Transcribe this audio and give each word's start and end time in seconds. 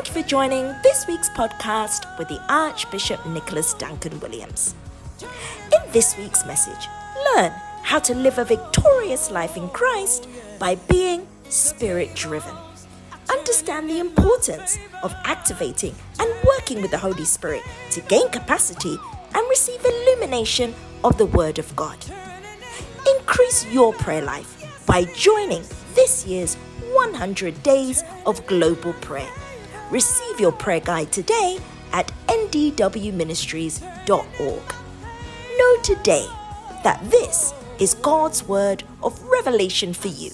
Thank 0.00 0.16
you 0.16 0.22
for 0.22 0.28
joining 0.28 0.74
this 0.82 1.06
week's 1.06 1.28
podcast 1.28 2.18
with 2.18 2.28
the 2.28 2.40
Archbishop 2.50 3.26
Nicholas 3.26 3.74
Duncan 3.74 4.18
Williams. 4.20 4.74
In 5.20 5.92
this 5.92 6.16
week's 6.16 6.46
message, 6.46 6.88
learn 7.34 7.52
how 7.82 7.98
to 7.98 8.14
live 8.14 8.38
a 8.38 8.46
victorious 8.46 9.30
life 9.30 9.58
in 9.58 9.68
Christ 9.68 10.26
by 10.58 10.76
being 10.88 11.26
spirit 11.50 12.14
driven. 12.14 12.56
Understand 13.28 13.90
the 13.90 13.98
importance 13.98 14.78
of 15.02 15.14
activating 15.24 15.94
and 16.18 16.32
working 16.46 16.80
with 16.80 16.92
the 16.92 16.96
Holy 16.96 17.26
Spirit 17.26 17.60
to 17.90 18.00
gain 18.00 18.30
capacity 18.30 18.96
and 19.34 19.48
receive 19.50 19.84
illumination 19.84 20.74
of 21.04 21.18
the 21.18 21.26
Word 21.26 21.58
of 21.58 21.76
God. 21.76 21.98
Increase 23.18 23.66
your 23.66 23.92
prayer 23.92 24.22
life 24.22 24.86
by 24.86 25.04
joining 25.04 25.62
this 25.94 26.26
year's 26.26 26.54
100 26.94 27.62
Days 27.62 28.02
of 28.24 28.46
Global 28.46 28.94
Prayer. 28.94 29.30
Receive 29.90 30.38
your 30.38 30.52
prayer 30.52 30.78
guide 30.78 31.10
today 31.10 31.58
at 31.92 32.12
ndwministries.org. 32.28 34.74
Know 35.58 35.76
today 35.82 36.26
that 36.84 37.00
this 37.10 37.52
is 37.80 37.94
God's 37.94 38.46
word 38.46 38.84
of 39.02 39.20
revelation 39.24 39.92
for 39.92 40.06
you. 40.06 40.30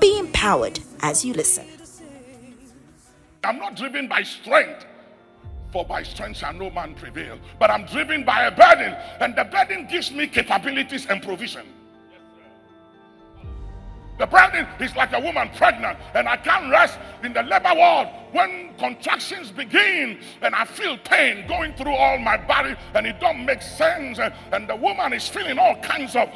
Be 0.00 0.18
empowered 0.18 0.80
as 1.00 1.26
you 1.26 1.34
listen. 1.34 1.66
I'm 3.44 3.58
not 3.58 3.76
driven 3.76 4.08
by 4.08 4.22
strength, 4.22 4.86
for 5.72 5.84
by 5.84 6.02
strength 6.02 6.38
shall 6.38 6.54
no 6.54 6.70
man 6.70 6.94
prevail. 6.94 7.38
But 7.58 7.70
I'm 7.70 7.84
driven 7.84 8.24
by 8.24 8.46
a 8.46 8.50
burden, 8.50 8.96
and 9.20 9.36
the 9.36 9.44
burden 9.44 9.88
gives 9.88 10.10
me 10.10 10.26
capabilities 10.26 11.04
and 11.04 11.22
provision. 11.22 11.66
The 14.18 14.26
burden 14.26 14.66
is 14.80 14.96
like 14.96 15.12
a 15.12 15.20
woman 15.20 15.50
pregnant, 15.56 15.98
and 16.14 16.26
I 16.26 16.36
can't 16.36 16.70
rest 16.70 16.98
in 17.22 17.34
the 17.34 17.42
labor 17.42 17.74
ward 17.74 18.08
when 18.32 18.74
contractions 18.78 19.50
begin, 19.50 20.18
and 20.40 20.54
I 20.54 20.64
feel 20.64 20.96
pain 20.96 21.46
going 21.46 21.74
through 21.74 21.94
all 21.94 22.18
my 22.18 22.38
body, 22.38 22.74
and 22.94 23.06
it 23.06 23.20
don't 23.20 23.44
make 23.44 23.60
sense. 23.60 24.18
And, 24.18 24.32
and 24.52 24.68
the 24.68 24.76
woman 24.76 25.12
is 25.12 25.28
feeling 25.28 25.58
all 25.58 25.76
kinds 25.82 26.16
of 26.16 26.30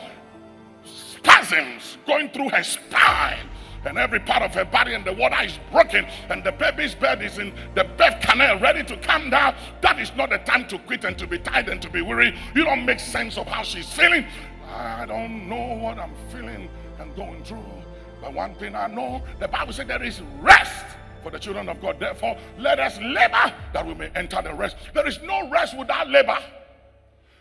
spasms 0.84 1.96
going 2.06 2.28
through 2.30 2.50
her 2.50 2.62
spine. 2.62 3.48
And 3.86 3.96
every 3.96 4.20
part 4.20 4.42
of 4.42 4.55
her 4.55 4.66
body 4.66 4.92
and 4.92 5.02
the 5.02 5.14
water 5.14 5.42
is 5.42 5.58
broken, 5.72 6.06
and 6.28 6.44
the 6.44 6.52
baby's 6.52 6.94
bed 6.94 7.22
is 7.22 7.38
in 7.38 7.50
the 7.74 7.84
birth 7.84 8.20
canal 8.20 8.58
ready 8.58 8.84
to 8.84 8.96
come 8.98 9.30
down. 9.30 9.55
That 9.80 9.98
is 9.98 10.12
not 10.14 10.28
the 10.28 10.38
time 10.38 10.68
to 10.68 10.78
quit 10.80 11.05
and 11.05 11.16
to 11.16 11.27
be 11.27 11.38
tired 11.38 11.70
and 11.70 11.80
to 11.80 11.88
be 11.88 12.02
weary. 12.02 12.36
You 12.55 12.64
don't 12.64 12.84
make 12.84 13.00
sense 13.00 13.38
of 13.38 13.46
how 13.46 13.62
she's 13.62 13.90
feeling. 13.90 14.27
I 14.68 15.06
don't 15.06 15.48
know 15.48 15.78
what 15.80 15.98
I'm 15.98 16.14
feeling 16.30 16.68
and 17.00 17.16
going 17.16 17.42
through. 17.44 17.64
But 18.20 18.34
one 18.34 18.54
thing 18.54 18.74
I 18.74 18.86
know, 18.86 19.22
the 19.38 19.48
Bible 19.48 19.72
said 19.72 19.88
there 19.88 20.02
is 20.02 20.20
rest 20.40 20.84
for 21.22 21.30
the 21.30 21.38
children 21.38 21.68
of 21.68 21.80
God. 21.80 21.98
Therefore, 21.98 22.36
let 22.58 22.78
us 22.78 22.98
labor 22.98 23.52
that 23.72 23.86
we 23.86 23.94
may 23.94 24.10
enter 24.14 24.42
the 24.42 24.52
rest. 24.54 24.76
There 24.94 25.06
is 25.06 25.20
no 25.22 25.48
rest 25.50 25.76
without 25.76 26.08
labor. 26.08 26.38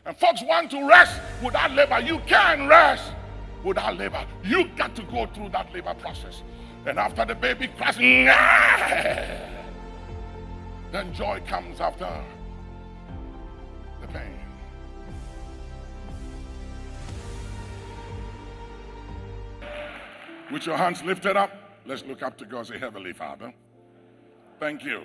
And 0.06 0.16
folks 0.18 0.42
want 0.42 0.72
to 0.72 0.88
rest 0.88 1.20
without 1.44 1.72
labor. 1.72 2.00
You 2.00 2.20
can 2.20 2.68
rest 2.68 3.12
without 3.64 3.98
labor. 3.98 4.26
You 4.44 4.70
got 4.78 4.96
to 4.96 5.04
go 5.04 5.26
through 5.28 5.50
that 5.50 5.74
labor 5.74 5.94
process. 5.96 6.42
And 6.86 6.98
after 6.98 7.26
the 7.26 7.36
baby 7.36 7.68
cries, 7.68 7.98
then 10.92 11.14
joy 11.14 11.42
comes 11.46 11.82
after 11.82 12.10
With 20.52 20.66
your 20.66 20.78
hands 20.78 21.04
lifted 21.04 21.38
up, 21.38 21.52
let's 21.86 22.04
look 22.06 22.24
up 22.24 22.38
to 22.40 22.46
God. 22.46 22.66
Say, 22.66 22.80
Heavenly 22.80 23.14
Father, 23.14 23.54
thank 24.60 24.84
you 24.84 25.04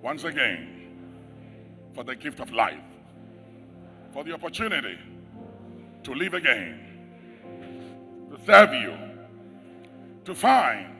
once 0.00 0.22
again 0.22 0.86
for 1.94 2.04
the 2.04 2.14
gift 2.14 2.38
of 2.38 2.52
life, 2.52 2.82
for 4.12 4.22
the 4.22 4.32
opportunity 4.32 4.98
to 6.04 6.14
live 6.14 6.34
again, 6.34 6.78
to 8.30 8.44
serve 8.44 8.72
you, 8.72 8.94
to 10.24 10.34
find 10.34 10.94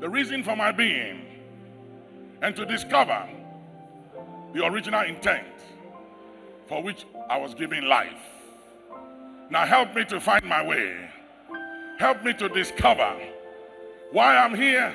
the 0.00 0.08
reason 0.08 0.42
for 0.42 0.56
my 0.56 0.72
being, 0.72 1.22
and 2.42 2.56
to 2.56 2.66
discover 2.66 3.28
the 4.52 4.64
original 4.64 5.02
intent 5.02 5.46
for 6.66 6.82
which 6.82 7.06
I 7.30 7.38
was 7.38 7.54
given 7.54 7.88
life. 7.88 8.22
Now 9.50 9.66
help 9.66 9.94
me 9.94 10.04
to 10.06 10.20
find 10.20 10.44
my 10.44 10.66
way 10.66 11.10
Help 11.98 12.22
me 12.22 12.34
to 12.34 12.48
discover 12.48 13.16
why 14.12 14.36
I'm 14.36 14.54
here, 14.54 14.94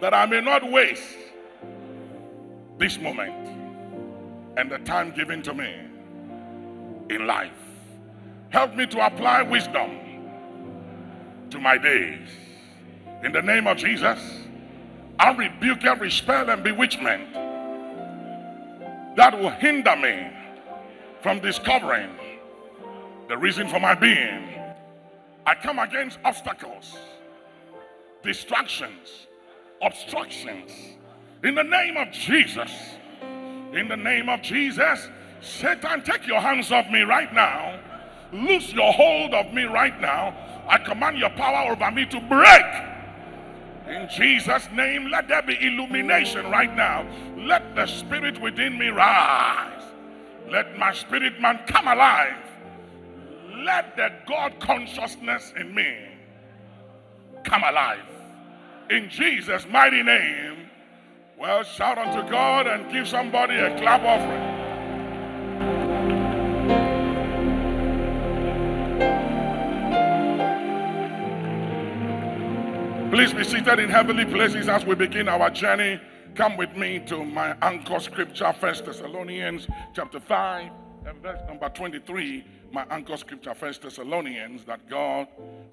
that 0.00 0.12
I 0.12 0.26
may 0.26 0.40
not 0.40 0.68
waste 0.70 1.16
this 2.78 2.98
moment 2.98 3.48
and 4.56 4.70
the 4.70 4.78
time 4.80 5.12
given 5.12 5.42
to 5.42 5.54
me 5.54 5.72
in 7.08 7.26
life. 7.26 7.52
Help 8.50 8.74
me 8.74 8.86
to 8.86 9.06
apply 9.06 9.42
wisdom 9.42 9.90
to 11.50 11.58
my 11.58 11.78
days. 11.78 12.28
In 13.22 13.32
the 13.32 13.42
name 13.42 13.66
of 13.68 13.76
Jesus, 13.76 14.18
I 15.18 15.32
rebuke 15.32 15.84
every 15.84 16.10
spell 16.10 16.50
and 16.50 16.64
bewitchment 16.64 17.32
that 19.16 19.38
will 19.38 19.50
hinder 19.50 19.94
me 19.94 20.30
from 21.22 21.38
discovering 21.38 22.10
the 23.28 23.38
reason 23.38 23.68
for 23.68 23.78
my 23.78 23.94
being 23.94 24.48
I 25.44 25.54
come 25.56 25.78
against 25.80 26.18
obstacles, 26.24 26.96
distractions, 28.22 29.26
obstructions. 29.80 30.70
In 31.42 31.56
the 31.56 31.64
name 31.64 31.96
of 31.96 32.12
Jesus. 32.12 32.70
In 33.72 33.88
the 33.88 33.96
name 33.96 34.28
of 34.28 34.40
Jesus. 34.42 35.08
Satan, 35.40 36.02
take 36.02 36.26
your 36.28 36.40
hands 36.40 36.70
off 36.70 36.88
me 36.90 37.00
right 37.00 37.32
now. 37.34 37.80
Loose 38.32 38.72
your 38.72 38.92
hold 38.92 39.34
of 39.34 39.52
me 39.52 39.64
right 39.64 40.00
now. 40.00 40.34
I 40.68 40.78
command 40.78 41.18
your 41.18 41.30
power 41.30 41.72
over 41.72 41.90
me 41.90 42.06
to 42.06 42.20
break. 42.20 42.64
In 43.88 44.08
Jesus' 44.08 44.68
name, 44.72 45.10
let 45.10 45.26
there 45.26 45.42
be 45.42 45.58
illumination 45.60 46.48
right 46.50 46.74
now. 46.74 47.04
Let 47.36 47.74
the 47.74 47.86
spirit 47.86 48.40
within 48.40 48.78
me 48.78 48.88
rise. 48.88 49.82
Let 50.48 50.78
my 50.78 50.92
spirit 50.92 51.40
man 51.40 51.60
come 51.66 51.88
alive 51.88 52.51
let 53.64 53.96
the 53.96 54.12
God 54.26 54.58
consciousness 54.60 55.52
in 55.56 55.74
me 55.74 55.96
come 57.44 57.62
alive. 57.64 58.00
In 58.90 59.08
Jesus' 59.08 59.66
mighty 59.70 60.02
name. 60.02 60.68
Well, 61.38 61.64
shout 61.64 61.98
unto 61.98 62.28
God 62.30 62.66
and 62.66 62.92
give 62.92 63.08
somebody 63.08 63.56
a 63.56 63.76
clap 63.78 64.02
offering. 64.02 64.60
Please 73.10 73.34
be 73.34 73.44
seated 73.44 73.78
in 73.78 73.90
heavenly 73.90 74.24
places 74.24 74.68
as 74.68 74.86
we 74.86 74.94
begin 74.94 75.28
our 75.28 75.50
journey. 75.50 76.00
Come 76.34 76.56
with 76.56 76.76
me 76.76 77.00
to 77.06 77.24
my 77.24 77.56
anchor 77.60 78.00
scripture, 78.00 78.52
First 78.54 78.86
Thessalonians 78.86 79.66
chapter 79.94 80.20
5 80.20 80.81
and 81.06 81.22
verse 81.22 81.40
number 81.46 81.68
23 81.68 82.44
my 82.72 82.86
anchor 82.90 83.16
scripture, 83.18 83.54
First 83.54 83.82
Thessalonians, 83.82 84.64
that 84.64 84.88
God, 84.88 85.28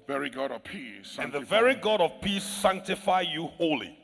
very 0.06 0.28
God 0.28 0.50
of 0.52 0.62
peace, 0.64 1.16
and 1.18 1.32
the 1.32 1.40
very 1.40 1.74
God 1.74 2.00
of 2.00 2.20
peace 2.20 2.44
sanctify 2.44 3.22
you 3.22 3.46
wholly. 3.46 3.98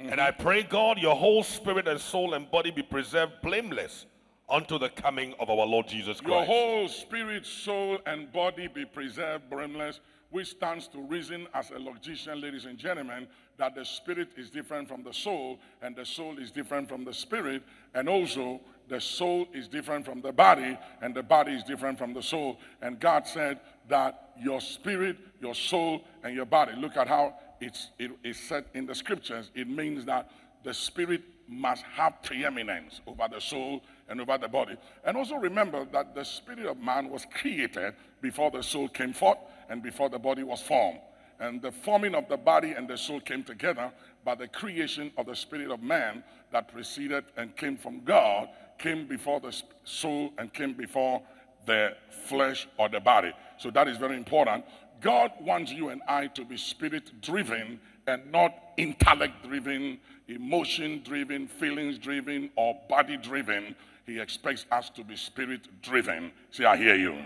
Mm-hmm. 0.00 0.12
And 0.12 0.20
I 0.20 0.32
pray, 0.32 0.64
God, 0.64 0.98
your 0.98 1.14
whole 1.14 1.42
spirit 1.42 1.86
and 1.86 2.00
soul 2.00 2.34
and 2.34 2.50
body 2.50 2.70
be 2.70 2.82
preserved 2.82 3.34
blameless 3.42 4.06
unto 4.48 4.78
the 4.78 4.88
coming 4.88 5.34
of 5.38 5.50
our 5.50 5.66
Lord 5.66 5.86
Jesus 5.86 6.20
Christ. 6.20 6.28
Your 6.28 6.44
whole 6.44 6.88
spirit, 6.88 7.44
soul, 7.46 7.98
and 8.06 8.32
body 8.32 8.66
be 8.66 8.84
preserved 8.84 9.50
blameless, 9.50 10.00
which 10.30 10.48
stands 10.48 10.88
to 10.88 11.00
reason 11.00 11.46
as 11.54 11.70
a 11.70 11.78
logician, 11.78 12.40
ladies 12.40 12.64
and 12.64 12.78
gentlemen, 12.78 13.26
that 13.56 13.74
the 13.74 13.84
spirit 13.84 14.28
is 14.36 14.50
different 14.50 14.88
from 14.88 15.02
the 15.02 15.12
soul, 15.12 15.58
and 15.82 15.96
the 15.96 16.04
soul 16.04 16.38
is 16.38 16.50
different 16.50 16.88
from 16.88 17.04
the 17.04 17.12
spirit, 17.12 17.62
and 17.94 18.08
also 18.08 18.60
the 18.88 19.00
soul 19.00 19.46
is 19.52 19.68
different 19.68 20.04
from 20.04 20.20
the 20.20 20.32
body, 20.32 20.78
and 21.02 21.14
the 21.14 21.22
body 21.22 21.52
is 21.52 21.62
different 21.64 21.98
from 21.98 22.14
the 22.14 22.22
soul. 22.22 22.58
And 22.80 22.98
God 22.98 23.26
said 23.26 23.60
that 23.88 24.30
your 24.40 24.60
spirit, 24.60 25.16
your 25.40 25.54
soul, 25.54 26.04
and 26.22 26.34
your 26.34 26.46
body, 26.46 26.72
look 26.76 26.96
at 26.96 27.08
how 27.08 27.34
it's, 27.60 27.90
it 27.98 28.12
is 28.24 28.38
said 28.38 28.64
in 28.74 28.86
the 28.86 28.94
scriptures. 28.94 29.50
It 29.54 29.68
means 29.68 30.04
that 30.06 30.30
the 30.64 30.72
spirit 30.72 31.22
must 31.48 31.82
have 31.84 32.22
preeminence 32.22 33.00
over 33.06 33.26
the 33.30 33.40
soul 33.40 33.82
and 34.08 34.20
over 34.20 34.36
the 34.38 34.48
body. 34.48 34.76
And 35.04 35.16
also 35.16 35.36
remember 35.36 35.86
that 35.92 36.14
the 36.14 36.24
spirit 36.24 36.66
of 36.66 36.78
man 36.78 37.08
was 37.08 37.26
created 37.32 37.94
before 38.20 38.50
the 38.50 38.62
soul 38.62 38.88
came 38.88 39.12
forth 39.12 39.38
and 39.68 39.82
before 39.82 40.08
the 40.08 40.18
body 40.18 40.42
was 40.42 40.60
formed. 40.60 41.00
And 41.40 41.62
the 41.62 41.70
forming 41.70 42.14
of 42.14 42.28
the 42.28 42.36
body 42.36 42.72
and 42.72 42.88
the 42.88 42.98
soul 42.98 43.20
came 43.20 43.44
together 43.44 43.92
by 44.24 44.34
the 44.34 44.48
creation 44.48 45.12
of 45.16 45.26
the 45.26 45.36
spirit 45.36 45.70
of 45.70 45.82
man 45.82 46.22
that 46.52 46.70
preceded 46.72 47.24
and 47.36 47.56
came 47.56 47.76
from 47.76 48.04
God 48.04 48.48
came 48.78 49.06
before 49.06 49.40
the 49.40 49.54
soul 49.84 50.32
and 50.38 50.52
came 50.52 50.72
before 50.72 51.22
the 51.66 51.96
flesh 52.26 52.68
or 52.78 52.88
the 52.88 53.00
body. 53.00 53.32
So 53.58 53.70
that 53.70 53.88
is 53.88 53.98
very 53.98 54.16
important. 54.16 54.64
God 55.00 55.32
wants 55.40 55.72
you 55.72 55.90
and 55.90 56.00
I 56.08 56.28
to 56.28 56.44
be 56.44 56.56
spirit 56.56 57.20
driven 57.20 57.80
and 58.06 58.32
not 58.32 58.54
intellect 58.76 59.46
driven, 59.46 59.98
emotion 60.28 61.02
driven, 61.04 61.46
feelings 61.46 61.98
driven, 61.98 62.50
or 62.56 62.76
body 62.88 63.16
driven. 63.16 63.76
He 64.06 64.18
expects 64.18 64.64
us 64.72 64.88
to 64.90 65.04
be 65.04 65.16
spirit 65.16 65.68
driven. 65.82 66.32
See, 66.50 66.64
I 66.64 66.76
hear 66.76 66.94
you. 66.94 67.16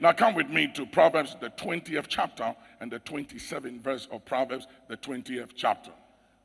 Now 0.00 0.12
come 0.12 0.34
with 0.34 0.48
me 0.48 0.66
to 0.74 0.84
Proverbs, 0.84 1.36
the 1.40 1.50
20th 1.50 2.06
chapter, 2.08 2.54
and 2.80 2.90
the 2.90 2.98
27th 2.98 3.80
verse 3.80 4.08
of 4.10 4.24
Proverbs, 4.24 4.66
the 4.88 4.96
20th 4.96 5.50
chapter. 5.54 5.92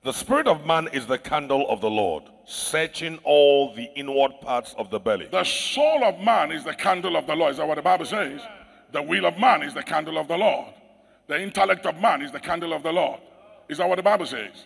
The 0.07 0.13
spirit 0.13 0.47
of 0.47 0.65
man 0.65 0.87
is 0.93 1.05
the 1.05 1.17
candle 1.17 1.69
of 1.69 1.81
the 1.81 1.89
Lord, 1.89 2.23
searching 2.45 3.19
all 3.25 3.75
the 3.75 3.89
inward 3.93 4.39
parts 4.39 4.73
of 4.77 4.89
the 4.89 5.01
belly. 5.01 5.27
The 5.29 5.43
soul 5.43 6.01
of 6.05 6.21
man 6.21 6.53
is 6.53 6.63
the 6.63 6.73
candle 6.73 7.17
of 7.17 7.27
the 7.27 7.35
Lord. 7.35 7.51
Is 7.51 7.57
that 7.57 7.67
what 7.67 7.75
the 7.75 7.81
Bible 7.81 8.05
says? 8.05 8.39
The 8.93 9.01
will 9.01 9.25
of 9.25 9.37
man 9.37 9.63
is 9.63 9.73
the 9.73 9.83
candle 9.83 10.17
of 10.17 10.29
the 10.29 10.37
Lord. 10.37 10.73
The 11.27 11.41
intellect 11.41 11.85
of 11.85 11.99
man 11.99 12.21
is 12.21 12.31
the 12.31 12.39
candle 12.39 12.71
of 12.71 12.83
the 12.83 12.93
Lord. 12.93 13.19
Is 13.67 13.79
that 13.79 13.89
what 13.89 13.97
the 13.97 14.01
Bible 14.01 14.25
says? 14.25 14.63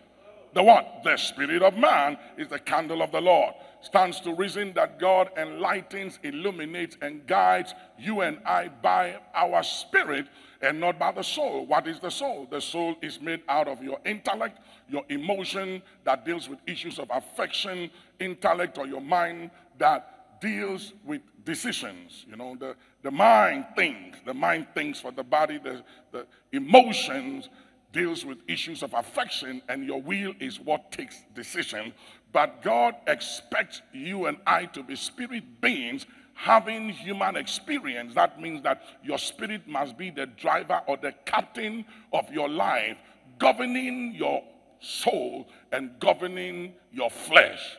The 0.54 0.64
what? 0.64 1.02
The 1.04 1.18
spirit 1.18 1.62
of 1.62 1.78
man 1.78 2.18
is 2.38 2.50
the 2.50 2.60
candle 2.60 3.02
of 3.02 3.12
the 3.12 3.22
Lord. 3.22 3.54
Stands 3.82 4.20
to 4.22 4.36
reason 4.36 4.74
that 4.74 5.00
God 5.00 5.30
enlightens, 5.38 6.20
illuminates, 6.24 6.98
and 7.02 7.26
guides 7.26 7.74
you 7.98 8.22
and 8.22 8.40
I 8.46 8.68
by 8.68 9.20
our 9.34 9.64
spirit 9.64 10.28
and 10.62 10.80
not 10.80 11.00
by 11.00 11.12
the 11.12 11.24
soul. 11.24 11.66
What 11.66 11.88
is 11.88 12.00
the 12.00 12.12
soul? 12.12 12.48
The 12.50 12.62
soul 12.62 12.96
is 13.02 13.20
made 13.20 13.42
out 13.50 13.68
of 13.68 13.82
your 13.84 14.00
intellect, 14.06 14.60
your 14.88 15.04
emotion 15.10 15.82
that 16.04 16.26
deals 16.26 16.48
with 16.48 16.60
issues 16.68 17.00
of 17.00 17.10
affection, 17.12 17.90
intellect, 18.20 18.78
or 18.78 18.86
your 18.86 19.02
mind 19.02 19.50
that 19.80 20.40
deals 20.42 20.94
with 21.06 21.22
decisions. 21.46 22.26
You 22.30 22.36
know, 22.36 22.56
the, 22.60 22.76
the 23.02 23.12
mind 23.12 23.66
thinks, 23.76 24.20
the 24.26 24.34
mind 24.34 24.68
thinks 24.76 25.00
for 25.00 25.12
the 25.12 25.24
body, 25.24 25.58
the, 25.58 25.84
the 26.12 26.28
emotions 26.52 27.50
deals 27.92 28.26
with 28.26 28.38
issues 28.48 28.84
of 28.84 28.94
affection, 28.94 29.62
and 29.70 29.86
your 29.86 30.02
will 30.02 30.34
is 30.40 30.60
what 30.60 30.92
takes 30.92 31.24
decision. 31.36 31.94
But 32.32 32.62
God 32.62 32.96
expects 33.08 33.82
you 33.94 34.28
and 34.28 34.38
I 34.48 34.66
to 34.68 34.84
be 34.84 34.96
spirit 34.96 35.62
beings 35.62 36.06
having 36.34 36.90
human 36.90 37.36
experience. 37.36 38.16
That 38.16 38.42
means 38.42 38.64
that 38.64 38.82
your 39.04 39.18
spirit 39.18 39.68
must 39.68 39.98
be 39.98 40.10
the 40.10 40.26
driver 40.26 40.82
or 40.88 40.98
the 40.98 41.14
captain 41.26 41.86
of 42.14 42.32
your 42.32 42.50
life, 42.50 42.98
governing 43.38 44.14
your 44.16 44.44
soul 44.80 45.48
and 45.72 45.92
governing 46.00 46.74
your 46.92 47.12
flesh. 47.12 47.78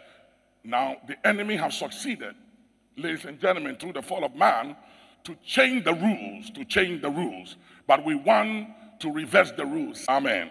Now, 0.64 0.98
the 1.08 1.16
enemy 1.26 1.56
has 1.56 1.76
succeeded, 1.76 2.34
ladies 2.96 3.24
and 3.24 3.40
gentlemen, 3.40 3.76
through 3.76 3.94
the 3.94 4.02
fall 4.02 4.24
of 4.24 4.36
man 4.36 4.76
to 5.24 5.36
change 5.44 5.84
the 5.84 5.94
rules, 5.94 6.50
to 6.50 6.64
change 6.64 7.02
the 7.02 7.10
rules. 7.10 7.56
But 7.86 8.04
we 8.04 8.14
want 8.14 8.68
to 9.02 9.12
reverse 9.12 9.52
the 9.52 9.66
rules. 9.66 10.04
Amen. 10.08 10.50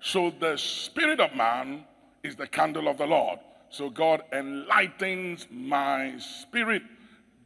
So 0.00 0.32
the 0.40 0.56
spirit 0.56 1.20
of 1.20 1.34
man 1.36 1.84
is 2.24 2.34
the 2.34 2.46
candle 2.46 2.88
of 2.88 2.98
the 2.98 3.06
Lord. 3.06 3.38
So 3.70 3.88
God 3.88 4.22
enlightens 4.32 5.46
my 5.50 6.14
spirit, 6.18 6.82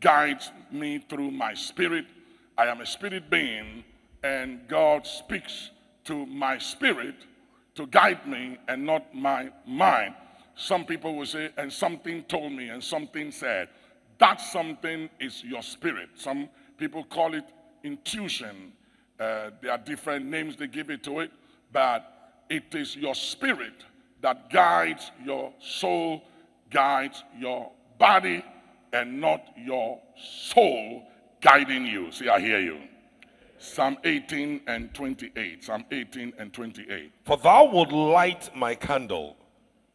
guides 0.01 0.51
me 0.73 1.05
through 1.09 1.31
my 1.33 1.55
spirit. 1.55 2.07
I 2.57 2.67
am 2.67 2.81
a 2.81 2.87
spirit 2.87 3.29
being, 3.29 3.85
and 4.23 4.67
God 4.69 5.07
speaks 5.07 5.71
to 6.05 6.25
my 6.27 6.59
spirit 6.59 7.17
to 7.75 7.87
guide 7.87 8.27
me 8.27 8.57
and 8.69 8.87
not 8.87 9.15
my 9.15 9.51
mind. 9.67 10.15
Some 10.55 10.87
people 10.87 11.15
will 11.17 11.27
say, 11.27 11.51
and 11.59 11.71
something 11.71 12.23
told 12.25 12.53
me, 12.53 12.71
and 12.71 12.83
something 12.83 13.31
said. 13.31 13.69
That 14.19 14.41
something 14.41 15.11
is 15.21 15.45
your 15.45 15.63
spirit. 15.63 16.09
Some 16.15 16.49
people 16.79 17.05
call 17.05 17.35
it 17.35 17.45
intuition. 17.85 18.73
Uh, 19.19 19.51
there 19.63 19.73
are 19.73 19.79
different 19.79 20.27
names 20.27 20.57
they 20.57 20.67
give 20.67 20.91
it 20.91 21.03
to 21.05 21.21
it, 21.21 21.31
but 21.73 22.45
it 22.51 22.75
is 22.75 22.97
your 22.97 23.15
spirit 23.15 23.85
that 24.21 24.51
guides 24.51 25.11
your 25.25 25.53
soul, 25.61 26.23
guides 26.71 27.25
your 27.39 27.71
body, 27.99 28.45
and 28.93 29.21
not 29.21 29.43
your 29.57 30.01
soul 30.17 31.03
guiding 31.41 31.87
you. 31.87 32.11
See, 32.13 32.29
I 32.29 32.41
hear 32.41 32.61
you. 32.61 32.79
Psalm 33.59 33.97
18 34.05 34.63
and 34.67 34.93
28. 34.95 35.65
Psalm 35.65 35.85
18 35.91 36.33
and 36.39 36.53
28. 36.53 37.13
For 37.25 37.37
thou 37.37 37.65
wilt 37.65 37.93
light 37.93 38.51
my 38.55 38.75
candle. 38.75 39.37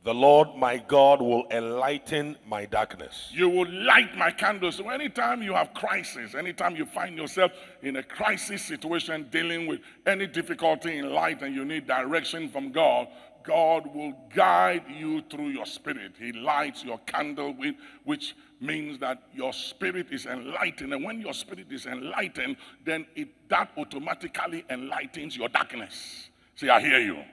The 0.03 0.13
Lord 0.13 0.55
my 0.55 0.77
God 0.77 1.21
will 1.21 1.45
enlighten 1.51 2.35
my 2.47 2.65
darkness. 2.65 3.29
You 3.31 3.49
will 3.49 3.71
light 3.71 4.17
my 4.17 4.31
candle. 4.31 4.71
So 4.71 4.89
anytime 4.89 5.43
you 5.43 5.53
have 5.53 5.75
crisis, 5.75 6.33
anytime 6.33 6.75
you 6.75 6.87
find 6.87 7.15
yourself 7.15 7.51
in 7.83 7.97
a 7.97 8.03
crisis 8.03 8.63
situation 8.63 9.27
dealing 9.29 9.67
with 9.67 9.81
any 10.07 10.25
difficulty 10.25 10.97
in 10.97 11.13
life 11.13 11.43
and 11.43 11.53
you 11.53 11.65
need 11.65 11.85
direction 11.85 12.49
from 12.49 12.71
God, 12.71 13.09
God 13.43 13.93
will 13.93 14.13
guide 14.33 14.85
you 14.89 15.21
through 15.29 15.49
your 15.49 15.67
spirit. 15.67 16.13
He 16.17 16.31
lights 16.31 16.83
your 16.83 16.97
candle 17.05 17.53
with 17.53 17.75
which 18.03 18.35
means 18.59 18.97
that 18.99 19.21
your 19.33 19.53
spirit 19.53 20.07
is 20.11 20.25
enlightened. 20.25 20.93
And 20.93 21.03
when 21.03 21.21
your 21.21 21.33
spirit 21.33 21.67
is 21.71 21.85
enlightened, 21.85 22.57
then 22.85 23.05
it 23.15 23.29
that 23.49 23.69
automatically 23.77 24.65
enlightens 24.67 25.37
your 25.37 25.49
darkness. 25.49 26.29
See, 26.55 26.69
I 26.69 26.79
hear 26.79 26.99
you. 26.99 27.23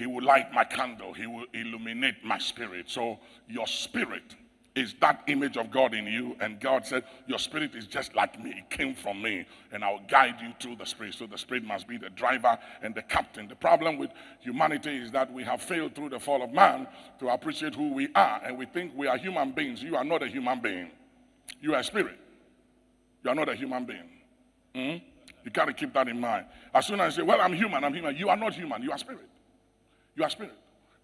He 0.00 0.06
will 0.06 0.24
light 0.24 0.50
my 0.50 0.64
candle. 0.64 1.12
He 1.12 1.26
will 1.26 1.44
illuminate 1.52 2.24
my 2.24 2.38
spirit. 2.38 2.88
So 2.88 3.18
your 3.46 3.66
spirit 3.66 4.34
is 4.74 4.94
that 5.02 5.22
image 5.26 5.58
of 5.58 5.70
God 5.70 5.92
in 5.92 6.06
you. 6.06 6.36
And 6.40 6.58
God 6.58 6.86
said, 6.86 7.04
Your 7.26 7.38
spirit 7.38 7.74
is 7.74 7.86
just 7.86 8.16
like 8.16 8.42
me. 8.42 8.54
It 8.56 8.70
came 8.70 8.94
from 8.94 9.20
me. 9.20 9.44
And 9.72 9.84
I'll 9.84 10.00
guide 10.08 10.36
you 10.40 10.54
through 10.58 10.76
the 10.76 10.86
spirit. 10.86 11.16
So 11.18 11.26
the 11.26 11.36
spirit 11.36 11.64
must 11.64 11.86
be 11.86 11.98
the 11.98 12.08
driver 12.08 12.58
and 12.80 12.94
the 12.94 13.02
captain. 13.02 13.46
The 13.46 13.56
problem 13.56 13.98
with 13.98 14.08
humanity 14.40 14.96
is 14.96 15.10
that 15.10 15.30
we 15.30 15.44
have 15.44 15.60
failed 15.60 15.94
through 15.94 16.08
the 16.08 16.18
fall 16.18 16.42
of 16.42 16.50
man 16.50 16.88
to 17.18 17.28
appreciate 17.28 17.74
who 17.74 17.92
we 17.92 18.08
are. 18.14 18.40
And 18.42 18.56
we 18.56 18.64
think 18.64 18.92
we 18.96 19.06
are 19.06 19.18
human 19.18 19.52
beings. 19.52 19.82
You 19.82 19.96
are 19.96 20.04
not 20.04 20.22
a 20.22 20.28
human 20.28 20.60
being, 20.60 20.92
you 21.60 21.74
are 21.74 21.80
a 21.80 21.84
spirit. 21.84 22.18
You 23.22 23.28
are 23.28 23.34
not 23.34 23.50
a 23.50 23.54
human 23.54 23.84
being. 23.84 24.08
Mm-hmm. 24.74 25.04
You 25.44 25.50
got 25.50 25.66
to 25.66 25.74
keep 25.74 25.92
that 25.92 26.08
in 26.08 26.18
mind. 26.18 26.46
As 26.72 26.86
soon 26.86 27.02
as 27.02 27.18
you 27.18 27.22
say, 27.22 27.26
Well, 27.26 27.42
I'm 27.42 27.52
human, 27.52 27.84
I'm 27.84 27.92
human, 27.92 28.16
you 28.16 28.30
are 28.30 28.36
not 28.38 28.54
human, 28.54 28.82
you 28.82 28.92
are 28.92 28.96
spirit. 28.96 29.29
You 30.16 30.24
are 30.24 30.30
spirit. 30.30 30.54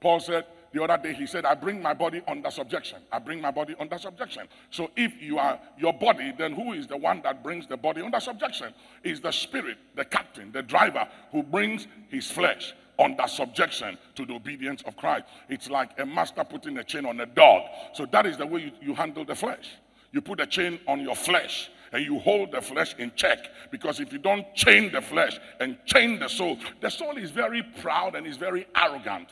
Paul 0.00 0.20
said 0.20 0.44
the 0.72 0.82
other 0.82 1.02
day, 1.02 1.14
he 1.14 1.26
said, 1.26 1.46
I 1.46 1.54
bring 1.54 1.80
my 1.80 1.94
body 1.94 2.22
under 2.28 2.50
subjection. 2.50 2.98
I 3.10 3.18
bring 3.18 3.40
my 3.40 3.50
body 3.50 3.74
under 3.80 3.96
subjection. 3.98 4.42
So 4.70 4.90
if 4.96 5.22
you 5.22 5.38
are 5.38 5.58
your 5.78 5.94
body, 5.94 6.34
then 6.36 6.52
who 6.52 6.74
is 6.74 6.86
the 6.86 6.96
one 6.96 7.22
that 7.22 7.42
brings 7.42 7.66
the 7.66 7.76
body 7.76 8.02
under 8.02 8.20
subjection? 8.20 8.74
Is 9.02 9.20
the 9.20 9.32
spirit, 9.32 9.78
the 9.94 10.04
captain, 10.04 10.52
the 10.52 10.62
driver 10.62 11.08
who 11.32 11.42
brings 11.42 11.86
his 12.08 12.30
flesh 12.30 12.74
under 12.98 13.26
subjection 13.26 13.96
to 14.14 14.26
the 14.26 14.34
obedience 14.34 14.82
of 14.86 14.96
Christ. 14.96 15.24
It's 15.48 15.70
like 15.70 15.90
a 15.98 16.06
master 16.06 16.44
putting 16.44 16.78
a 16.78 16.84
chain 16.84 17.06
on 17.06 17.20
a 17.20 17.26
dog. 17.26 17.62
So 17.94 18.06
that 18.06 18.26
is 18.26 18.36
the 18.36 18.46
way 18.46 18.62
you, 18.62 18.72
you 18.80 18.94
handle 18.94 19.24
the 19.24 19.34
flesh. 19.34 19.70
You 20.12 20.20
put 20.20 20.40
a 20.40 20.46
chain 20.46 20.78
on 20.86 21.00
your 21.00 21.16
flesh 21.16 21.70
and 21.96 22.04
you 22.04 22.18
hold 22.18 22.52
the 22.52 22.60
flesh 22.60 22.94
in 22.98 23.10
check. 23.16 23.38
Because 23.70 24.00
if 24.00 24.12
you 24.12 24.18
don't 24.18 24.54
chain 24.54 24.92
the 24.92 25.00
flesh 25.00 25.40
and 25.60 25.78
chain 25.86 26.18
the 26.18 26.28
soul, 26.28 26.58
the 26.82 26.90
soul 26.90 27.16
is 27.16 27.30
very 27.30 27.62
proud 27.80 28.14
and 28.14 28.26
is 28.26 28.36
very 28.36 28.66
arrogant. 28.76 29.30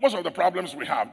Most 0.00 0.14
of 0.14 0.22
the 0.22 0.30
problems 0.30 0.76
we 0.76 0.86
have, 0.86 1.08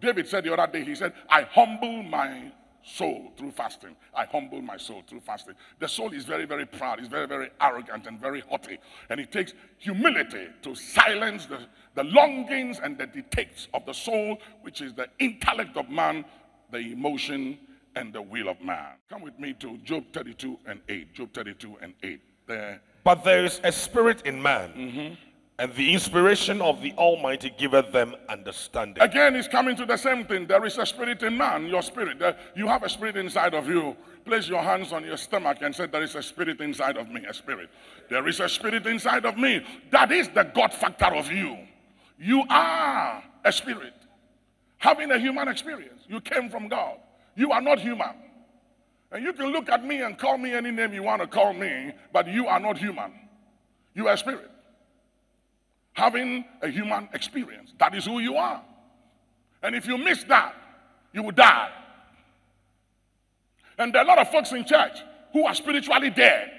David 0.00 0.26
said 0.26 0.44
the 0.44 0.54
other 0.54 0.72
day, 0.72 0.84
he 0.84 0.94
said, 0.94 1.12
I 1.28 1.42
humble 1.42 2.02
my 2.02 2.50
soul 2.82 3.30
through 3.36 3.50
fasting. 3.50 3.94
I 4.14 4.24
humble 4.24 4.62
my 4.62 4.78
soul 4.78 5.02
through 5.06 5.20
fasting. 5.20 5.52
The 5.80 5.88
soul 5.88 6.14
is 6.14 6.24
very, 6.24 6.46
very 6.46 6.64
proud, 6.64 6.98
it's 6.98 7.08
very, 7.08 7.26
very 7.26 7.50
arrogant 7.60 8.06
and 8.06 8.18
very 8.18 8.40
haughty. 8.40 8.78
And 9.10 9.20
it 9.20 9.30
takes 9.30 9.52
humility 9.76 10.46
to 10.62 10.74
silence 10.74 11.44
the, 11.44 11.58
the 11.94 12.04
longings 12.04 12.80
and 12.82 12.96
the 12.96 13.06
dictates 13.06 13.68
of 13.74 13.84
the 13.84 13.92
soul, 13.92 14.38
which 14.62 14.80
is 14.80 14.94
the 14.94 15.08
intellect 15.18 15.76
of 15.76 15.90
man, 15.90 16.24
the 16.72 16.78
emotion, 16.78 17.58
and 17.98 18.12
the 18.12 18.22
will 18.22 18.48
of 18.48 18.60
man. 18.62 18.94
Come 19.10 19.22
with 19.22 19.38
me 19.38 19.52
to 19.54 19.76
Job 19.78 20.04
32 20.12 20.58
and 20.66 20.80
8. 20.88 21.14
Job 21.14 21.32
32 21.34 21.76
and 21.82 21.94
8. 22.02 22.20
There. 22.46 22.80
But 23.04 23.24
there 23.24 23.44
is 23.44 23.60
a 23.64 23.72
spirit 23.72 24.22
in 24.24 24.40
man, 24.40 24.72
mm-hmm. 24.72 25.14
and 25.58 25.74
the 25.74 25.92
inspiration 25.92 26.62
of 26.62 26.80
the 26.80 26.92
Almighty 26.92 27.52
giveth 27.58 27.92
them 27.92 28.14
understanding. 28.28 29.02
Again, 29.02 29.34
it's 29.34 29.48
coming 29.48 29.76
to 29.76 29.84
the 29.84 29.96
same 29.96 30.24
thing. 30.24 30.46
There 30.46 30.64
is 30.64 30.78
a 30.78 30.86
spirit 30.86 31.22
in 31.22 31.36
man, 31.36 31.66
your 31.66 31.82
spirit. 31.82 32.22
You 32.54 32.66
have 32.68 32.84
a 32.84 32.88
spirit 32.88 33.16
inside 33.16 33.54
of 33.54 33.68
you. 33.68 33.96
Place 34.24 34.48
your 34.48 34.62
hands 34.62 34.92
on 34.92 35.04
your 35.04 35.16
stomach 35.16 35.58
and 35.60 35.74
say, 35.74 35.86
There 35.86 36.02
is 36.02 36.14
a 36.14 36.22
spirit 36.22 36.60
inside 36.60 36.96
of 36.96 37.10
me, 37.10 37.24
a 37.28 37.34
spirit. 37.34 37.68
There 38.08 38.26
is 38.28 38.40
a 38.40 38.48
spirit 38.48 38.86
inside 38.86 39.26
of 39.26 39.36
me. 39.36 39.64
That 39.90 40.12
is 40.12 40.28
the 40.28 40.44
God 40.44 40.72
factor 40.72 41.14
of 41.14 41.30
you. 41.30 41.56
You 42.18 42.44
are 42.48 43.22
a 43.44 43.52
spirit, 43.52 43.94
having 44.78 45.10
a 45.10 45.18
human 45.18 45.48
experience. 45.48 46.02
You 46.08 46.20
came 46.20 46.50
from 46.50 46.68
God. 46.68 46.98
You 47.38 47.52
are 47.52 47.60
not 47.60 47.78
human. 47.78 48.16
And 49.12 49.24
you 49.24 49.32
can 49.32 49.52
look 49.52 49.68
at 49.68 49.84
me 49.84 50.02
and 50.02 50.18
call 50.18 50.36
me 50.36 50.52
any 50.52 50.72
name 50.72 50.92
you 50.92 51.04
want 51.04 51.22
to 51.22 51.28
call 51.28 51.52
me, 51.52 51.92
but 52.12 52.26
you 52.26 52.48
are 52.48 52.58
not 52.58 52.76
human. 52.76 53.12
You 53.94 54.08
are 54.08 54.16
spirit. 54.16 54.50
Having 55.92 56.44
a 56.62 56.68
human 56.68 57.08
experience. 57.14 57.72
That 57.78 57.94
is 57.94 58.04
who 58.04 58.18
you 58.18 58.34
are. 58.34 58.60
And 59.62 59.76
if 59.76 59.86
you 59.86 59.96
miss 59.96 60.24
that, 60.24 60.52
you 61.12 61.22
will 61.22 61.30
die. 61.30 61.70
And 63.78 63.94
there 63.94 64.02
are 64.02 64.04
a 64.04 64.08
lot 64.08 64.18
of 64.18 64.28
folks 64.30 64.50
in 64.50 64.64
church 64.64 64.98
who 65.32 65.46
are 65.46 65.54
spiritually 65.54 66.10
dead. 66.10 66.50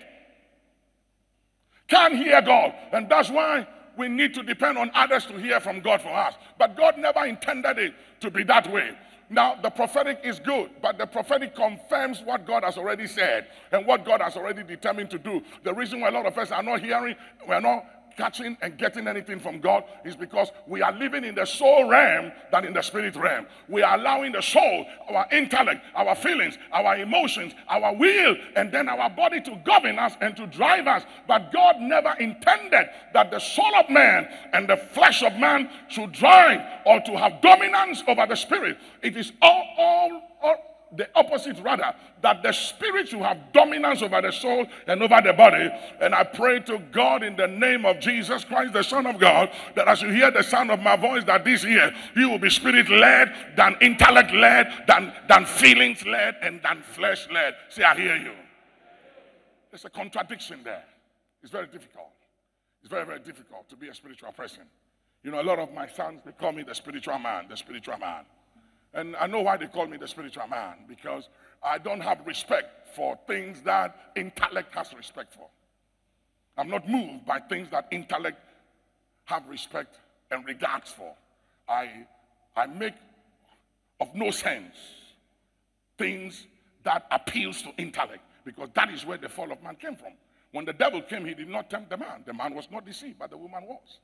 Can't 1.89 2.15
hear 2.15 2.41
God. 2.41 2.73
And 2.93 3.09
that's 3.09 3.29
why 3.29 3.67
we 3.97 4.07
need 4.07 4.33
to 4.35 4.43
depend 4.43 4.77
on 4.77 4.91
others 4.95 5.25
to 5.25 5.37
hear 5.37 5.59
from 5.59 5.81
God 5.81 6.01
for 6.01 6.13
us. 6.13 6.35
But 6.57 6.77
God 6.77 6.97
never 6.97 7.25
intended 7.25 7.77
it 7.79 7.93
to 8.21 8.31
be 8.31 8.43
that 8.43 8.71
way. 8.71 8.91
Now, 9.29 9.55
the 9.61 9.69
prophetic 9.69 10.21
is 10.23 10.39
good, 10.39 10.71
but 10.81 10.97
the 10.97 11.05
prophetic 11.05 11.55
confirms 11.55 12.21
what 12.23 12.47
God 12.47 12.63
has 12.63 12.77
already 12.77 13.05
said 13.05 13.47
and 13.71 13.85
what 13.85 14.03
God 14.03 14.21
has 14.21 14.35
already 14.35 14.63
determined 14.63 15.11
to 15.11 15.19
do. 15.19 15.43
The 15.63 15.73
reason 15.73 16.01
why 16.01 16.09
a 16.09 16.11
lot 16.11 16.25
of 16.25 16.35
us 16.37 16.51
are 16.51 16.63
not 16.63 16.81
hearing, 16.81 17.15
we're 17.47 17.59
not 17.59 17.85
catching 18.19 18.57
and 18.61 18.77
getting 18.77 19.07
anything 19.07 19.39
from 19.39 19.61
God 19.61 19.85
is 20.03 20.15
because 20.15 20.51
we 20.67 20.81
are 20.81 20.91
living 20.91 21.23
in 21.23 21.35
the 21.35 21.45
soul 21.45 21.89
realm 21.89 22.33
than 22.51 22.65
in 22.65 22.73
the 22.73 22.81
spirit 22.81 23.15
realm. 23.15 23.47
We 23.69 23.81
are 23.81 23.97
allowing 23.97 24.33
the 24.33 24.41
soul, 24.41 24.85
our 25.07 25.25
intellect, 25.31 25.81
our 25.95 26.13
feelings, 26.15 26.57
our 26.73 26.97
emotions, 26.97 27.53
our 27.69 27.95
will, 27.95 28.35
and 28.57 28.73
then 28.73 28.89
our 28.89 29.09
body 29.09 29.39
to 29.41 29.55
govern 29.65 29.97
us 29.97 30.13
and 30.19 30.35
to 30.35 30.47
drive 30.47 30.85
us. 30.85 31.03
But 31.27 31.53
God 31.53 31.77
never 31.79 32.13
intended 32.19 32.89
that 33.13 33.31
the 33.31 33.39
soul 33.39 33.73
of 33.75 33.89
man 33.89 34.27
and 34.51 34.67
the 34.67 34.75
flesh 34.75 35.23
of 35.23 35.33
man 35.37 35.69
should 35.87 36.11
drive 36.11 36.59
or 36.85 36.99
to 36.99 37.17
have 37.17 37.41
dominance 37.41 38.03
over 38.05 38.25
the 38.27 38.35
spirit. 38.35 38.77
It 39.01 39.15
is 39.15 39.31
all, 39.41 39.63
all, 39.77 40.21
all 40.41 40.68
the 40.95 41.07
opposite 41.15 41.57
rather 41.59 41.93
that 42.21 42.41
the 42.43 42.51
spirit 42.51 43.09
should 43.09 43.21
have 43.21 43.53
dominance 43.53 44.01
over 44.01 44.21
the 44.21 44.31
soul 44.31 44.65
and 44.87 45.01
over 45.01 45.21
the 45.23 45.33
body. 45.33 45.69
And 46.01 46.15
i 46.15 46.23
pray 46.23 46.59
to 46.61 46.79
god 46.91 47.23
in 47.23 47.35
the 47.35 47.47
name 47.47 47.85
of 47.85 47.99
jesus 47.99 48.43
christ 48.43 48.73
the 48.73 48.83
son 48.83 49.05
of 49.05 49.19
god 49.19 49.51
that 49.75 49.87
as 49.87 50.01
you 50.01 50.09
hear 50.09 50.31
the 50.31 50.43
sound 50.43 50.71
of 50.71 50.79
my 50.79 50.95
voice 50.95 51.23
that 51.25 51.43
this 51.43 51.63
year 51.63 51.93
you 52.15 52.29
will 52.29 52.39
be 52.39 52.49
spirit 52.49 52.89
led 52.89 53.33
than 53.55 53.75
intellect 53.81 54.33
led 54.33 54.71
than 54.87 55.13
than 55.27 55.45
feelings 55.45 56.05
led 56.05 56.35
and 56.41 56.61
than 56.63 56.81
flesh 56.81 57.27
led 57.31 57.55
See, 57.69 57.83
i 57.83 57.95
hear 57.95 58.15
you. 58.15 58.33
There's 59.71 59.85
a 59.85 59.89
contradiction 59.89 60.61
there. 60.63 60.83
It's 61.43 61.51
very 61.51 61.67
difficult. 61.67 62.11
It's 62.81 62.89
very 62.89 63.05
very 63.05 63.19
difficult 63.19 63.69
to 63.69 63.75
be 63.75 63.89
a 63.89 63.93
spiritual 63.93 64.31
person. 64.31 64.63
You 65.23 65.31
know 65.31 65.41
a 65.41 65.43
lot 65.43 65.59
of 65.59 65.73
my 65.73 65.87
sons 65.87 66.21
they 66.25 66.31
call 66.31 66.51
me 66.51 66.63
the 66.63 66.73
spiritual 66.73 67.19
man 67.19 67.45
the 67.49 67.57
spiritual 67.57 67.97
man 67.97 68.25
and 68.93 69.15
I 69.15 69.27
know 69.27 69.41
why 69.41 69.57
they 69.57 69.67
call 69.67 69.87
me 69.87 69.97
the 69.97 70.07
spiritual 70.07 70.47
man, 70.47 70.75
because 70.87 71.29
I 71.61 71.77
don't 71.77 72.01
have 72.01 72.25
respect 72.25 72.95
for 72.95 73.17
things 73.27 73.61
that 73.63 74.11
intellect 74.15 74.73
has 74.75 74.93
respect 74.93 75.33
for. 75.33 75.47
I'm 76.57 76.69
not 76.69 76.89
moved 76.89 77.25
by 77.25 77.39
things 77.39 77.69
that 77.71 77.87
intellect 77.91 78.39
have 79.25 79.47
respect 79.47 79.99
and 80.31 80.45
regards 80.45 80.91
for. 80.91 81.13
I, 81.67 82.05
I 82.55 82.65
make 82.65 82.95
of 83.99 84.13
no 84.15 84.31
sense 84.31 84.75
things 85.97 86.47
that 86.83 87.05
appeals 87.11 87.61
to 87.61 87.69
intellect, 87.77 88.23
because 88.45 88.69
that 88.73 88.89
is 88.89 89.05
where 89.05 89.17
the 89.17 89.29
fall 89.29 89.51
of 89.51 89.61
man 89.61 89.75
came 89.75 89.95
from. 89.95 90.13
When 90.51 90.65
the 90.65 90.73
devil 90.73 91.01
came, 91.01 91.25
he 91.25 91.33
did 91.33 91.49
not 91.49 91.69
tempt 91.69 91.89
the 91.89 91.97
man. 91.97 92.23
The 92.25 92.33
man 92.33 92.55
was 92.55 92.67
not 92.71 92.85
deceived, 92.85 93.19
but 93.19 93.29
the 93.29 93.37
woman 93.37 93.63
was. 93.67 93.99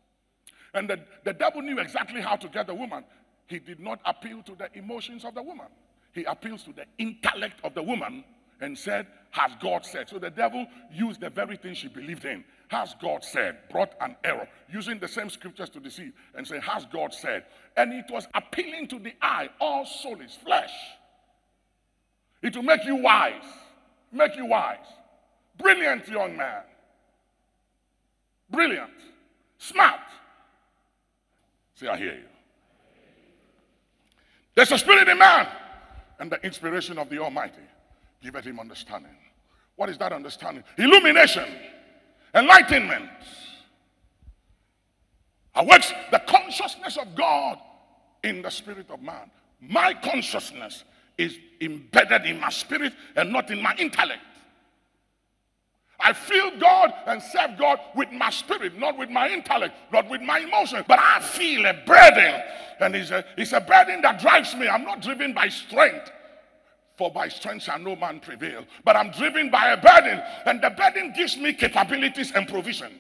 And 0.74 0.90
the, 0.90 1.00
the 1.24 1.34
devil 1.34 1.62
knew 1.62 1.80
exactly 1.80 2.22
how 2.22 2.36
to 2.36 2.48
get 2.50 2.68
the 2.68 2.76
woman 2.76 3.04
he 3.48 3.60
did 3.60 3.80
not 3.80 4.00
appeal 4.06 4.42
to 4.44 4.56
the 4.56 4.70
emotions 4.78 5.24
of 5.26 5.36
the 5.36 5.44
woman. 5.44 5.68
He 6.14 6.24
appeals 6.24 6.64
to 6.64 6.74
the 6.74 6.86
intellect 6.98 7.60
of 7.64 7.74
the 7.76 7.84
woman 7.84 8.24
and 8.62 8.78
said, 8.78 9.08
Has 9.32 9.52
God 9.62 9.86
said? 9.86 10.10
So 10.10 10.18
the 10.18 10.30
devil 10.30 10.66
used 10.92 11.22
the 11.22 11.30
very 11.30 11.58
thing 11.58 11.74
she 11.74 11.88
believed 11.88 12.26
in. 12.26 12.44
Has 12.70 12.96
God 13.02 13.24
said? 13.24 13.58
Brought 13.70 13.92
an 14.02 14.16
error, 14.24 14.48
using 14.72 14.98
the 14.98 15.08
same 15.08 15.30
scriptures 15.30 15.70
to 15.72 15.80
deceive 15.80 16.14
and 16.34 16.48
say, 16.48 16.60
Has 16.60 16.86
God 16.86 17.14
said? 17.14 17.46
And 17.78 17.94
it 17.94 18.06
was 18.10 18.28
appealing 18.34 18.88
to 18.90 19.00
the 19.00 19.14
eye. 19.22 19.50
All 19.60 19.86
soul 19.86 20.22
is 20.22 20.34
flesh. 20.36 20.74
It 22.42 22.56
will 22.56 22.64
make 22.64 22.86
you 22.86 22.96
wise. 22.96 23.44
Make 24.12 24.36
you 24.38 24.46
wise. 24.46 24.78
Brilliant 25.58 26.08
young 26.08 26.38
man. 26.38 26.64
Brilliant. 28.50 28.92
Smart. 29.58 30.00
See, 31.76 31.88
I 31.88 31.98
hear 31.98 32.14
you. 32.14 32.35
There's 34.56 34.72
a 34.72 34.78
spirit 34.78 35.10
in 35.10 35.18
man, 35.18 35.48
and 36.20 36.32
the 36.32 36.44
inspiration 36.46 36.98
of 36.98 37.10
the 37.10 37.20
Almighty 37.20 37.62
giveth 38.24 38.46
him 38.46 38.60
understanding. 38.60 39.16
What 39.76 39.90
is 39.90 39.98
that 39.98 40.14
understanding? 40.14 40.64
Illumination, 40.78 41.46
enlightenment. 42.34 43.10
Awakes 45.56 45.94
the 46.12 46.20
consciousness 46.20 46.98
of 46.98 47.16
God 47.16 47.60
in 48.24 48.42
the 48.42 48.50
spirit 48.50 48.90
of 48.90 49.02
man. 49.02 49.30
My 49.62 49.94
consciousness 49.94 50.84
is 51.18 51.38
embedded 51.62 52.26
in 52.26 52.40
my 52.40 52.50
spirit 52.50 52.94
and 53.16 53.32
not 53.32 53.50
in 53.52 53.62
my 53.62 53.76
intellect. 53.78 54.20
I 56.06 56.14
feel 56.14 56.52
God 56.60 56.94
and 57.08 57.20
serve 57.20 57.58
God 57.58 57.80
with 57.96 58.12
my 58.12 58.30
spirit, 58.30 58.78
not 58.78 58.96
with 58.96 59.10
my 59.10 59.28
intellect, 59.28 59.74
not 59.92 60.08
with 60.08 60.22
my 60.22 60.38
emotion. 60.38 60.86
But 60.88 61.00
I 61.00 61.20
feel 61.20 61.66
a 61.66 61.74
burden. 61.74 62.44
And 62.80 62.96
it's 62.96 63.10
a, 63.10 63.26
it's 63.36 63.54
a 63.54 63.60
burden 63.60 64.04
that 64.04 64.22
drives 64.22 64.56
me. 64.56 64.68
I'm 64.68 64.84
not 64.84 65.02
driven 65.02 65.34
by 65.34 65.50
strength. 65.50 66.12
For 66.96 67.10
by 67.10 67.28
strength 67.30 67.64
shall 67.64 67.80
no 67.80 67.96
man 67.96 68.20
prevail. 68.20 68.66
But 68.84 68.96
I'm 68.96 69.10
driven 69.10 69.50
by 69.50 69.72
a 69.72 69.78
burden. 69.78 70.22
And 70.46 70.62
the 70.62 70.70
burden 70.70 71.12
gives 71.12 71.38
me 71.38 71.54
capabilities 71.54 72.32
and 72.36 72.48
provision. 72.48 73.00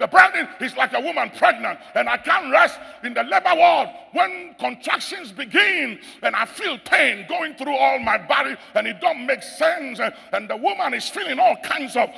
The 0.00 0.06
burden 0.06 0.48
is 0.60 0.74
like 0.76 0.94
a 0.94 1.00
woman 1.00 1.30
pregnant, 1.36 1.78
and 1.94 2.08
I 2.08 2.16
can't 2.16 2.50
rest 2.50 2.80
in 3.04 3.12
the 3.12 3.22
labor 3.22 3.54
ward 3.54 3.90
when 4.12 4.54
contractions 4.58 5.30
begin, 5.30 6.00
and 6.22 6.34
I 6.34 6.46
feel 6.46 6.78
pain 6.78 7.26
going 7.28 7.54
through 7.54 7.76
all 7.76 7.98
my 7.98 8.16
body, 8.16 8.56
and 8.74 8.86
it 8.86 8.98
don't 9.02 9.26
make 9.26 9.42
sense. 9.42 10.00
And, 10.00 10.14
and 10.32 10.48
the 10.48 10.56
woman 10.56 10.94
is 10.94 11.06
feeling 11.10 11.38
all 11.38 11.54
kinds 11.62 11.96
of 11.96 12.08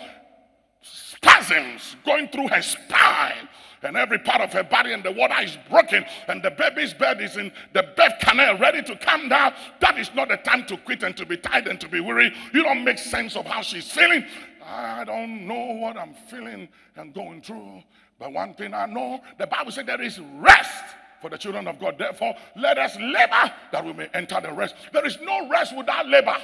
spasms 0.80 1.96
going 2.04 2.28
through 2.28 2.48
her 2.48 2.62
spine 2.62 3.48
and 3.82 3.96
every 3.96 4.18
part 4.18 4.40
of 4.40 4.52
her 4.52 4.62
body, 4.62 4.92
and 4.92 5.02
the 5.02 5.10
water 5.10 5.34
is 5.42 5.58
broken, 5.68 6.04
and 6.28 6.42
the 6.42 6.50
baby's 6.50 6.94
bed 6.94 7.20
is 7.20 7.36
in 7.36 7.50
the 7.72 7.82
birth 7.96 8.12
canal 8.20 8.56
ready 8.58 8.82
to 8.82 8.96
come 8.96 9.28
down. 9.28 9.52
That 9.80 9.98
is 9.98 10.10
not 10.14 10.28
the 10.28 10.36
time 10.36 10.66
to 10.66 10.76
quit 10.76 11.02
and 11.02 11.16
to 11.16 11.26
be 11.26 11.36
tired 11.36 11.66
and 11.66 11.80
to 11.80 11.88
be 11.88 12.00
weary. 12.00 12.32
You 12.54 12.62
don't 12.62 12.84
make 12.84 12.98
sense 12.98 13.36
of 13.36 13.44
how 13.46 13.62
she's 13.62 13.90
feeling. 13.90 14.24
I 14.66 15.04
don't 15.04 15.46
know 15.46 15.74
what 15.74 15.96
I'm 15.96 16.14
feeling 16.28 16.68
and 16.96 17.14
going 17.14 17.42
through. 17.42 17.82
But 18.18 18.32
one 18.32 18.54
thing 18.54 18.74
I 18.74 18.86
know, 18.86 19.20
the 19.38 19.46
Bible 19.46 19.72
said 19.72 19.86
there 19.86 20.00
is 20.00 20.20
rest 20.36 20.84
for 21.20 21.30
the 21.30 21.38
children 21.38 21.66
of 21.68 21.78
God. 21.78 21.96
Therefore, 21.98 22.34
let 22.56 22.78
us 22.78 22.96
labor 22.96 23.52
that 23.72 23.84
we 23.84 23.92
may 23.92 24.08
enter 24.14 24.40
the 24.40 24.52
rest. 24.52 24.74
There 24.92 25.06
is 25.06 25.18
no 25.22 25.48
rest 25.48 25.76
without 25.76 26.08
labor. 26.08 26.36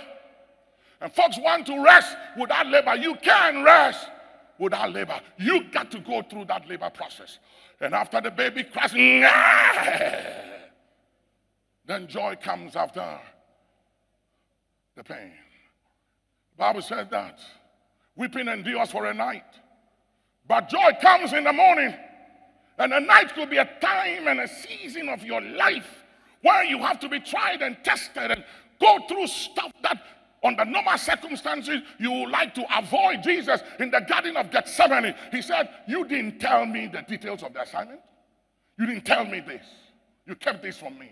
And 1.00 1.12
folks 1.12 1.38
want 1.38 1.66
to 1.66 1.82
rest 1.82 2.16
without 2.38 2.66
labor. 2.66 2.96
You 2.96 3.14
can 3.16 3.62
rest 3.62 4.08
without 4.58 4.92
labor. 4.92 5.20
You 5.38 5.64
got 5.70 5.90
to 5.92 6.00
go 6.00 6.22
through 6.22 6.46
that 6.46 6.68
labor 6.68 6.90
process. 6.90 7.38
And 7.80 7.94
after 7.94 8.20
the 8.20 8.30
baby 8.30 8.64
cries, 8.64 8.92
then 11.87 12.08
joy 12.08 12.37
comes 12.42 12.75
after 12.75 13.20
the 14.96 15.04
pain. 15.04 15.32
The 16.56 16.58
Bible 16.58 16.82
said 16.82 17.10
that 17.10 17.38
Weeping 18.18 18.48
endures 18.48 18.90
for 18.90 19.06
a 19.06 19.14
night, 19.14 19.44
but 20.48 20.68
joy 20.68 20.90
comes 21.00 21.32
in 21.32 21.44
the 21.44 21.52
morning. 21.52 21.94
And 22.76 22.92
the 22.92 22.98
night 22.98 23.32
could 23.34 23.48
be 23.48 23.58
a 23.58 23.64
time 23.80 24.26
and 24.26 24.40
a 24.40 24.48
season 24.48 25.08
of 25.08 25.22
your 25.22 25.40
life 25.40 26.04
where 26.42 26.64
you 26.64 26.78
have 26.78 27.00
to 27.00 27.08
be 27.08 27.20
tried 27.20 27.62
and 27.62 27.76
tested 27.82 28.30
and 28.30 28.44
go 28.80 28.98
through 29.08 29.26
stuff 29.28 29.72
that 29.82 30.00
under 30.44 30.64
normal 30.64 30.98
circumstances 30.98 31.80
you 31.98 32.10
would 32.12 32.30
like 32.30 32.54
to 32.54 32.64
avoid 32.78 33.22
Jesus 33.22 33.60
in 33.80 33.90
the 33.90 34.00
Garden 34.00 34.37
of 34.37 34.50
Gethsemane. 34.50 35.14
He 35.32 35.42
said, 35.42 35.68
You 35.87 36.04
didn't 36.04 36.40
tell 36.40 36.66
me 36.66 36.87
the 36.87 37.02
details 37.02 37.42
of 37.42 37.52
the 37.52 37.62
assignment. 37.62 38.00
You 38.78 38.87
didn't 38.87 39.04
tell 39.04 39.25
me 39.25 39.40
this. 39.40 39.64
You 40.26 40.34
kept 40.34 40.62
this 40.62 40.76
from 40.76 40.98
me. 40.98 41.10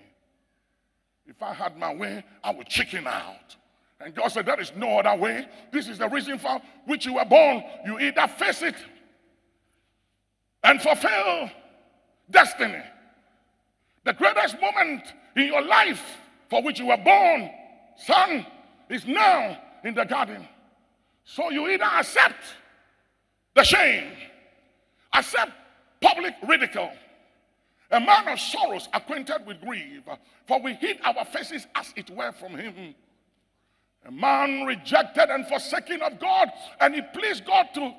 If 1.27 1.43
I 1.43 1.53
had 1.53 1.77
my 1.77 1.95
way, 1.95 2.25
I 2.43 2.53
would 2.53 2.69
chicken 2.69 3.07
out. 3.07 3.57
And 4.01 4.15
God 4.15 4.29
said, 4.29 4.47
There 4.47 4.61
is 4.61 4.73
no 4.77 4.99
other 4.99 5.21
way. 5.21 5.49
This 5.73 5.89
is 5.89 5.99
the 5.99 6.09
reason 6.09 6.39
for 6.39 6.61
which 6.87 7.07
you 7.07 7.15
were 7.15 7.25
born. 7.25 7.63
You 7.85 7.99
either 7.99 8.27
face 8.29 8.63
it 8.63 8.77
and 10.63 10.81
fulfill 10.81 11.51
destiny. 12.31 12.83
The 14.05 14.13
greatest 14.13 14.61
moment 14.61 15.03
in 15.35 15.47
your 15.47 15.63
life 15.63 16.03
for 16.49 16.63
which 16.63 16.79
you 16.79 16.87
were 16.87 16.97
born, 16.97 17.51
son, 17.97 18.47
is 18.89 19.07
now 19.07 19.59
in 19.85 19.95
the 19.95 20.05
garden. 20.05 20.47
So 21.25 21.51
you 21.51 21.69
either 21.69 21.85
accept 21.85 22.43
the 23.55 23.65
shame, 23.65 24.13
accept 25.13 25.53
public 26.01 26.35
ridicule. 26.47 26.93
A 27.91 28.01
man 28.01 28.29
of 28.29 28.39
sorrows, 28.41 28.89
acquainted 28.93 29.47
with 29.47 29.61
grief, 29.61 30.03
for 30.47 30.61
we 30.61 30.75
hid 30.75 30.99
our 31.05 31.25
faces 31.25 31.67
as 31.75 31.93
it 31.97 32.11
were 32.11 32.33
from 32.33 32.57
him. 32.57 32.95
A 34.07 34.13
man 34.13 34.65
rejected 34.67 35.31
and 35.31 35.47
forsaken 35.47 36.01
of 36.03 36.21
God, 36.21 36.49
and 36.81 36.95
it 36.95 37.13
pleased 37.13 37.45
God 37.45 37.69
to 37.75 37.93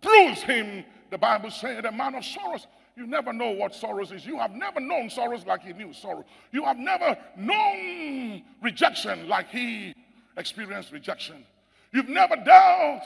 bruise 0.00 0.42
him. 0.42 0.84
The 1.10 1.18
Bible 1.18 1.50
said, 1.50 1.84
a 1.84 1.92
man 1.92 2.16
of 2.16 2.24
sorrows. 2.24 2.66
You 2.96 3.06
never 3.06 3.32
know 3.32 3.50
what 3.50 3.74
sorrows 3.74 4.10
is. 4.10 4.26
You 4.26 4.38
have 4.38 4.50
never 4.50 4.80
known 4.80 5.08
sorrows 5.08 5.46
like 5.46 5.62
he 5.62 5.72
knew 5.72 5.92
sorrow. 5.92 6.24
You 6.50 6.64
have 6.64 6.76
never 6.76 7.16
known 7.36 8.42
rejection 8.60 9.28
like 9.28 9.48
he 9.50 9.94
experienced 10.36 10.90
rejection. 10.90 11.44
You've 11.92 12.08
never 12.08 12.34
dealt 12.34 13.04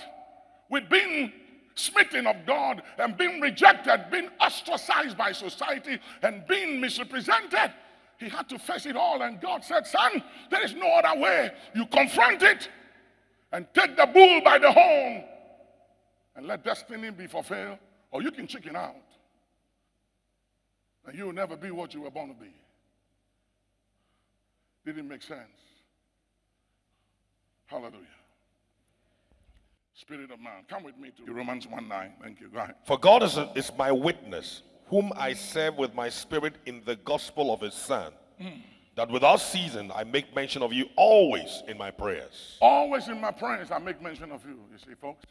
with 0.70 0.88
being 0.88 1.30
smitten 1.74 2.26
of 2.26 2.36
God 2.46 2.82
and 2.98 3.16
being 3.18 3.40
rejected, 3.40 4.06
being 4.10 4.30
ostracized 4.40 5.18
by 5.18 5.32
society, 5.32 5.98
and 6.22 6.46
being 6.46 6.80
misrepresented. 6.80 7.72
He 8.22 8.28
had 8.28 8.48
to 8.50 8.58
face 8.58 8.86
it 8.86 8.94
all, 8.94 9.20
and 9.22 9.40
God 9.40 9.64
said, 9.64 9.84
Son, 9.84 10.22
there 10.48 10.64
is 10.64 10.74
no 10.74 10.88
other 10.92 11.20
way. 11.20 11.50
You 11.74 11.86
confront 11.86 12.40
it 12.42 12.68
and 13.50 13.66
take 13.74 13.96
the 13.96 14.06
bull 14.06 14.40
by 14.42 14.58
the 14.58 14.70
horn 14.70 15.24
and 16.36 16.46
let 16.46 16.62
destiny 16.62 17.10
be 17.10 17.26
fulfilled, 17.26 17.78
or 18.12 18.22
you 18.22 18.30
can 18.30 18.46
chicken 18.46 18.76
out. 18.76 18.94
And 21.04 21.18
you'll 21.18 21.32
never 21.32 21.56
be 21.56 21.72
what 21.72 21.94
you 21.94 22.02
were 22.02 22.12
born 22.12 22.28
to 22.28 22.34
be. 22.34 22.52
Didn't 24.86 25.08
make 25.08 25.22
sense. 25.22 25.40
Hallelujah. 27.66 28.06
Spirit 29.94 30.30
of 30.30 30.38
man. 30.38 30.62
Come 30.68 30.84
with 30.84 30.96
me 30.96 31.10
to 31.26 31.32
Romans 31.32 31.66
1 31.66 31.88
9. 31.88 32.12
Thank 32.22 32.40
you. 32.40 32.48
Go 32.48 32.60
ahead. 32.60 32.76
For 32.86 32.98
God 32.98 33.24
is, 33.24 33.36
is 33.56 33.72
my 33.76 33.90
witness, 33.90 34.62
whom 34.92 35.10
I 35.16 35.32
serve 35.32 35.78
with 35.78 35.94
my 35.94 36.10
spirit 36.10 36.56
in 36.66 36.82
the 36.84 36.96
gospel 36.96 37.50
of 37.50 37.62
his 37.62 37.72
Son, 37.72 38.12
hmm. 38.38 38.60
that 38.94 39.10
without 39.10 39.40
season 39.40 39.90
I 39.90 40.04
make 40.04 40.36
mention 40.36 40.62
of 40.62 40.74
you 40.74 40.84
always 40.96 41.62
in 41.66 41.78
my 41.78 41.90
prayers. 41.90 42.58
Always 42.60 43.08
in 43.08 43.18
my 43.18 43.30
prayers, 43.30 43.70
I 43.70 43.78
make 43.78 44.02
mention 44.02 44.30
of 44.30 44.44
you, 44.44 44.58
you 44.70 44.76
see, 44.76 44.94
folks. 45.00 45.24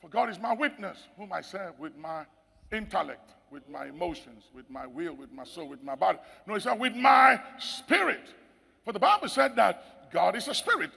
For 0.00 0.08
God 0.08 0.30
is 0.30 0.38
my 0.38 0.54
witness, 0.54 0.96
whom 1.16 1.32
I 1.32 1.40
serve 1.40 1.76
with 1.80 1.96
my 1.96 2.24
intellect, 2.70 3.32
with 3.50 3.68
my 3.68 3.86
emotions, 3.86 4.44
with 4.54 4.70
my 4.70 4.86
will, 4.86 5.14
with 5.14 5.32
my 5.32 5.42
soul, 5.42 5.68
with 5.68 5.82
my 5.82 5.96
body. 5.96 6.18
No, 6.46 6.54
he 6.54 6.60
said, 6.60 6.78
with 6.78 6.94
my 6.94 7.40
spirit. 7.58 8.32
For 8.84 8.92
the 8.92 9.00
Bible 9.00 9.28
said 9.28 9.56
that 9.56 10.12
God 10.12 10.36
is 10.36 10.46
a 10.46 10.54
spirit, 10.54 10.92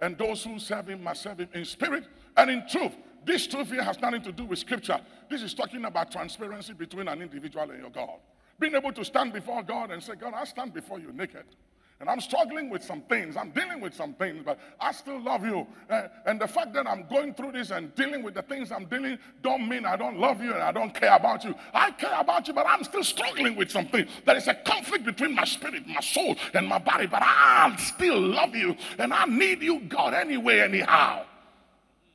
and 0.00 0.16
those 0.16 0.42
who 0.42 0.58
serve 0.58 0.88
him 0.88 1.02
must 1.02 1.20
serve 1.20 1.40
him 1.40 1.50
in 1.52 1.66
spirit 1.66 2.04
and 2.34 2.50
in 2.50 2.66
truth. 2.66 2.96
This 3.24 3.46
truth 3.46 3.70
here 3.70 3.82
has 3.82 4.00
nothing 4.00 4.22
to 4.22 4.32
do 4.32 4.44
with 4.44 4.58
scripture. 4.58 5.00
This 5.30 5.42
is 5.42 5.54
talking 5.54 5.84
about 5.84 6.10
transparency 6.10 6.72
between 6.72 7.08
an 7.08 7.22
individual 7.22 7.70
and 7.70 7.80
your 7.80 7.90
God. 7.90 8.18
Being 8.58 8.74
able 8.74 8.92
to 8.92 9.04
stand 9.04 9.32
before 9.32 9.62
God 9.62 9.90
and 9.90 10.02
say, 10.02 10.14
God, 10.14 10.34
I 10.34 10.44
stand 10.44 10.72
before 10.72 10.98
you 10.98 11.12
naked. 11.12 11.44
And 12.02 12.10
I'm 12.10 12.20
struggling 12.20 12.68
with 12.68 12.82
some 12.82 13.02
things. 13.02 13.36
I'm 13.36 13.50
dealing 13.50 13.80
with 13.80 13.94
some 13.94 14.12
things, 14.14 14.42
but 14.44 14.58
I 14.80 14.90
still 14.90 15.22
love 15.22 15.44
you. 15.44 15.64
Uh, 15.88 16.08
and 16.26 16.40
the 16.40 16.48
fact 16.48 16.72
that 16.72 16.84
I'm 16.84 17.06
going 17.06 17.32
through 17.32 17.52
this 17.52 17.70
and 17.70 17.94
dealing 17.94 18.24
with 18.24 18.34
the 18.34 18.42
things 18.42 18.72
I'm 18.72 18.86
dealing 18.86 19.18
don't 19.40 19.68
mean 19.68 19.86
I 19.86 19.94
don't 19.94 20.18
love 20.18 20.42
you 20.42 20.52
and 20.52 20.64
I 20.64 20.72
don't 20.72 20.92
care 20.92 21.14
about 21.14 21.44
you. 21.44 21.54
I 21.72 21.92
care 21.92 22.18
about 22.18 22.48
you, 22.48 22.54
but 22.54 22.66
I'm 22.66 22.82
still 22.82 23.04
struggling 23.04 23.54
with 23.54 23.70
something. 23.70 24.04
There 24.26 24.36
is 24.36 24.48
a 24.48 24.54
conflict 24.54 25.04
between 25.04 25.36
my 25.36 25.44
spirit, 25.44 25.86
my 25.86 26.00
soul, 26.00 26.34
and 26.54 26.66
my 26.66 26.78
body, 26.78 27.06
but 27.06 27.22
I 27.22 27.72
still 27.78 28.20
love 28.20 28.56
you 28.56 28.74
and 28.98 29.14
I 29.14 29.26
need 29.26 29.62
you, 29.62 29.78
God, 29.82 30.12
anyway, 30.12 30.58
anyhow. 30.58 31.24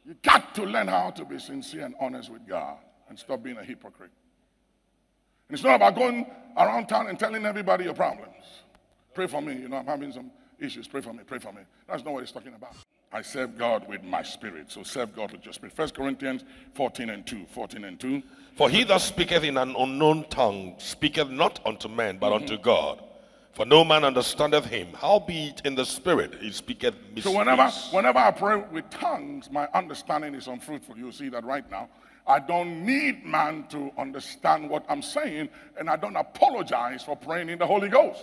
You 0.08 0.16
got 0.24 0.56
to 0.56 0.64
learn 0.64 0.88
how 0.88 1.10
to 1.12 1.26
be 1.26 1.38
sincere 1.38 1.84
and 1.84 1.94
honest 2.00 2.32
with 2.32 2.48
God 2.48 2.78
and 3.10 3.20
stop 3.20 3.44
being 3.44 3.58
a 3.58 3.64
hypocrite. 3.64 4.12
And 5.50 5.56
it's 5.56 5.64
not 5.64 5.76
about 5.76 5.96
going 5.96 6.26
around 6.56 6.88
town 6.88 7.08
and 7.08 7.20
telling 7.20 7.46
everybody 7.46 7.84
your 7.84 7.94
problems. 7.94 8.46
Pray 9.14 9.28
for 9.28 9.42
me. 9.42 9.58
You 9.58 9.68
know, 9.68 9.78
I'm 9.78 9.86
having 9.86 10.14
some 10.14 10.32
issues. 10.60 10.88
Pray 10.88 11.02
for 11.02 11.12
me. 11.12 11.24
Pray 11.28 11.40
for 11.40 11.52
me. 11.52 11.62
That's 11.90 12.06
not 12.06 12.14
what 12.14 12.22
he's 12.22 12.32
talking 12.32 12.54
about. 12.54 12.74
I 13.12 13.22
serve 13.22 13.58
God 13.58 13.88
with 13.90 14.04
my 14.04 14.24
spirit. 14.24 14.72
So 14.72 14.84
serve 14.84 15.14
God 15.14 15.34
with 15.34 15.44
your 15.44 15.54
spirit. 15.54 15.76
First 15.76 15.94
Corinthians 15.94 16.46
14 16.76 17.10
and 17.10 17.28
2. 17.28 17.46
14 17.50 17.84
and 17.84 18.00
2. 18.00 18.24
For 18.56 18.70
he 18.70 18.86
that 18.86 19.02
speaketh 19.02 19.44
in 19.44 19.58
an 19.58 19.76
unknown 19.78 20.26
tongue 20.30 20.76
speaketh 20.78 21.30
not 21.30 21.60
unto 21.66 21.90
men, 21.90 22.18
but 22.18 22.32
mm-hmm. 22.32 22.44
unto 22.44 22.58
God. 22.58 23.04
For 23.58 23.66
no 23.66 23.84
man 23.84 24.04
understandeth 24.04 24.66
him. 24.66 24.90
Howbeit 24.94 25.64
in 25.66 25.74
the 25.74 25.84
spirit 25.84 26.36
he 26.40 26.52
speaketh 26.52 26.94
mysteries. 27.16 27.24
So 27.24 27.36
whenever 27.36 27.68
whenever 27.90 28.20
I 28.20 28.30
pray 28.30 28.64
with 28.72 28.88
tongues, 28.92 29.50
my 29.50 29.68
understanding 29.74 30.36
is 30.36 30.46
unfruitful. 30.46 30.96
You 30.96 31.12
see 31.12 31.30
that 31.30 31.44
right 31.44 31.68
now. 31.72 31.90
I 32.28 32.38
don't 32.38 32.86
need 32.86 33.26
man 33.26 33.66
to 33.70 33.92
understand 33.98 34.70
what 34.70 34.86
I'm 34.88 35.02
saying, 35.02 35.50
and 35.80 35.90
I 35.90 35.96
don't 35.96 36.16
apologize 36.16 37.02
for 37.02 37.16
praying 37.16 37.50
in 37.50 37.58
the 37.58 37.66
Holy 37.66 37.90
Ghost. 37.90 38.22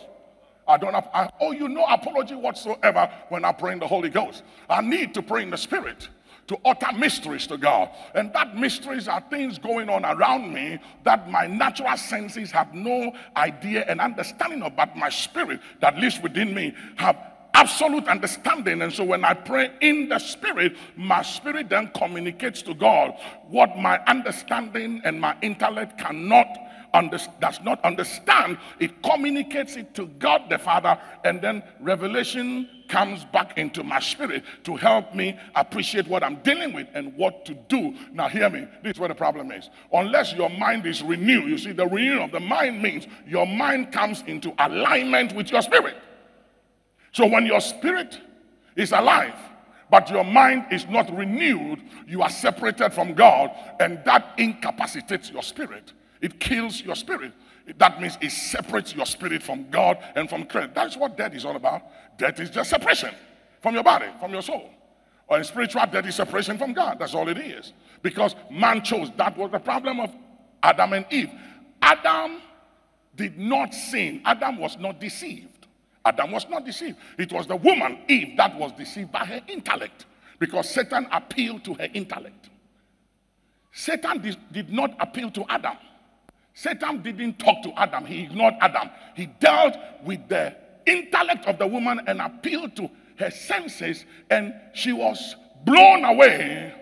I 0.68 0.76
don't 0.76 0.94
have, 0.94 1.08
I 1.12 1.28
owe 1.40 1.50
you 1.50 1.68
no 1.68 1.82
apology 1.82 2.36
whatsoever 2.36 3.10
when 3.28 3.44
I 3.44 3.50
pray 3.50 3.72
in 3.72 3.80
the 3.80 3.88
Holy 3.88 4.10
Ghost. 4.10 4.44
I 4.70 4.82
need 4.82 5.14
to 5.14 5.22
pray 5.22 5.42
in 5.42 5.50
the 5.50 5.58
Spirit 5.58 6.10
to 6.46 6.58
utter 6.64 6.92
mysteries 6.96 7.46
to 7.46 7.56
God. 7.56 7.90
And 8.14 8.32
that 8.34 8.56
mysteries 8.56 9.08
are 9.08 9.22
things 9.30 9.58
going 9.58 9.88
on 9.88 10.04
around 10.04 10.52
me 10.52 10.78
that 11.04 11.30
my 11.30 11.46
natural 11.46 11.96
senses 11.96 12.50
have 12.50 12.74
no 12.74 13.12
idea 13.36 13.84
and 13.88 14.00
understanding 14.00 14.62
of, 14.62 14.76
but 14.76 14.96
my 14.96 15.08
spirit 15.08 15.60
that 15.80 15.98
lives 15.98 16.20
within 16.20 16.54
me 16.54 16.74
have 16.96 17.16
absolute 17.54 18.06
understanding. 18.08 18.82
And 18.82 18.92
so 18.92 19.04
when 19.04 19.24
I 19.24 19.32
pray 19.32 19.70
in 19.80 20.08
the 20.08 20.18
spirit, 20.18 20.76
my 20.96 21.22
spirit 21.22 21.68
then 21.68 21.90
communicates 21.96 22.62
to 22.62 22.74
God 22.74 23.14
what 23.48 23.78
my 23.78 23.98
understanding 24.06 25.00
and 25.04 25.20
my 25.20 25.36
intellect 25.40 25.98
cannot 25.98 26.48
under, 26.94 27.18
does 27.40 27.60
not 27.62 27.84
understand, 27.84 28.56
it 28.78 29.02
communicates 29.02 29.76
it 29.76 29.94
to 29.94 30.06
God 30.06 30.44
the 30.48 30.58
Father, 30.58 30.98
and 31.24 31.42
then 31.42 31.62
revelation 31.80 32.68
comes 32.88 33.24
back 33.26 33.58
into 33.58 33.82
my 33.82 33.98
spirit 33.98 34.44
to 34.62 34.76
help 34.76 35.14
me 35.14 35.38
appreciate 35.56 36.06
what 36.06 36.22
I'm 36.22 36.36
dealing 36.36 36.72
with 36.72 36.86
and 36.94 37.14
what 37.16 37.44
to 37.46 37.54
do. 37.54 37.94
Now, 38.12 38.28
hear 38.28 38.48
me. 38.48 38.66
This 38.82 38.94
is 38.94 39.00
where 39.00 39.08
the 39.08 39.14
problem 39.14 39.50
is. 39.50 39.68
Unless 39.92 40.34
your 40.34 40.50
mind 40.50 40.86
is 40.86 41.02
renewed, 41.02 41.48
you 41.48 41.58
see, 41.58 41.72
the 41.72 41.86
renewing 41.86 42.22
of 42.22 42.30
the 42.30 42.40
mind 42.40 42.80
means 42.80 43.06
your 43.26 43.46
mind 43.46 43.92
comes 43.92 44.22
into 44.26 44.54
alignment 44.58 45.34
with 45.34 45.50
your 45.50 45.62
spirit. 45.62 45.96
So 47.12 47.26
when 47.26 47.46
your 47.46 47.60
spirit 47.60 48.20
is 48.76 48.92
alive, 48.92 49.34
but 49.90 50.10
your 50.10 50.24
mind 50.24 50.66
is 50.70 50.86
not 50.88 51.14
renewed, 51.16 51.80
you 52.06 52.22
are 52.22 52.30
separated 52.30 52.92
from 52.92 53.14
God, 53.14 53.50
and 53.80 54.00
that 54.04 54.34
incapacitates 54.38 55.30
your 55.30 55.42
spirit. 55.42 55.92
It 56.24 56.40
kills 56.40 56.80
your 56.80 56.96
spirit. 56.96 57.34
That 57.76 58.00
means 58.00 58.16
it 58.22 58.30
separates 58.30 58.94
your 58.94 59.04
spirit 59.04 59.42
from 59.42 59.68
God 59.68 59.98
and 60.16 60.26
from 60.26 60.46
Christ. 60.46 60.70
That's 60.74 60.96
what 60.96 61.18
death 61.18 61.34
is 61.34 61.44
all 61.44 61.54
about. 61.54 61.82
Death 62.16 62.40
is 62.40 62.48
just 62.48 62.70
separation 62.70 63.10
from 63.60 63.74
your 63.74 63.84
body, 63.84 64.06
from 64.18 64.32
your 64.32 64.40
soul. 64.40 64.70
Or 65.28 65.36
in 65.36 65.44
spiritual 65.44 65.82
death 65.92 66.06
is 66.06 66.14
separation 66.14 66.56
from 66.56 66.72
God. 66.72 66.98
That's 66.98 67.14
all 67.14 67.28
it 67.28 67.36
is. 67.36 67.74
Because 68.00 68.36
man 68.50 68.82
chose. 68.82 69.10
That 69.18 69.36
was 69.36 69.50
the 69.50 69.58
problem 69.58 70.00
of 70.00 70.14
Adam 70.62 70.94
and 70.94 71.04
Eve. 71.10 71.28
Adam 71.82 72.40
did 73.14 73.38
not 73.38 73.74
sin. 73.74 74.22
Adam 74.24 74.56
was 74.56 74.78
not 74.78 74.98
deceived. 74.98 75.66
Adam 76.06 76.32
was 76.32 76.48
not 76.48 76.64
deceived. 76.64 76.96
It 77.18 77.30
was 77.34 77.46
the 77.46 77.56
woman, 77.56 77.98
Eve, 78.08 78.34
that 78.38 78.58
was 78.58 78.72
deceived 78.72 79.12
by 79.12 79.26
her 79.26 79.42
intellect. 79.46 80.06
Because 80.38 80.70
Satan 80.70 81.06
appealed 81.12 81.64
to 81.64 81.74
her 81.74 81.88
intellect. 81.92 82.48
Satan 83.72 84.22
did, 84.22 84.38
did 84.52 84.72
not 84.72 84.96
appeal 84.98 85.30
to 85.32 85.44
Adam. 85.50 85.76
Satan 86.54 87.02
didn't 87.02 87.38
talk 87.38 87.62
to 87.64 87.72
Adam, 87.78 88.06
he 88.06 88.22
ignored 88.22 88.54
Adam. 88.60 88.88
He 89.14 89.26
dealt 89.26 89.76
with 90.04 90.28
the 90.28 90.56
intellect 90.86 91.46
of 91.46 91.58
the 91.58 91.66
woman 91.66 92.00
and 92.06 92.20
appealed 92.20 92.76
to 92.76 92.88
her 93.18 93.30
senses, 93.30 94.04
and 94.30 94.54
she 94.72 94.92
was 94.92 95.36
blown 95.64 96.04
away 96.04 96.72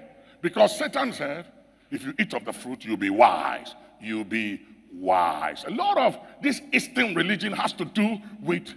because 0.43 0.77
Satan 0.79 1.13
said, 1.13 1.47
If 1.91 2.05
you 2.05 2.15
eat 2.19 2.35
of 2.35 2.45
the 2.45 2.53
fruit, 2.53 2.85
you'll 2.85 2.97
be 2.97 3.11
wise. 3.11 3.75
You'll 4.01 4.25
be 4.25 4.61
wise. 4.93 5.65
A 5.67 5.71
lot 5.71 5.97
of 5.97 6.19
this 6.43 6.61
Eastern 6.73 7.15
religion 7.15 7.53
has 7.53 7.73
to 7.75 7.85
do 7.85 8.19
with 8.43 8.69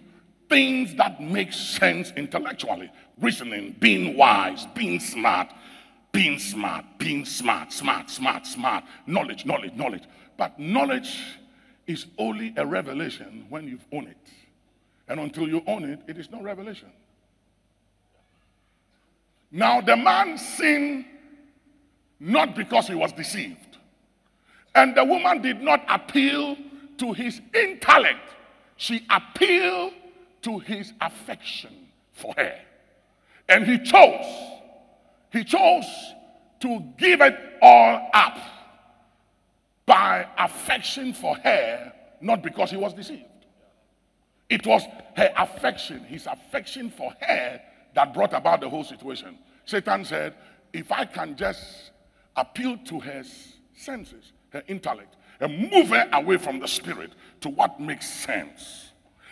things 0.47 0.95
that 0.95 1.21
make 1.21 1.51
sense 1.51 2.11
intellectually 2.15 2.91
reasoning, 3.19 3.75
being 3.79 4.15
wise, 4.15 4.67
being 4.75 4.99
smart, 4.99 5.49
being 6.11 6.37
smart, 6.39 6.85
being 6.97 7.25
smart, 7.25 7.73
smart, 7.73 8.09
smart, 8.09 8.45
smart, 8.45 8.83
knowledge, 9.07 9.45
knowledge, 9.45 9.73
knowledge. 9.73 10.03
But 10.37 10.59
knowledge 10.59 11.19
is 11.87 12.05
only 12.17 12.53
a 12.57 12.65
revelation 12.65 13.45
when 13.49 13.67
you've 13.67 13.85
owned 13.91 14.07
it. 14.09 14.17
And 15.07 15.19
until 15.19 15.47
you 15.47 15.61
own 15.67 15.83
it, 15.83 15.99
it 16.07 16.17
is 16.17 16.31
no 16.31 16.41
revelation. 16.41 16.89
Now, 19.51 19.81
the 19.81 19.95
man 19.95 20.37
sinned 20.37 21.05
not 22.19 22.55
because 22.55 22.87
he 22.87 22.95
was 22.95 23.11
deceived. 23.11 23.77
And 24.73 24.95
the 24.95 25.05
woman 25.05 25.41
did 25.41 25.61
not 25.61 25.85
appeal 25.87 26.57
to 26.97 27.13
his 27.13 27.41
intellect, 27.53 28.33
she 28.77 29.05
appealed 29.09 29.93
to 30.41 30.59
his 30.59 30.93
affection 31.01 31.71
for 32.13 32.33
her. 32.37 32.55
And 33.47 33.65
he 33.65 33.77
chose, 33.79 34.25
he 35.31 35.43
chose 35.43 35.85
to 36.61 36.83
give 36.97 37.21
it 37.21 37.37
all 37.61 38.09
up 38.13 38.37
by 39.85 40.27
affection 40.37 41.13
for 41.13 41.35
her, 41.35 41.93
not 42.21 42.41
because 42.41 42.71
he 42.71 42.77
was 42.77 42.93
deceived. 42.93 43.23
It 44.49 44.65
was 44.65 44.83
her 45.15 45.33
affection, 45.37 45.99
his 46.05 46.27
affection 46.27 46.89
for 46.89 47.13
her, 47.21 47.61
that 47.93 48.13
brought 48.13 48.33
about 48.33 48.61
the 48.61 48.69
whole 48.69 48.83
situation. 48.83 49.37
Satan 49.65 50.05
said, 50.05 50.35
If 50.73 50.91
I 50.91 51.05
can 51.05 51.35
just 51.35 51.91
appeal 52.35 52.77
to 52.85 52.99
her 52.99 53.23
senses, 53.75 54.33
her 54.49 54.63
intellect, 54.67 55.15
and 55.39 55.71
move 55.71 55.89
her 55.89 56.07
away 56.13 56.37
from 56.37 56.59
the 56.59 56.67
spirit 56.67 57.11
to 57.41 57.49
what 57.49 57.79
makes 57.79 58.09
sense, 58.09 58.91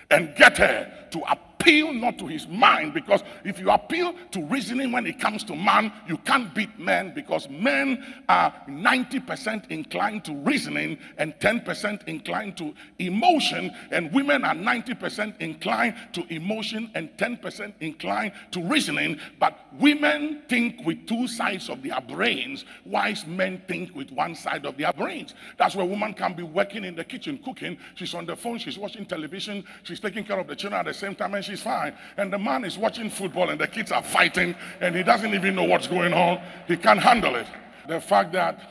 and 0.10 0.36
get 0.36 0.58
her 0.58 1.08
to 1.12 1.20
appeal 1.32 1.53
appeal 1.64 1.94
not 1.94 2.18
to 2.20 2.28
his 2.28 2.46
mind 2.48 2.94
because 2.94 3.24
if 3.46 3.58
you 3.58 3.70
appeal 3.70 4.14
to 4.32 4.46
reasoning 4.48 4.92
when 4.92 5.08
it 5.08 5.18
comes 5.20 5.44
to 5.46 5.56
man, 5.56 5.92
you 6.08 6.18
can't 6.18 6.54
beat 6.54 6.78
men 6.78 7.14
because 7.16 7.48
men 7.50 8.04
are 8.28 8.54
90% 8.68 9.72
inclined 9.72 10.26
to 10.26 10.36
reasoning 10.44 10.98
and 11.18 11.34
10% 11.40 12.06
inclined 12.08 12.58
to 12.58 12.74
emotion, 13.00 13.72
and 13.92 14.12
women 14.12 14.44
are 14.44 14.56
90% 14.56 15.40
inclined 15.40 15.96
to 16.12 16.26
emotion 16.34 16.92
and 16.96 17.10
10% 17.18 17.74
inclined 17.80 18.34
to 18.52 18.62
reasoning. 18.64 19.18
But 19.40 19.58
women 19.80 20.44
think 20.50 20.86
with 20.86 21.08
two 21.08 21.28
sides 21.28 21.70
of 21.70 21.82
their 21.82 22.02
brains, 22.02 22.66
wise 22.86 23.26
men 23.26 23.62
think 23.68 23.96
with 23.96 24.12
one 24.12 24.36
side 24.36 24.66
of 24.66 24.78
their 24.78 24.92
brains. 24.92 25.34
That's 25.58 25.76
where 25.76 25.86
a 25.86 25.88
woman 25.88 26.14
can 26.14 26.34
be 26.34 26.44
working 26.44 26.84
in 26.84 26.96
the 26.96 27.06
kitchen, 27.06 27.38
cooking. 27.38 27.78
She's 27.96 28.14
on 28.14 28.26
the 28.26 28.36
phone, 28.36 28.58
she's 28.58 28.78
watching 28.78 29.06
television, 29.06 29.64
she's 29.84 30.02
taking 30.02 30.26
care 30.26 30.40
of 30.40 30.48
the 30.48 30.56
children 30.56 30.82
at 30.82 30.86
the 30.88 30.94
same 30.94 31.16
time, 31.16 31.34
and 31.34 31.53
she's 31.54 31.64
fine. 31.64 31.94
And 32.18 32.34
the 32.34 32.40
man 32.40 32.66
is 32.66 32.78
watching 32.78 33.10
football, 33.10 33.50
and 33.50 33.60
the 33.60 33.68
kids 33.68 33.92
are 33.92 34.04
fighting, 34.04 34.56
and 34.82 34.96
he 34.96 35.04
doesn't 35.04 35.34
even 35.34 35.56
know 35.56 35.64
what's 35.64 35.88
going 35.88 36.14
on. 36.14 36.42
He 36.68 36.78
can't 36.78 37.00
handle 37.00 37.36
it. 37.36 37.48
The 37.88 38.02
fact 38.02 38.32
that 38.34 38.70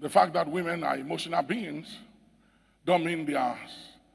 the 0.00 0.08
fact 0.08 0.32
that 0.34 0.48
women 0.48 0.84
are 0.84 0.96
emotional 0.96 1.42
beings 1.42 1.98
don't 2.84 3.04
mean 3.04 3.26
they 3.26 3.34
are 3.34 3.58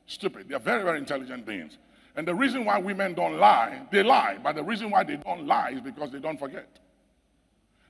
stupid. 0.05 0.47
They 0.47 0.55
are 0.55 0.59
very, 0.59 0.81
very 0.83 0.97
intelligent 0.97 1.45
beings. 1.45 1.77
And 2.15 2.25
the 2.27 2.33
reason 2.33 2.63
why 2.63 2.79
women 2.79 3.13
don't 3.15 3.37
lie, 3.37 3.81
they 3.91 4.01
lie, 4.01 4.37
but 4.41 4.55
the 4.55 4.63
reason 4.63 4.91
why 4.91 5.03
they 5.03 5.17
don't 5.17 5.45
lie 5.45 5.71
is 5.71 5.81
because 5.81 6.11
they 6.11 6.19
don't 6.19 6.39
forget. 6.39 6.79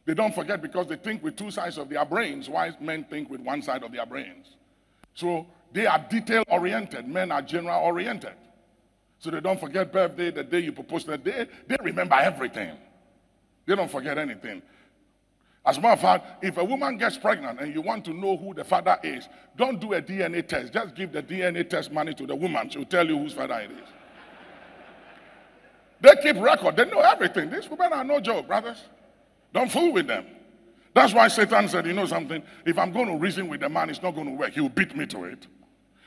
They 0.06 0.16
don't 0.16 0.34
forget 0.34 0.62
because 0.62 0.88
they 0.88 0.96
think 0.96 1.24
with 1.24 1.36
two 1.36 1.52
sides 1.52 1.78
of 1.78 1.88
their 1.88 2.04
brains, 2.04 2.50
while 2.50 2.76
men 2.80 3.04
think 3.04 3.30
with 3.30 3.42
one 3.42 3.62
side 3.62 3.84
of 3.84 3.92
their 3.92 4.06
brains. 4.06 4.48
So 5.14 5.46
they 5.72 5.86
are 5.86 6.04
detail 6.10 6.44
oriented, 6.48 7.08
men 7.08 7.32
are 7.32 7.42
general 7.42 7.84
oriented. 7.84 8.34
So 9.24 9.32
they 9.32 9.40
don't 9.40 9.58
forget 9.58 9.90
birthday, 9.90 10.32
the 10.32 10.44
day 10.44 10.60
you 10.60 10.74
propose, 10.74 11.06
the 11.06 11.18
day, 11.18 11.48
they 11.66 11.78
remember 11.82 12.16
everything. 12.16 12.76
They 13.66 13.74
don't 13.74 13.90
forget 13.90 14.18
anything. 14.18 14.62
As 15.66 15.78
a 15.78 15.82
matter 15.82 15.94
of 15.94 16.02
fact, 16.02 16.44
if 16.44 16.58
a 16.58 16.64
woman 16.64 16.98
gets 16.98 17.18
pregnant 17.18 17.62
and 17.62 17.74
you 17.74 17.82
want 17.82 18.04
to 18.04 18.14
know 18.14 18.36
who 18.36 18.54
the 18.54 18.66
father 18.66 19.00
is, 19.02 19.30
don't 19.56 19.80
do 19.80 19.94
a 19.94 20.02
DNA 20.02 20.46
test. 20.46 20.74
Just 20.74 20.94
give 20.94 21.14
the 21.14 21.24
DNA 21.24 21.70
test 21.70 21.90
money 21.90 22.14
to 22.14 22.28
the 22.28 22.36
woman. 22.36 22.70
She'll 22.70 22.84
tell 22.84 23.08
you 23.08 23.18
whose 23.18 23.32
father 23.32 23.62
it 23.62 23.72
is. 23.72 23.88
they 26.02 26.22
keep 26.22 26.44
record. 26.44 26.76
They 26.76 26.84
know 26.84 27.00
everything. 27.00 27.50
These 27.50 27.70
women 27.70 27.94
are 27.94 28.04
no 28.04 28.20
joke, 28.20 28.46
brothers. 28.46 28.82
Don't 29.54 29.72
fool 29.72 29.94
with 29.94 30.08
them. 30.08 30.26
That's 30.94 31.14
why 31.14 31.30
Satan 31.30 31.70
said, 31.70 31.86
you 31.86 31.94
know 31.94 32.08
something? 32.08 32.44
If 32.66 32.78
I'm 32.78 32.92
going 32.92 33.08
to 33.08 33.16
reason 33.16 33.48
with 33.48 33.62
the 33.62 33.70
man, 33.70 33.90
it's 33.90 34.02
not 34.02 34.16
going 34.16 34.28
to 34.28 34.34
work. 34.34 34.52
He'll 34.52 34.68
beat 34.68 34.94
me 34.98 35.06
to 35.06 35.24
it. 35.24 35.48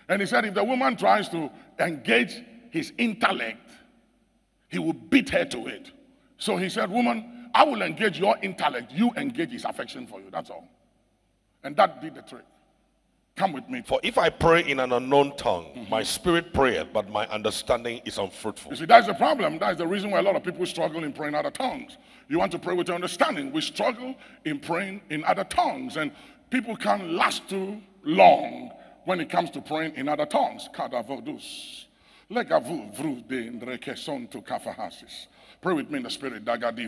And 0.06 0.20
he 0.20 0.26
said, 0.26 0.44
if 0.44 0.52
the 0.52 0.62
woman 0.62 0.96
tries 0.96 1.30
to 1.30 1.50
engage 1.78 2.42
his 2.76 2.92
intellect, 2.98 3.70
he 4.68 4.78
will 4.78 4.92
beat 4.92 5.30
her 5.30 5.44
to 5.44 5.66
it. 5.66 5.90
So 6.38 6.56
he 6.56 6.68
said, 6.68 6.90
woman, 6.90 7.50
I 7.54 7.64
will 7.64 7.82
engage 7.82 8.18
your 8.18 8.36
intellect. 8.42 8.92
You 8.92 9.12
engage 9.16 9.50
his 9.50 9.64
affection 9.64 10.06
for 10.06 10.20
you. 10.20 10.26
That's 10.30 10.50
all. 10.50 10.68
And 11.64 11.74
that 11.76 12.00
did 12.02 12.14
the 12.14 12.22
trick. 12.22 12.44
Come 13.34 13.52
with 13.52 13.68
me. 13.68 13.82
For 13.84 14.00
if 14.02 14.16
I 14.16 14.30
pray 14.30 14.64
in 14.64 14.80
an 14.80 14.92
unknown 14.92 15.36
tongue, 15.36 15.66
mm-hmm. 15.66 15.90
my 15.90 16.02
spirit 16.02 16.54
prayeth, 16.54 16.88
but 16.92 17.10
my 17.10 17.26
understanding 17.28 18.00
is 18.04 18.16
unfruitful. 18.16 18.72
You 18.72 18.76
see, 18.76 18.86
that's 18.86 19.06
the 19.06 19.14
problem. 19.14 19.58
That's 19.58 19.78
the 19.78 19.86
reason 19.86 20.10
why 20.10 20.20
a 20.20 20.22
lot 20.22 20.36
of 20.36 20.42
people 20.42 20.64
struggle 20.64 21.04
in 21.04 21.12
praying 21.12 21.34
in 21.34 21.40
other 21.40 21.50
tongues. 21.50 21.96
You 22.28 22.38
want 22.38 22.52
to 22.52 22.58
pray 22.58 22.74
with 22.74 22.88
your 22.88 22.94
understanding. 22.94 23.52
We 23.52 23.60
struggle 23.60 24.14
in 24.44 24.58
praying 24.58 25.02
in 25.10 25.24
other 25.24 25.44
tongues, 25.44 25.96
and 25.96 26.12
people 26.50 26.76
can't 26.76 27.10
last 27.10 27.48
too 27.48 27.80
long 28.04 28.70
when 29.04 29.20
it 29.20 29.28
comes 29.28 29.50
to 29.50 29.60
praying 29.60 29.94
in 29.96 30.08
other 30.08 30.26
tongues. 30.26 30.68
Kadavodus. 30.74 31.85
To 32.28 32.42
kafahasis. 34.42 35.26
Pray 35.60 35.74
with 35.74 35.90
me 35.90 35.98
in 35.98 36.02
the 36.02 36.10
spirit. 36.10 36.44
Laganzi. 36.44 36.80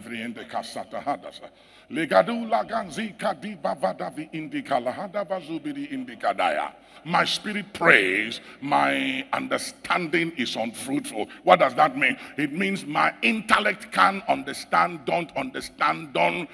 My 7.04 7.24
spirit 7.24 7.72
prays, 7.72 8.40
my 8.60 9.26
understanding 9.32 10.32
is 10.36 10.56
unfruitful. 10.56 11.28
What 11.44 11.60
does 11.60 11.74
that 11.76 11.96
mean? 11.96 12.18
It 12.36 12.52
means 12.52 12.84
my 12.84 13.14
intellect 13.22 13.92
can 13.92 14.22
understand, 14.28 15.04
don't 15.04 15.34
understand, 15.36 16.12
don't 16.14 16.48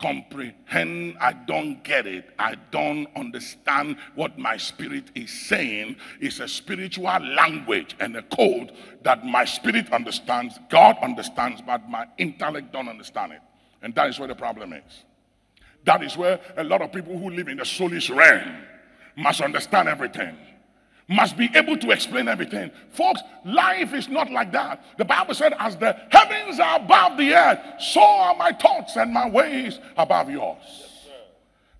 comprehend, 0.00 1.16
I 1.20 1.32
don't 1.32 1.82
get 1.84 2.06
it, 2.06 2.30
I 2.38 2.56
don't 2.70 3.06
understand 3.16 3.96
what 4.14 4.38
my 4.38 4.56
spirit 4.56 5.10
is 5.14 5.30
saying. 5.30 5.96
It's 6.20 6.40
a 6.40 6.48
spiritual 6.48 7.04
language 7.04 7.96
and 8.00 8.16
a 8.16 8.22
code 8.22 8.72
that 9.02 9.24
my 9.24 9.44
spirit 9.44 9.92
understands, 9.92 10.58
God 10.68 10.96
understands, 11.02 11.62
but 11.66 11.88
my 11.88 12.06
intellect 12.18 12.72
don't 12.72 12.88
understand 12.88 13.32
it. 13.32 13.40
And 13.82 13.94
that 13.94 14.08
is 14.08 14.18
where 14.18 14.28
the 14.28 14.34
problem 14.34 14.72
is. 14.72 15.04
That 15.84 16.02
is 16.02 16.16
where 16.16 16.40
a 16.56 16.64
lot 16.64 16.80
of 16.82 16.92
people 16.92 17.18
who 17.18 17.30
live 17.30 17.48
in 17.48 17.58
the 17.58 17.64
soulish 17.64 18.14
realm 18.14 18.56
must 19.16 19.40
understand 19.40 19.88
everything 19.88 20.36
must 21.08 21.36
be 21.36 21.50
able 21.54 21.76
to 21.76 21.90
explain 21.90 22.28
everything. 22.28 22.70
Folks, 22.90 23.20
life 23.44 23.92
is 23.92 24.08
not 24.08 24.30
like 24.30 24.52
that. 24.52 24.82
The 24.96 25.04
Bible 25.04 25.34
said, 25.34 25.54
As 25.58 25.76
the 25.76 25.92
heavens 26.10 26.58
are 26.58 26.76
above 26.76 27.18
the 27.18 27.34
earth, 27.34 27.60
so 27.78 28.02
are 28.02 28.34
my 28.36 28.52
thoughts 28.52 28.96
and 28.96 29.12
my 29.12 29.28
ways 29.28 29.78
above 29.96 30.30
yours. 30.30 30.56
Yes, 30.62 31.16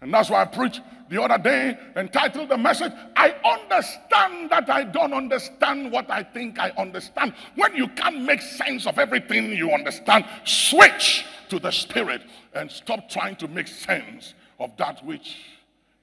and 0.02 0.12
that's 0.12 0.28
why 0.28 0.42
I 0.42 0.44
preached 0.44 0.82
the 1.08 1.22
other 1.22 1.42
day 1.42 1.78
entitled 1.96 2.48
the 2.48 2.58
message, 2.58 2.92
I 3.16 3.30
understand 3.44 4.50
that 4.50 4.68
I 4.70 4.84
don't 4.84 5.12
understand 5.12 5.92
what 5.92 6.10
I 6.10 6.22
think 6.22 6.58
I 6.58 6.70
understand. 6.70 7.34
When 7.56 7.74
you 7.76 7.88
can't 7.88 8.22
make 8.22 8.40
sense 8.42 8.86
of 8.86 8.98
everything 8.98 9.52
you 9.52 9.70
understand, 9.70 10.24
switch 10.44 11.24
to 11.50 11.58
the 11.58 11.70
Spirit 11.70 12.22
and 12.54 12.70
stop 12.70 13.08
trying 13.08 13.36
to 13.36 13.48
make 13.48 13.68
sense 13.68 14.34
of 14.58 14.76
that 14.78 15.04
which 15.04 15.36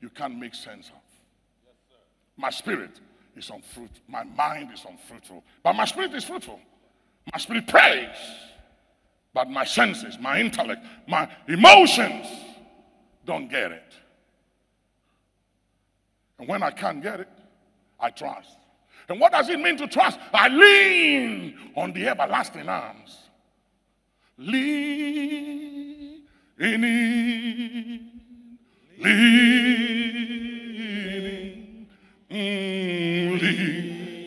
you 0.01 0.09
can't 0.09 0.37
make 0.37 0.55
sense 0.55 0.87
of. 0.87 1.01
Yes, 1.65 1.99
my 2.37 2.49
spirit 2.49 2.99
is 3.35 3.49
unfruitful. 3.49 4.03
My 4.07 4.23
mind 4.23 4.71
is 4.73 4.85
unfruitful. 4.87 5.43
But 5.63 5.73
my 5.73 5.85
spirit 5.85 6.13
is 6.13 6.23
fruitful. 6.23 6.59
My 7.31 7.39
spirit 7.39 7.67
prays. 7.67 8.15
But 9.33 9.49
my 9.49 9.63
senses, 9.63 10.17
my 10.19 10.39
intellect, 10.39 10.85
my 11.07 11.29
emotions 11.47 12.27
don't 13.25 13.49
get 13.49 13.71
it. 13.71 13.93
And 16.39 16.47
when 16.47 16.63
I 16.63 16.71
can't 16.71 17.01
get 17.01 17.21
it, 17.21 17.29
I 17.99 18.09
trust. 18.09 18.57
And 19.07 19.19
what 19.19 19.31
does 19.31 19.49
it 19.49 19.59
mean 19.59 19.77
to 19.77 19.87
trust? 19.87 20.19
I 20.33 20.47
lean 20.47 21.57
on 21.75 21.93
the 21.93 22.07
everlasting 22.07 22.67
arms. 22.67 23.17
Lean 24.37 26.21
in, 26.59 26.81
leaning. 28.99 29.71
Mm 32.29 32.80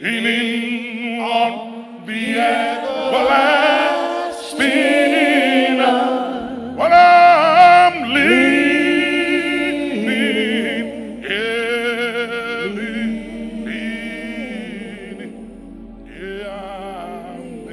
leaning 0.05 1.23
on 1.23 2.05
the 2.05 2.39
everlasting. 2.39 3.25
When 6.77 6.93
I'm 6.93 8.13
leaning, 8.13 8.45
yeah, 11.23 12.67
leaning, 12.77 13.65
yeah, 16.07 17.33
I'm 17.33 17.67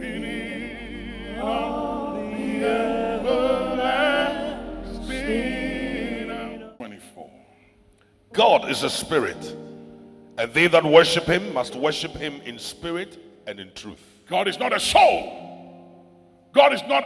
leaning 0.00 1.38
on 1.40 2.14
the 2.32 2.66
everlasting. 2.66 3.56
24. 6.76 7.30
God 8.32 8.68
is 8.68 8.82
a 8.82 8.90
spirit. 8.90 9.45
And 10.46 10.54
they 10.54 10.68
that 10.68 10.84
worship 10.84 11.24
him 11.24 11.52
must 11.52 11.74
worship 11.74 12.12
him 12.12 12.40
in 12.42 12.56
spirit 12.56 13.18
and 13.48 13.58
in 13.58 13.72
truth. 13.72 14.00
God 14.28 14.46
is 14.46 14.60
not 14.60 14.72
a 14.72 14.78
soul. 14.78 16.52
God 16.52 16.72
is 16.72 16.82
not 16.86 17.02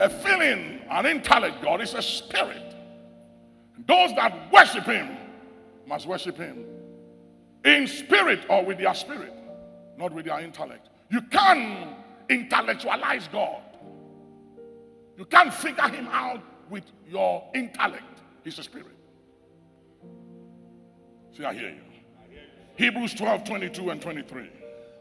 a 0.00 0.10
feeling, 0.10 0.80
an 0.90 1.06
intellect. 1.06 1.62
God 1.62 1.80
is 1.80 1.94
a 1.94 2.02
spirit. 2.02 2.74
Those 3.86 4.12
that 4.16 4.50
worship 4.52 4.82
him 4.82 5.16
must 5.86 6.08
worship 6.08 6.36
him 6.36 6.64
in 7.64 7.86
spirit 7.86 8.40
or 8.50 8.64
with 8.64 8.78
their 8.78 8.96
spirit, 8.96 9.32
not 9.96 10.12
with 10.12 10.24
their 10.24 10.40
intellect. 10.40 10.88
You 11.12 11.22
can't 11.22 11.94
intellectualize 12.28 13.28
God. 13.28 13.62
You 15.16 15.24
can't 15.24 15.54
figure 15.54 15.86
him 15.86 16.08
out 16.10 16.42
with 16.68 16.82
your 17.08 17.44
intellect. 17.54 18.02
He's 18.42 18.58
a 18.58 18.64
spirit. 18.64 18.96
See, 21.36 21.44
I 21.44 21.54
hear 21.54 21.68
you. 21.68 21.87
Hebrews 22.78 23.14
12, 23.14 23.44
22 23.44 23.90
and 23.90 24.00
23. 24.00 24.50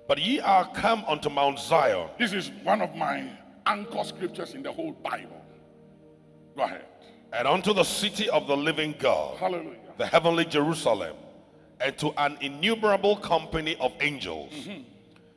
But 0.08 0.18
ye 0.18 0.40
are 0.40 0.68
come 0.74 1.06
unto 1.08 1.30
Mount 1.30 1.60
Zion. 1.60 2.10
This 2.18 2.34
is 2.34 2.52
one 2.64 2.82
of 2.82 2.96
my 2.96 3.30
anchor 3.68 4.04
scriptures 4.04 4.56
in 4.56 4.64
the 4.64 4.72
whole 4.72 4.94
Bible. 4.94 5.46
Go 6.56 6.64
ahead. 6.64 6.86
And 7.32 7.48
unto 7.48 7.74
the 7.74 7.84
city 7.84 8.30
of 8.32 8.48
the 8.48 8.58
living 8.58 8.96
God. 8.98 9.38
Hallelujah. 9.38 9.78
The 9.98 10.08
heavenly 10.08 10.46
Jerusalem. 10.46 11.16
And 11.80 11.96
to 12.00 12.12
an 12.18 12.38
innumerable 12.42 13.16
company 13.18 13.76
of 13.80 13.94
angels. 14.02 14.52
Mm-hmm. 14.54 14.82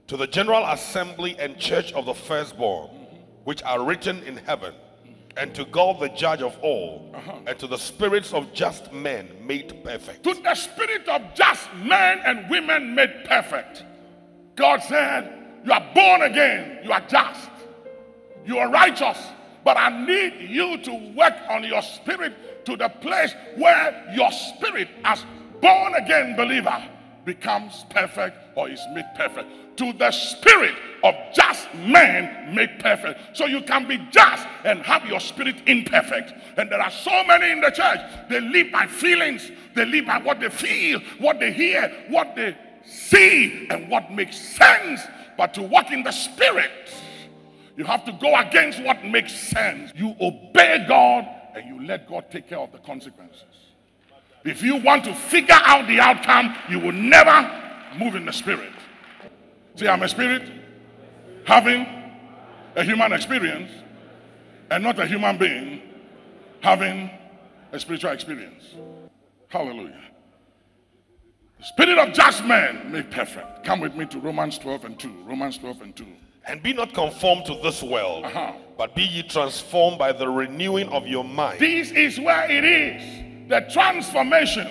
to 0.07 0.17
the 0.17 0.27
general 0.27 0.65
assembly 0.73 1.37
and 1.39 1.57
church 1.57 1.93
of 1.93 2.05
the 2.05 2.15
firstborn, 2.15 2.89
which 3.45 3.63
are 3.63 3.85
written 3.85 4.23
in 4.25 4.37
heaven, 4.39 4.75
and 5.41 5.55
to 5.55 5.65
God 5.65 5.99
the 5.99 6.11
judge 6.11 6.43
of 6.43 6.57
all, 6.61 7.11
uh-huh. 7.15 7.33
and 7.47 7.59
to 7.59 7.67
the 7.67 7.79
spirits 7.79 8.35
of 8.35 8.53
just 8.53 8.93
men 8.93 9.27
made 9.43 9.83
perfect. 9.83 10.23
To 10.25 10.35
the 10.35 10.55
spirit 10.55 11.09
of 11.09 11.23
just 11.35 11.73
men 11.77 12.21
and 12.27 12.49
women 12.51 12.95
made 12.95 13.25
perfect. 13.25 13.85
God 14.55 14.83
said, 14.83 15.33
You 15.65 15.73
are 15.73 15.91
born 15.95 16.23
again, 16.23 16.81
you 16.85 16.93
are 16.93 17.01
just, 17.09 17.51
you 18.45 18.59
are 18.59 18.71
righteous, 18.71 19.17
but 19.65 19.79
I 19.79 20.05
need 20.05 20.51
you 20.51 20.77
to 20.77 21.15
work 21.17 21.37
on 21.49 21.65
your 21.65 21.81
spirit 21.81 22.67
to 22.67 22.77
the 22.77 22.91
place 22.91 23.35
where 23.57 24.13
your 24.15 24.31
spirit, 24.33 24.89
as 25.05 25.25
born 25.63 25.95
again 25.95 26.37
believer, 26.37 26.85
becomes 27.25 27.87
perfect 27.89 28.50
or 28.61 28.69
is 28.69 28.85
made 28.93 29.07
perfect. 29.15 29.49
To 29.79 29.93
the 29.95 30.11
spirit 30.11 30.75
of 31.03 31.15
just 31.33 31.73
men 31.75 32.55
made 32.55 32.79
perfect. 32.79 33.37
So 33.37 33.47
you 33.47 33.63
can 33.63 33.89
be 33.89 33.97
just 34.11 34.47
and 34.65 34.81
have 34.81 35.07
your 35.07 35.21
spirit 35.21 35.57
imperfect. 35.67 36.35
And 36.59 36.71
there 36.71 36.81
are 36.81 36.91
so 36.91 37.25
many 37.25 37.51
in 37.51 37.61
the 37.61 37.71
church, 37.71 38.01
they 38.29 38.41
live 38.41 38.71
by 38.71 38.87
feelings, 38.87 39.51
they 39.75 39.87
live 39.87 40.07
by 40.07 40.19
what 40.19 40.41
they 40.41 40.51
feel, 40.51 41.01
what 41.19 41.41
they 41.41 41.53
hear, 41.53 41.91
what 42.09 42.37
they 42.37 42.55
see, 42.85 43.67
and 43.71 43.89
what 43.89 44.13
makes 44.13 44.39
sense. 44.39 45.01
But 45.39 45.55
to 45.55 45.63
walk 45.63 45.91
in 45.91 46.03
the 46.03 46.13
spirit, 46.13 46.71
you 47.77 47.85
have 47.85 48.05
to 48.05 48.13
go 48.13 48.37
against 48.37 48.83
what 48.83 49.03
makes 49.07 49.33
sense. 49.33 49.93
You 49.97 50.15
obey 50.21 50.85
God 50.87 51.27
and 51.55 51.67
you 51.67 51.87
let 51.87 52.07
God 52.07 52.27
take 52.31 52.49
care 52.49 52.59
of 52.59 52.73
the 52.73 52.79
consequences. 52.79 53.45
If 54.45 54.63
you 54.63 54.77
want 54.77 55.05
to 55.05 55.15
figure 55.15 55.59
out 55.59 55.87
the 55.87 56.01
outcome, 56.01 56.55
you 56.69 56.79
will 56.79 56.93
never 56.93 57.70
move 57.99 58.15
in 58.15 58.25
the 58.27 58.33
spirit. 58.33 58.73
See, 59.77 59.89
I'm 59.89 60.03
a 60.03 60.09
spirit 60.09 60.43
having 61.45 61.87
a 62.77 62.85
human 62.85 63.13
experience 63.13 63.71
and 64.71 64.83
not 64.85 64.99
a 64.99 65.07
human 65.07 65.37
being 65.39 65.83
having 66.61 67.11
a 67.73 67.81
spiritual 67.81 68.11
experience. 68.11 68.75
Hallelujah. 69.49 70.01
The 71.59 71.65
spirit 71.67 71.99
of 71.99 72.13
just 72.15 72.45
man 72.45 72.91
made 72.93 73.11
perfect. 73.11 73.65
Come 73.65 73.81
with 73.81 73.95
me 73.95 74.07
to 74.07 74.19
Romans 74.19 74.59
12 74.59 74.85
and 74.85 74.99
2. 74.99 75.09
Romans 75.27 75.59
12 75.59 75.83
and 75.83 75.97
2. 75.97 76.07
And 76.47 76.63
be 76.63 76.73
not 76.73 76.95
conformed 76.95 77.45
to 77.47 77.55
this 77.63 77.83
world, 77.83 78.25
Uh-huh. 78.25 78.53
but 78.79 78.95
be 78.95 79.03
ye 79.03 79.23
transformed 79.23 79.99
by 79.99 80.13
the 80.13 80.29
renewing 80.29 80.89
of 80.89 81.07
your 81.07 81.25
mind. 81.25 81.59
This 81.61 81.91
is 81.91 82.19
where 82.19 82.51
it 82.51 82.65
is. 82.65 83.49
The 83.49 83.61
transformation 83.73 84.69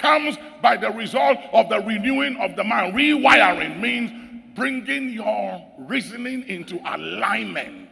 comes 0.00 0.36
by 0.62 0.76
the 0.76 0.90
result 0.90 1.38
of 1.52 1.68
the 1.68 1.80
renewing 1.80 2.36
of 2.36 2.56
the 2.56 2.64
mind. 2.64 2.94
Rewiring 2.94 3.80
means 3.80 4.10
bringing 4.54 5.10
your 5.10 5.64
reasoning 5.78 6.42
into 6.48 6.80
alignment. 6.84 7.88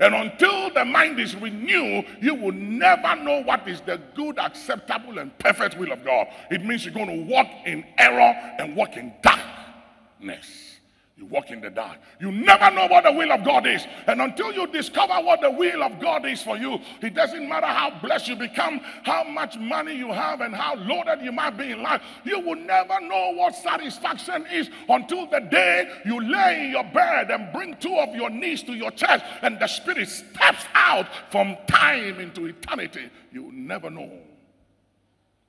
And 0.00 0.14
until 0.14 0.70
the 0.70 0.84
mind 0.84 1.20
is 1.20 1.36
renewed, 1.36 2.06
you 2.20 2.34
will 2.34 2.52
never 2.52 3.14
know 3.16 3.42
what 3.42 3.68
is 3.68 3.80
the 3.82 4.00
good, 4.14 4.38
acceptable, 4.38 5.20
and 5.20 5.36
perfect 5.38 5.78
will 5.78 5.92
of 5.92 6.04
God. 6.04 6.26
It 6.50 6.64
means 6.64 6.84
you're 6.84 6.94
going 6.94 7.06
to 7.06 7.32
walk 7.32 7.48
in 7.64 7.84
error 7.98 8.34
and 8.58 8.74
walk 8.74 8.96
in 8.96 9.12
darkness. 9.22 10.71
You 11.16 11.26
walk 11.26 11.50
in 11.50 11.60
the 11.60 11.68
dark. 11.68 11.98
You 12.20 12.32
never 12.32 12.70
know 12.70 12.86
what 12.86 13.04
the 13.04 13.12
will 13.12 13.30
of 13.32 13.44
God 13.44 13.66
is. 13.66 13.86
And 14.06 14.20
until 14.22 14.50
you 14.50 14.66
discover 14.66 15.12
what 15.24 15.42
the 15.42 15.50
will 15.50 15.82
of 15.82 16.00
God 16.00 16.24
is 16.24 16.42
for 16.42 16.56
you, 16.56 16.78
it 17.02 17.14
doesn't 17.14 17.48
matter 17.48 17.66
how 17.66 17.90
blessed 18.00 18.28
you 18.28 18.36
become, 18.36 18.80
how 19.02 19.22
much 19.24 19.58
money 19.58 19.94
you 19.94 20.10
have, 20.10 20.40
and 20.40 20.54
how 20.54 20.74
loaded 20.74 21.22
you 21.22 21.30
might 21.30 21.58
be 21.58 21.70
in 21.70 21.82
life. 21.82 22.00
You 22.24 22.40
will 22.40 22.56
never 22.56 22.98
know 23.02 23.34
what 23.34 23.54
satisfaction 23.54 24.46
is 24.50 24.70
until 24.88 25.26
the 25.26 25.40
day 25.40 25.90
you 26.06 26.18
lay 26.18 26.64
in 26.64 26.70
your 26.70 26.84
bed 26.84 27.30
and 27.30 27.52
bring 27.52 27.76
two 27.76 27.94
of 27.98 28.14
your 28.14 28.30
knees 28.30 28.62
to 28.62 28.72
your 28.72 28.90
chest 28.90 29.22
and 29.42 29.58
the 29.58 29.66
Spirit 29.66 30.08
steps 30.08 30.64
out 30.72 31.06
from 31.30 31.56
time 31.68 32.20
into 32.20 32.46
eternity. 32.46 33.10
You 33.30 33.44
will 33.44 33.52
never 33.52 33.90
know 33.90 34.10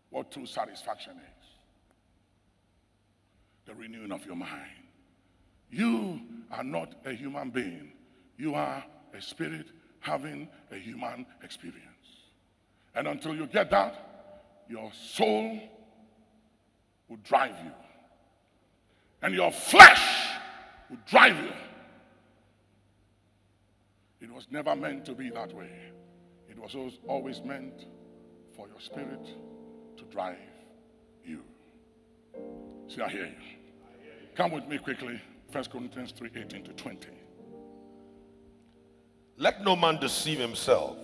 what 0.09 0.29
true 0.29 0.45
satisfaction 0.45 1.13
is. 1.13 1.47
The 3.65 3.73
renewing 3.75 4.11
of 4.11 4.25
your 4.25 4.35
mind. 4.35 4.82
You 5.73 6.21
are 6.51 6.63
not 6.63 6.93
a 7.03 7.13
human 7.13 7.49
being. 7.49 7.93
You 8.37 8.53
are 8.53 8.83
a 9.11 9.21
spirit 9.21 9.65
having 10.01 10.47
a 10.71 10.75
human 10.75 11.25
experience. 11.41 11.79
And 12.93 13.07
until 13.07 13.35
you 13.35 13.47
get 13.47 13.71
that, 13.71 14.65
your 14.69 14.91
soul 14.93 15.59
will 17.09 17.17
drive 17.23 17.55
you. 17.63 17.71
And 19.23 19.33
your 19.33 19.51
flesh 19.51 20.29
will 20.91 20.99
drive 21.07 21.37
you. 21.37 21.51
It 24.21 24.31
was 24.31 24.45
never 24.51 24.75
meant 24.75 25.05
to 25.05 25.15
be 25.15 25.31
that 25.31 25.53
way. 25.53 25.71
It 26.49 26.59
was 26.59 26.75
always- 27.07 27.41
meant 27.41 27.87
for 28.55 28.67
your 28.67 28.79
spirit 28.79 29.25
to 29.97 30.03
drive 30.11 30.37
you. 31.25 31.43
See, 32.87 33.01
I 33.01 33.09
hear 33.09 33.25
you. 33.25 33.57
Come 34.35 34.51
with 34.51 34.67
me 34.67 34.77
quickly. 34.77 35.19
1 35.53 35.65
Corinthians 35.65 36.11
3 36.11 36.31
18 36.35 36.63
to 36.63 36.73
20. 36.73 37.07
Let 39.37 39.63
no 39.63 39.75
man 39.75 39.99
deceive 39.99 40.39
himself. 40.39 40.97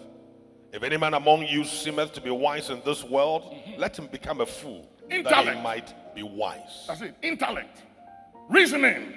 If 0.71 0.83
any 0.83 0.97
man 0.97 1.13
among 1.13 1.43
you 1.43 1.63
seemeth 1.63 2.13
to 2.13 2.21
be 2.21 2.29
wise 2.29 2.69
in 2.69 2.81
this 2.85 3.03
world, 3.03 3.43
mm-hmm. 3.43 3.79
let 3.79 3.97
him 3.97 4.07
become 4.07 4.41
a 4.41 4.45
fool, 4.45 4.87
that 5.09 5.55
he 5.55 5.61
might 5.61 6.15
be 6.15 6.23
wise. 6.23 6.85
That's 6.87 7.01
it. 7.01 7.15
Intellect, 7.21 7.81
reasoning, 8.49 9.13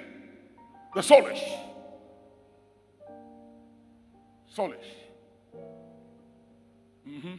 the 0.95 1.01
soulish. 1.01 1.43
Soulish. 4.55 4.77
Mm-hmm. 7.07 7.35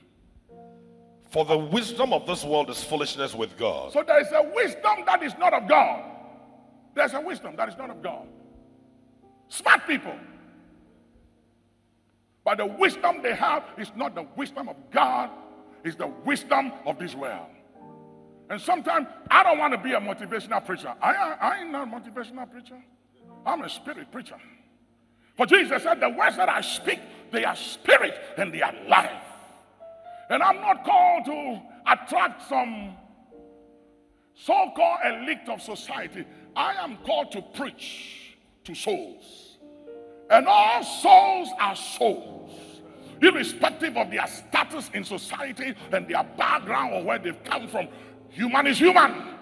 For 1.31 1.45
the 1.45 1.59
wisdom 1.59 2.13
of 2.13 2.27
this 2.27 2.45
world 2.45 2.71
is 2.71 2.83
foolishness 2.83 3.35
with 3.35 3.57
God. 3.57 3.93
So 3.93 4.05
there 4.05 4.21
is 4.21 4.29
a 4.33 4.43
wisdom 4.55 5.05
that 5.07 5.23
is 5.23 5.35
not 5.39 5.53
of 5.53 5.69
God. 5.69 6.14
There's 6.95 7.15
a 7.15 7.21
wisdom 7.21 7.57
that 7.57 7.69
is 7.69 7.77
not 7.77 7.91
of 7.91 8.03
God. 8.03 8.27
Smart 9.49 9.87
people. 9.87 10.15
But 12.45 12.59
the 12.59 12.67
wisdom 12.67 13.23
they 13.23 13.35
have 13.35 13.65
is 13.79 13.91
not 13.97 14.15
the 14.15 14.27
wisdom 14.37 14.69
of 14.69 14.77
God, 14.91 15.31
it's 15.83 15.97
the 15.97 16.09
wisdom 16.25 16.73
of 16.87 16.99
this 16.99 17.15
world. 17.15 17.47
And 18.51 18.61
sometimes 18.61 19.07
I 19.31 19.43
don't 19.43 19.59
want 19.59 19.73
to 19.73 19.79
be 19.79 19.93
a 19.93 20.01
motivational 20.01 20.65
preacher. 20.65 20.95
I, 21.01 21.13
I, 21.13 21.33
I 21.41 21.61
ain't 21.61 21.71
not 21.71 21.89
a 21.89 21.91
motivational 21.91 22.51
preacher. 22.51 22.83
I'm 23.47 23.63
a 23.63 23.69
spirit 23.69 24.11
preacher. 24.13 24.37
For 25.37 25.47
Jesus 25.47 25.83
said, 25.83 26.01
The 26.01 26.11
words 26.11 26.37
that 26.37 26.49
I 26.49 26.61
speak, 26.61 27.01
they 27.33 27.45
are 27.45 27.57
spirit 27.57 28.15
and 28.37 28.53
they 28.53 28.63
are 28.63 28.75
life. 28.87 29.11
And 30.29 30.43
I'm 30.43 30.61
not 30.61 30.85
called 30.85 31.25
to 31.27 31.63
attract 31.87 32.49
some 32.49 32.97
so 34.35 34.71
called 34.77 34.99
elite 35.05 35.49
of 35.49 35.63
society. 35.63 36.25
I 36.57 36.75
am 36.75 36.97
called 36.99 37.33
to 37.33 37.43
preach 37.43 38.37
to 38.65 38.75
souls. 38.75 39.59
And 40.31 40.47
all 40.47 40.83
souls 40.83 41.49
are 41.61 41.77
souls, 41.77 42.51
irrespective 43.21 43.97
of 43.97 44.11
their 44.11 44.27
status 44.27 44.91
in 44.95 45.05
society 45.05 45.75
and 45.93 46.09
their 46.09 46.25
background 46.37 46.95
or 46.95 47.05
where 47.05 47.19
they've 47.19 47.45
come 47.45 47.69
from. 47.69 47.89
Human 48.31 48.67
is 48.67 48.79
human. 48.79 49.34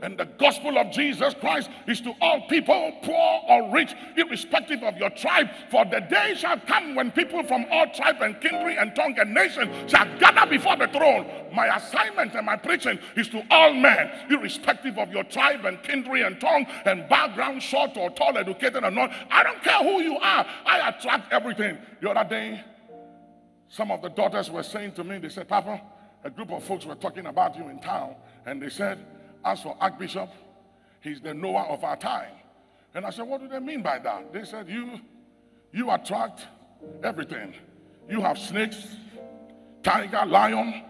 And 0.00 0.16
the 0.16 0.26
gospel 0.26 0.78
of 0.78 0.92
Jesus 0.92 1.34
Christ 1.34 1.70
is 1.86 2.00
to 2.02 2.14
all 2.20 2.46
people, 2.48 2.92
poor 3.02 3.40
or 3.48 3.72
rich, 3.72 3.94
irrespective 4.16 4.82
of 4.82 4.96
your 4.96 5.10
tribe. 5.10 5.48
For 5.70 5.84
the 5.84 6.00
day 6.00 6.34
shall 6.36 6.58
come 6.60 6.94
when 6.94 7.10
people 7.10 7.42
from 7.42 7.66
all 7.70 7.86
tribe 7.90 8.20
and 8.20 8.40
kindred 8.40 8.78
and 8.78 8.94
tongue 8.94 9.18
and 9.18 9.34
nation 9.34 9.70
shall 9.88 10.06
gather 10.18 10.48
before 10.48 10.76
the 10.76 10.86
throne. 10.88 11.26
My 11.52 11.76
assignment 11.76 12.34
and 12.34 12.46
my 12.46 12.56
preaching 12.56 12.98
is 13.16 13.28
to 13.30 13.42
all 13.50 13.74
men, 13.74 14.10
irrespective 14.30 14.98
of 14.98 15.10
your 15.10 15.24
tribe 15.24 15.64
and 15.64 15.82
kindred 15.82 16.22
and 16.22 16.40
tongue 16.40 16.66
and 16.84 17.08
background, 17.08 17.62
short 17.62 17.96
or 17.96 18.10
tall, 18.10 18.38
educated 18.38 18.84
or 18.84 18.90
not. 18.90 19.12
I 19.30 19.42
don't 19.42 19.62
care 19.62 19.82
who 19.82 20.00
you 20.02 20.16
are. 20.16 20.46
I 20.64 20.88
attract 20.88 21.32
everything. 21.32 21.78
The 22.00 22.10
other 22.10 22.28
day, 22.28 22.64
some 23.68 23.90
of 23.90 24.00
the 24.02 24.08
daughters 24.08 24.50
were 24.50 24.62
saying 24.62 24.92
to 24.92 25.04
me, 25.04 25.18
they 25.18 25.28
said, 25.28 25.48
Papa, 25.48 25.80
a 26.24 26.30
group 26.30 26.52
of 26.52 26.64
folks 26.64 26.86
were 26.86 26.94
talking 26.94 27.26
about 27.26 27.56
you 27.56 27.68
in 27.68 27.80
town, 27.80 28.14
and 28.46 28.62
they 28.62 28.70
said, 28.70 28.98
as 29.48 29.62
for 29.62 29.76
Archbishop, 29.80 30.28
he's 31.00 31.20
the 31.20 31.32
Noah 31.32 31.64
of 31.68 31.82
our 31.82 31.96
time. 31.96 32.32
And 32.94 33.06
I 33.06 33.10
said, 33.10 33.26
what 33.26 33.40
do 33.40 33.48
they 33.48 33.58
mean 33.58 33.82
by 33.82 33.98
that? 33.98 34.32
They 34.32 34.44
said, 34.44 34.68
you, 34.68 35.00
you 35.72 35.90
attract 35.90 36.46
everything. 37.02 37.54
You 38.08 38.20
have 38.20 38.38
snakes, 38.38 38.86
tiger, 39.82 40.24
lion, 40.26 40.82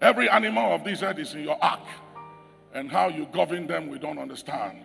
every 0.00 0.28
animal 0.28 0.74
of 0.74 0.84
this 0.84 1.02
earth 1.02 1.18
is 1.18 1.34
in 1.34 1.44
your 1.44 1.62
ark. 1.62 1.86
And 2.74 2.90
how 2.90 3.08
you 3.08 3.26
govern 3.32 3.66
them, 3.66 3.88
we 3.88 3.98
don't 3.98 4.18
understand. 4.18 4.78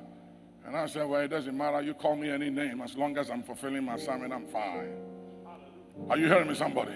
And 0.65 0.75
I 0.75 0.85
said, 0.87 1.07
well, 1.07 1.21
it 1.21 1.29
doesn't 1.29 1.57
matter. 1.57 1.81
You 1.81 1.93
call 1.93 2.15
me 2.15 2.29
any 2.29 2.49
name. 2.49 2.81
As 2.81 2.97
long 2.97 3.17
as 3.17 3.29
I'm 3.29 3.43
fulfilling 3.43 3.85
my 3.85 3.95
assignment, 3.95 4.33
I'm 4.33 4.45
fine. 4.47 4.93
Are 6.09 6.17
you 6.17 6.27
hearing 6.27 6.49
me, 6.49 6.55
somebody? 6.55 6.91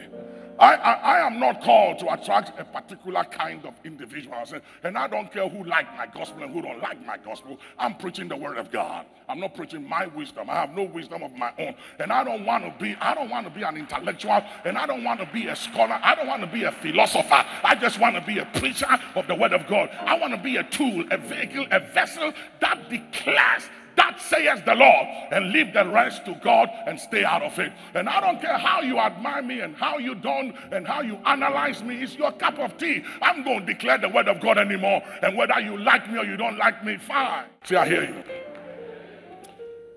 I, 0.60 0.76
I, 0.76 0.94
I, 0.94 1.28
am 1.28 1.40
not 1.40 1.62
called 1.62 2.00
to 2.00 2.14
attract 2.14 2.60
a 2.60 2.64
particular 2.64 3.24
kind 3.24 3.66
of 3.66 3.74
individual. 3.84 4.38
And 4.84 4.98
I 4.98 5.08
don't 5.08 5.32
care 5.32 5.48
who 5.48 5.64
like 5.64 5.88
my 5.98 6.08
gospel 6.08 6.44
and 6.44 6.54
who 6.54 6.62
don't 6.62 6.80
like 6.80 7.04
my 7.06 7.18
gospel. 7.18 7.60
I'm 7.80 7.96
preaching 7.96 8.28
the 8.28 8.36
word 8.36 8.58
of 8.58 8.72
God. 8.72 9.06
I'm 9.28 9.40
not 9.40 9.56
preaching 9.56 9.88
my 9.88 10.08
wisdom. 10.08 10.50
I 10.50 10.56
have 10.56 10.76
no 10.76 10.84
wisdom 10.84 11.24
of 11.24 11.34
my 11.34 11.52
own. 11.58 11.76
And 12.00 12.12
I 12.12 12.24
don't 12.24 12.46
want 12.46 12.64
to 12.66 12.84
be, 12.84 12.96
I 12.96 13.14
don't 13.14 13.30
want 13.30 13.48
to 13.48 13.54
be 13.54 13.64
an 13.64 13.78
intellectual 13.78 14.44
and 14.66 14.78
I 14.78 14.86
don't 14.86 15.04
want 15.04 15.20
to 15.20 15.30
be 15.32 15.48
a 15.48 15.56
scholar. 15.56 16.00
I 16.04 16.16
don't 16.16 16.28
want 16.28 16.42
to 16.42 16.48
be 16.48 16.64
a 16.64 16.72
philosopher. 16.72 17.46
I 17.64 17.76
just 17.76 18.00
want 18.00 18.16
to 18.16 18.22
be 18.22 18.40
a 18.40 18.46
preacher 18.46 18.88
of 19.16 19.28
the 19.28 19.36
word 19.36 19.54
of 19.54 19.68
God. 19.68 19.90
I 20.02 20.18
want 20.18 20.34
to 20.34 20.42
be 20.42 20.58
a 20.58 20.64
tool, 20.64 21.06
a 21.12 21.18
vehicle, 21.18 21.66
a 21.72 21.80
vessel 21.80 22.34
that 22.60 22.90
declares 22.90 23.70
that 23.96 24.20
says 24.22 24.62
the 24.66 24.76
Lord, 24.76 25.08
and 25.32 25.52
leave 25.52 25.74
the 25.74 25.86
rest 25.86 26.26
to 26.26 26.36
God 26.44 26.70
and 26.88 27.00
stay 27.00 27.24
out 27.24 27.42
of 27.42 27.58
it. 27.60 27.72
And 27.94 28.08
I 28.08 28.22
don't 28.22 28.42
care 28.42 28.58
how 28.58 28.82
you 28.82 28.98
admire 29.00 29.42
me 29.42 29.60
and 29.62 29.76
how 29.76 29.98
you 29.98 30.16
don't 30.16 30.56
and 30.72 30.88
how 30.88 31.02
you 31.02 31.16
analyze 31.26 31.84
me. 31.84 32.02
It's 32.02 32.16
your 32.16 32.32
cup 32.32 32.60
of 32.60 32.78
tea. 32.78 33.04
I'm 33.22 33.44
going 33.44 33.66
to 33.66 33.66
declare 33.66 33.98
the 33.98 34.10
word 34.10 34.28
of 34.28 34.40
God 34.40 34.58
anymore. 34.58 35.02
And 35.22 35.38
whether 35.38 35.60
you 35.60 35.78
like 35.78 36.10
me 36.12 36.20
or 36.20 36.26
you 36.26 36.38
don't 36.38 36.58
like 36.58 36.84
me, 36.84 36.98
fine. 36.98 37.46
See, 37.64 37.76
I 37.76 37.88
hear 37.88 38.04
you. 38.04 38.24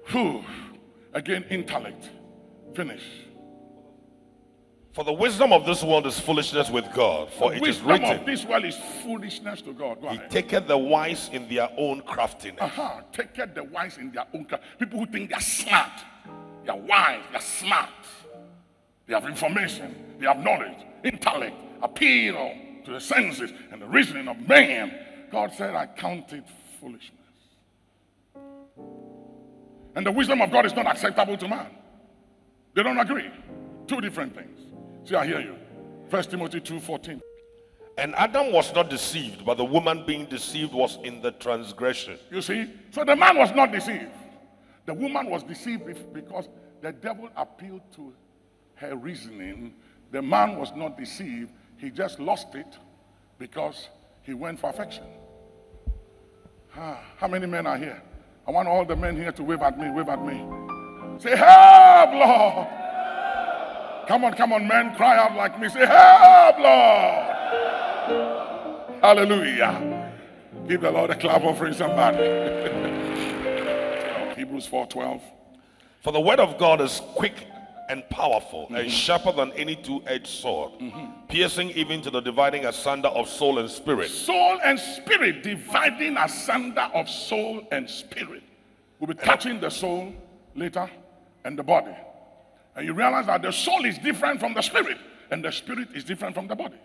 Whew. 0.08 0.44
Again, 1.12 1.44
intellect. 1.50 2.10
Finish. 2.74 3.02
For 4.94 5.02
the 5.02 5.12
wisdom 5.12 5.52
of 5.52 5.66
this 5.66 5.82
world 5.82 6.06
is 6.06 6.20
foolishness 6.20 6.70
with 6.70 6.84
God. 6.94 7.28
For 7.32 7.50
the 7.50 7.56
it 7.56 7.66
is 7.66 7.82
wisdom 7.82 8.04
of 8.04 8.24
this 8.24 8.44
world 8.44 8.64
is 8.64 8.76
foolishness 9.02 9.60
to 9.62 9.72
God. 9.72 10.00
Go 10.00 10.08
He 10.10 10.18
taketh 10.28 10.68
the 10.68 10.78
wise 10.78 11.30
in 11.32 11.48
their 11.48 11.68
own 11.76 12.00
craftiness. 12.02 12.60
Uh-huh. 12.62 13.00
Take 13.12 13.34
care 13.34 13.46
the 13.46 13.64
wise 13.64 13.98
in 13.98 14.12
their 14.12 14.24
own. 14.32 14.44
cra- 14.44 14.60
People 14.78 15.00
who 15.00 15.06
think 15.06 15.30
they're 15.30 15.40
smart, 15.40 15.90
they're 16.64 16.76
wise, 16.76 17.22
they're 17.32 17.40
smart. 17.40 17.88
They 19.08 19.14
have 19.14 19.24
information, 19.24 19.96
they 20.20 20.26
have 20.26 20.38
knowledge, 20.44 20.78
intellect, 21.02 21.56
appeal 21.82 22.54
to 22.84 22.92
the 22.92 23.00
senses 23.00 23.52
and 23.72 23.82
the 23.82 23.86
reasoning 23.86 24.28
of 24.28 24.46
man. 24.46 24.96
God 25.32 25.52
said, 25.54 25.74
I 25.74 25.86
count 25.86 26.32
it 26.32 26.44
foolishness. 26.80 27.10
And 29.96 30.06
the 30.06 30.12
wisdom 30.12 30.40
of 30.40 30.52
God 30.52 30.66
is 30.66 30.74
not 30.74 30.86
acceptable 30.86 31.36
to 31.36 31.48
man. 31.48 31.70
They 32.74 32.84
don't 32.84 32.98
agree. 32.98 33.28
Two 33.88 34.00
different 34.00 34.36
things. 34.36 34.60
See, 35.04 35.14
I 35.14 35.26
hear 35.26 35.40
you. 35.40 35.56
First 36.08 36.30
Timothy 36.30 36.60
2:14. 36.60 37.20
And 37.96 38.14
Adam 38.16 38.52
was 38.52 38.74
not 38.74 38.90
deceived, 38.90 39.44
but 39.44 39.56
the 39.56 39.64
woman 39.64 40.04
being 40.04 40.26
deceived 40.26 40.72
was 40.72 40.98
in 41.04 41.20
the 41.22 41.30
transgression. 41.30 42.18
You 42.30 42.42
see? 42.42 42.70
So 42.90 43.04
the 43.04 43.14
man 43.14 43.38
was 43.38 43.54
not 43.54 43.70
deceived. 43.70 44.10
The 44.86 44.94
woman 44.94 45.30
was 45.30 45.44
deceived 45.44 45.84
because 46.12 46.48
the 46.80 46.92
devil 46.92 47.28
appealed 47.36 47.82
to 47.96 48.12
her 48.76 48.96
reasoning. 48.96 49.74
The 50.10 50.20
man 50.20 50.56
was 50.56 50.72
not 50.74 50.98
deceived. 50.98 51.52
He 51.76 51.90
just 51.90 52.18
lost 52.18 52.54
it 52.54 52.78
because 53.38 53.88
he 54.22 54.34
went 54.34 54.58
for 54.58 54.70
affection. 54.70 55.04
Ah, 56.76 57.00
how 57.16 57.28
many 57.28 57.46
men 57.46 57.66
are 57.66 57.78
here? 57.78 58.02
I 58.46 58.50
want 58.50 58.66
all 58.66 58.84
the 58.84 58.96
men 58.96 59.16
here 59.16 59.32
to 59.32 59.42
wave 59.42 59.62
at 59.62 59.78
me, 59.78 59.90
wave 59.90 60.08
at 60.08 60.24
me. 60.24 60.44
Say, 61.18 61.36
help, 61.36 62.12
Lord. 62.12 62.83
Come 64.06 64.24
on, 64.24 64.34
come 64.34 64.52
on, 64.52 64.66
men, 64.68 64.94
cry 64.94 65.16
out 65.16 65.34
like 65.36 65.58
me. 65.58 65.68
Say, 65.68 65.86
help, 65.86 66.58
Lord. 66.58 67.34
Hallelujah. 69.02 70.12
Give 70.68 70.80
the 70.80 70.90
Lord 70.90 71.10
a 71.10 71.14
clap 71.14 71.42
offering 71.42 71.74
somebody. 71.74 72.18
Hebrews 74.36 74.66
4:12. 74.66 75.20
For 76.02 76.12
the 76.12 76.20
word 76.20 76.40
of 76.40 76.58
God 76.58 76.80
is 76.80 77.00
quick 77.14 77.46
and 77.88 78.08
powerful 78.08 78.66
and 78.68 78.76
mm-hmm. 78.76 78.88
sharper 78.88 79.32
than 79.32 79.52
any 79.52 79.76
two-edged 79.76 80.26
sword, 80.26 80.72
mm-hmm. 80.80 81.26
piercing 81.28 81.70
even 81.70 82.00
to 82.02 82.10
the 82.10 82.20
dividing 82.20 82.64
asunder 82.66 83.08
of 83.08 83.28
soul 83.28 83.58
and 83.58 83.70
spirit, 83.70 84.08
Soul 84.10 84.58
and 84.64 84.78
spirit 84.78 85.42
dividing 85.42 86.16
asunder 86.16 86.88
of 86.94 87.08
soul 87.08 87.66
and 87.72 87.88
spirit. 87.88 88.42
We'll 88.98 89.08
be 89.08 89.14
touching 89.14 89.60
the 89.60 89.70
soul 89.70 90.14
later 90.54 90.90
and 91.44 91.58
the 91.58 91.62
body. 91.62 91.94
And 92.76 92.86
you 92.86 92.92
realize 92.92 93.26
that 93.26 93.42
the 93.42 93.52
soul 93.52 93.84
is 93.84 93.98
different 93.98 94.40
from 94.40 94.54
the 94.54 94.62
spirit, 94.62 94.98
and 95.30 95.44
the 95.44 95.52
spirit 95.52 95.88
is 95.94 96.04
different 96.04 96.34
from 96.34 96.48
the 96.48 96.56
body. 96.56 96.78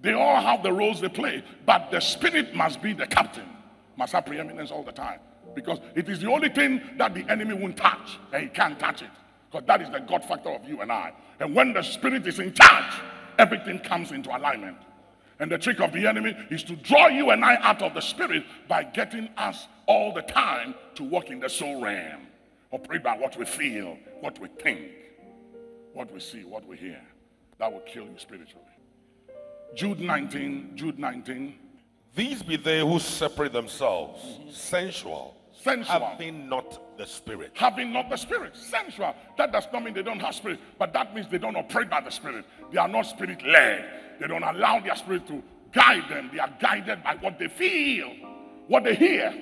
They 0.00 0.14
all 0.14 0.40
have 0.40 0.62
the 0.62 0.72
roles 0.72 1.00
they 1.00 1.08
play, 1.08 1.44
but 1.64 1.90
the 1.90 2.00
spirit 2.00 2.54
must 2.54 2.82
be 2.82 2.92
the 2.92 3.06
captain, 3.06 3.48
must 3.96 4.12
have 4.12 4.26
preeminence 4.26 4.70
all 4.72 4.82
the 4.82 4.92
time. 4.92 5.20
Because 5.54 5.78
it 5.94 6.08
is 6.08 6.20
the 6.20 6.30
only 6.30 6.48
thing 6.48 6.80
that 6.96 7.14
the 7.14 7.24
enemy 7.30 7.54
won't 7.54 7.76
touch, 7.76 8.18
and 8.32 8.42
he 8.42 8.48
can't 8.48 8.78
touch 8.80 9.02
it. 9.02 9.10
Because 9.50 9.66
that 9.66 9.82
is 9.82 9.90
the 9.90 10.00
God 10.00 10.24
factor 10.24 10.50
of 10.50 10.66
you 10.68 10.80
and 10.80 10.90
I. 10.90 11.12
And 11.38 11.54
when 11.54 11.72
the 11.72 11.82
spirit 11.82 12.26
is 12.26 12.38
in 12.38 12.52
charge, 12.52 12.94
everything 13.38 13.78
comes 13.78 14.10
into 14.10 14.36
alignment. 14.36 14.78
And 15.38 15.50
the 15.50 15.58
trick 15.58 15.80
of 15.80 15.92
the 15.92 16.06
enemy 16.06 16.36
is 16.50 16.62
to 16.64 16.76
draw 16.76 17.08
you 17.08 17.30
and 17.30 17.44
I 17.44 17.56
out 17.56 17.82
of 17.82 17.94
the 17.94 18.00
spirit 18.00 18.44
by 18.68 18.84
getting 18.84 19.28
us 19.36 19.66
all 19.86 20.12
the 20.12 20.22
time 20.22 20.74
to 20.94 21.04
walk 21.04 21.30
in 21.30 21.40
the 21.40 21.48
soul 21.48 21.82
realm, 21.82 22.22
operate 22.70 23.02
by 23.02 23.16
what 23.16 23.36
we 23.36 23.44
feel, 23.44 23.98
what 24.20 24.38
we 24.40 24.48
think, 24.48 24.80
what 25.94 26.12
we 26.12 26.20
see, 26.20 26.44
what 26.44 26.66
we 26.66 26.76
hear. 26.76 27.00
That 27.58 27.72
will 27.72 27.80
kill 27.80 28.04
you 28.04 28.14
spiritually. 28.18 28.64
Jude 29.74 30.00
19, 30.00 30.72
Jude 30.74 30.98
19. 30.98 31.54
These 32.14 32.42
be 32.42 32.56
they 32.56 32.80
who 32.80 32.98
separate 32.98 33.52
themselves, 33.52 34.20
sensual, 34.50 35.36
Sensual. 35.62 36.00
having 36.00 36.48
not 36.48 36.98
the 36.98 37.06
spirit. 37.06 37.52
having 37.54 37.92
not 37.92 38.10
the 38.10 38.16
spirit 38.16 38.54
sensual 38.56 39.14
that 39.38 39.52
does 39.52 39.66
not 39.72 39.82
mean 39.84 39.94
they 39.94 40.02
don't 40.02 40.18
have 40.20 40.34
spirit 40.34 40.58
but 40.78 40.92
that 40.92 41.14
means 41.14 41.28
they 41.28 41.38
don't 41.38 41.56
operate 41.56 41.88
by 41.88 42.00
the 42.00 42.10
spirit 42.10 42.44
they 42.72 42.78
are 42.78 42.88
not 42.88 43.06
spirit 43.06 43.40
led 43.46 43.88
they 44.20 44.26
don't 44.26 44.42
allow 44.42 44.80
their 44.80 44.96
spirit 44.96 45.24
to 45.26 45.40
guide 45.72 46.02
them 46.10 46.28
they 46.32 46.40
are 46.40 46.52
guided 46.60 47.02
by 47.04 47.14
what 47.20 47.38
they 47.38 47.46
feel 47.48 48.08
what 48.66 48.82
they 48.82 48.94
hear 48.96 49.32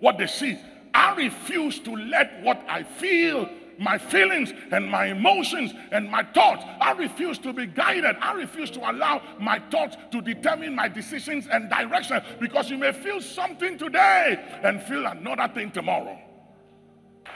what 0.00 0.18
they 0.18 0.26
see 0.26 0.58
i 0.94 1.14
refuse 1.14 1.78
to 1.78 1.94
let 1.94 2.42
what 2.42 2.60
i 2.68 2.82
feel 2.82 3.48
my 3.78 3.96
feelings 3.96 4.52
and 4.72 4.88
my 4.90 5.06
emotions 5.06 5.72
and 5.92 6.10
my 6.10 6.22
thoughts. 6.22 6.64
I 6.80 6.92
refuse 6.92 7.38
to 7.38 7.52
be 7.52 7.66
guided. 7.66 8.16
I 8.20 8.32
refuse 8.32 8.70
to 8.72 8.90
allow 8.90 9.22
my 9.40 9.58
thoughts 9.70 9.96
to 10.10 10.20
determine 10.20 10.74
my 10.74 10.88
decisions 10.88 11.46
and 11.46 11.70
direction 11.70 12.20
because 12.40 12.70
you 12.70 12.78
may 12.78 12.92
feel 12.92 13.20
something 13.20 13.78
today 13.78 14.38
and 14.62 14.82
feel 14.82 15.06
another 15.06 15.52
thing 15.54 15.70
tomorrow. 15.70 16.18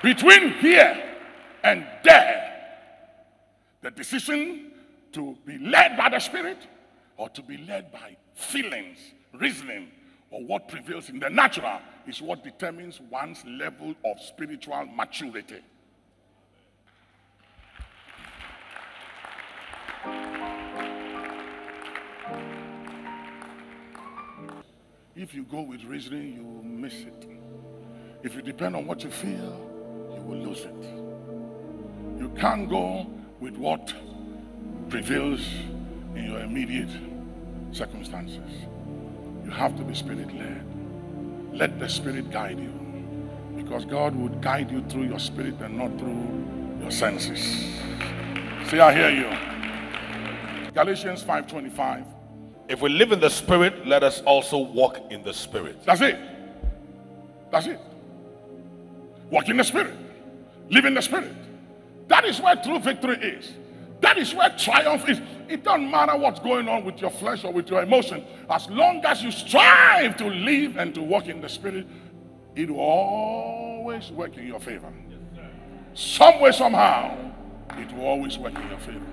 Between 0.03 0.51
here 0.55 1.17
and 1.63 1.87
there, 2.03 2.49
the 3.83 3.91
decision 3.91 4.73
to 5.13 5.37
be 5.47 5.59
led 5.59 5.97
by 5.97 6.09
the 6.09 6.19
Spirit 6.19 6.67
or 7.17 7.29
to 7.31 7.43
be 7.43 7.59
led 7.59 7.93
by 7.93 8.17
feelings, 8.35 8.99
reasoning, 9.35 9.89
or 10.31 10.43
what 10.45 10.67
prevails 10.67 11.11
in 11.11 11.19
the 11.19 11.29
natural 11.29 11.79
is 12.07 12.23
what 12.23 12.43
determines 12.43 13.01
one's 13.11 13.45
level 13.45 13.95
of 14.05 14.21
spiritual 14.21 14.87
maturity. 14.87 15.61
If 25.23 25.35
you 25.35 25.45
go 25.45 25.61
with 25.61 25.85
reasoning, 25.85 26.35
you 26.35 26.43
will 26.43 26.65
miss 26.65 26.95
it. 26.95 27.29
If 28.25 28.35
you 28.35 28.43
depend 28.43 28.75
on 28.75 28.89
what 28.89 29.05
you 29.05 29.11
feel, 29.11 29.55
you 30.17 30.21
will 30.21 30.39
lose 30.39 30.63
it. 30.63 30.83
You 32.21 32.29
can't 32.41 32.69
go 32.69 33.07
with 33.39 33.57
what 33.57 33.95
prevails 34.89 35.47
in 36.17 36.25
your 36.25 36.41
immediate 36.41 36.91
circumstances. 37.71 38.67
You 39.45 39.53
have 39.53 39.77
to 39.77 39.85
be 39.85 39.95
spirit 39.95 40.35
led. 40.35 40.65
Let 41.53 41.79
the 41.79 41.89
spirit 41.89 42.33
guide 42.33 42.59
you. 42.59 42.73
Because 43.55 43.85
God 43.85 44.17
would 44.17 44.41
guide 44.43 44.73
you 44.73 44.83
through 44.89 45.05
your 45.05 45.21
spirit 45.21 45.55
and 45.61 45.79
not 45.79 45.97
through 46.01 46.81
your 46.81 46.91
senses. 46.91 47.41
See, 48.69 48.81
I 48.81 48.93
hear 48.93 49.11
you. 49.11 50.73
Galatians 50.73 51.23
5:25. 51.23 52.07
If 52.73 52.81
we 52.81 52.89
live 52.89 53.13
in 53.13 53.21
the 53.21 53.29
spirit, 53.29 53.87
let 53.87 54.03
us 54.03 54.23
also 54.23 54.57
walk 54.57 54.99
in 55.11 55.23
the 55.23 55.35
spirit. 55.35 55.85
That's 55.85 56.01
it. 56.01 56.19
That's 57.51 57.67
it. 57.67 57.79
Walk 59.29 59.51
in 59.51 59.59
the 59.59 59.63
spirit. 59.63 59.95
Live 60.71 60.87
in 60.87 60.95
the 60.95 61.03
spirit. 61.03 61.35
That 62.09 62.25
is 62.25 62.41
where 62.41 62.57
true 62.57 62.79
victory 62.79 63.17
is. 63.17 63.53
That 64.01 64.17
is 64.17 64.35
where 64.35 64.49
triumph 64.57 65.07
is. 65.07 65.21
It 65.51 65.65
doesn't 65.65 65.91
matter 65.91 66.17
what's 66.17 66.41
going 66.41 66.67
on 66.67 66.83
with 66.87 66.99
your 66.99 67.11
flesh 67.11 67.45
or 67.45 67.53
with 67.53 67.69
your 67.69 67.83
emotion. 67.83 68.25
As 68.49 68.67
long 68.71 69.05
as 69.05 69.23
you 69.23 69.33
strive 69.33 70.17
to 70.17 70.29
live 70.29 70.79
and 70.79 70.95
to 70.95 71.03
walk 71.03 71.27
in 71.27 71.43
the 71.43 71.51
spirit, 71.51 71.87
it 72.57 72.71
will 72.71 72.81
always 72.81 74.11
work 74.13 74.39
in 74.39 74.47
your 74.47 74.61
favor. 74.61 74.91
Some 75.93 76.41
way, 76.41 76.53
somehow, 76.53 77.35
it 77.77 77.93
will 77.93 78.07
always 78.07 78.39
work 78.39 78.55
in 78.55 78.67
your 78.67 78.79
favor. 78.79 79.07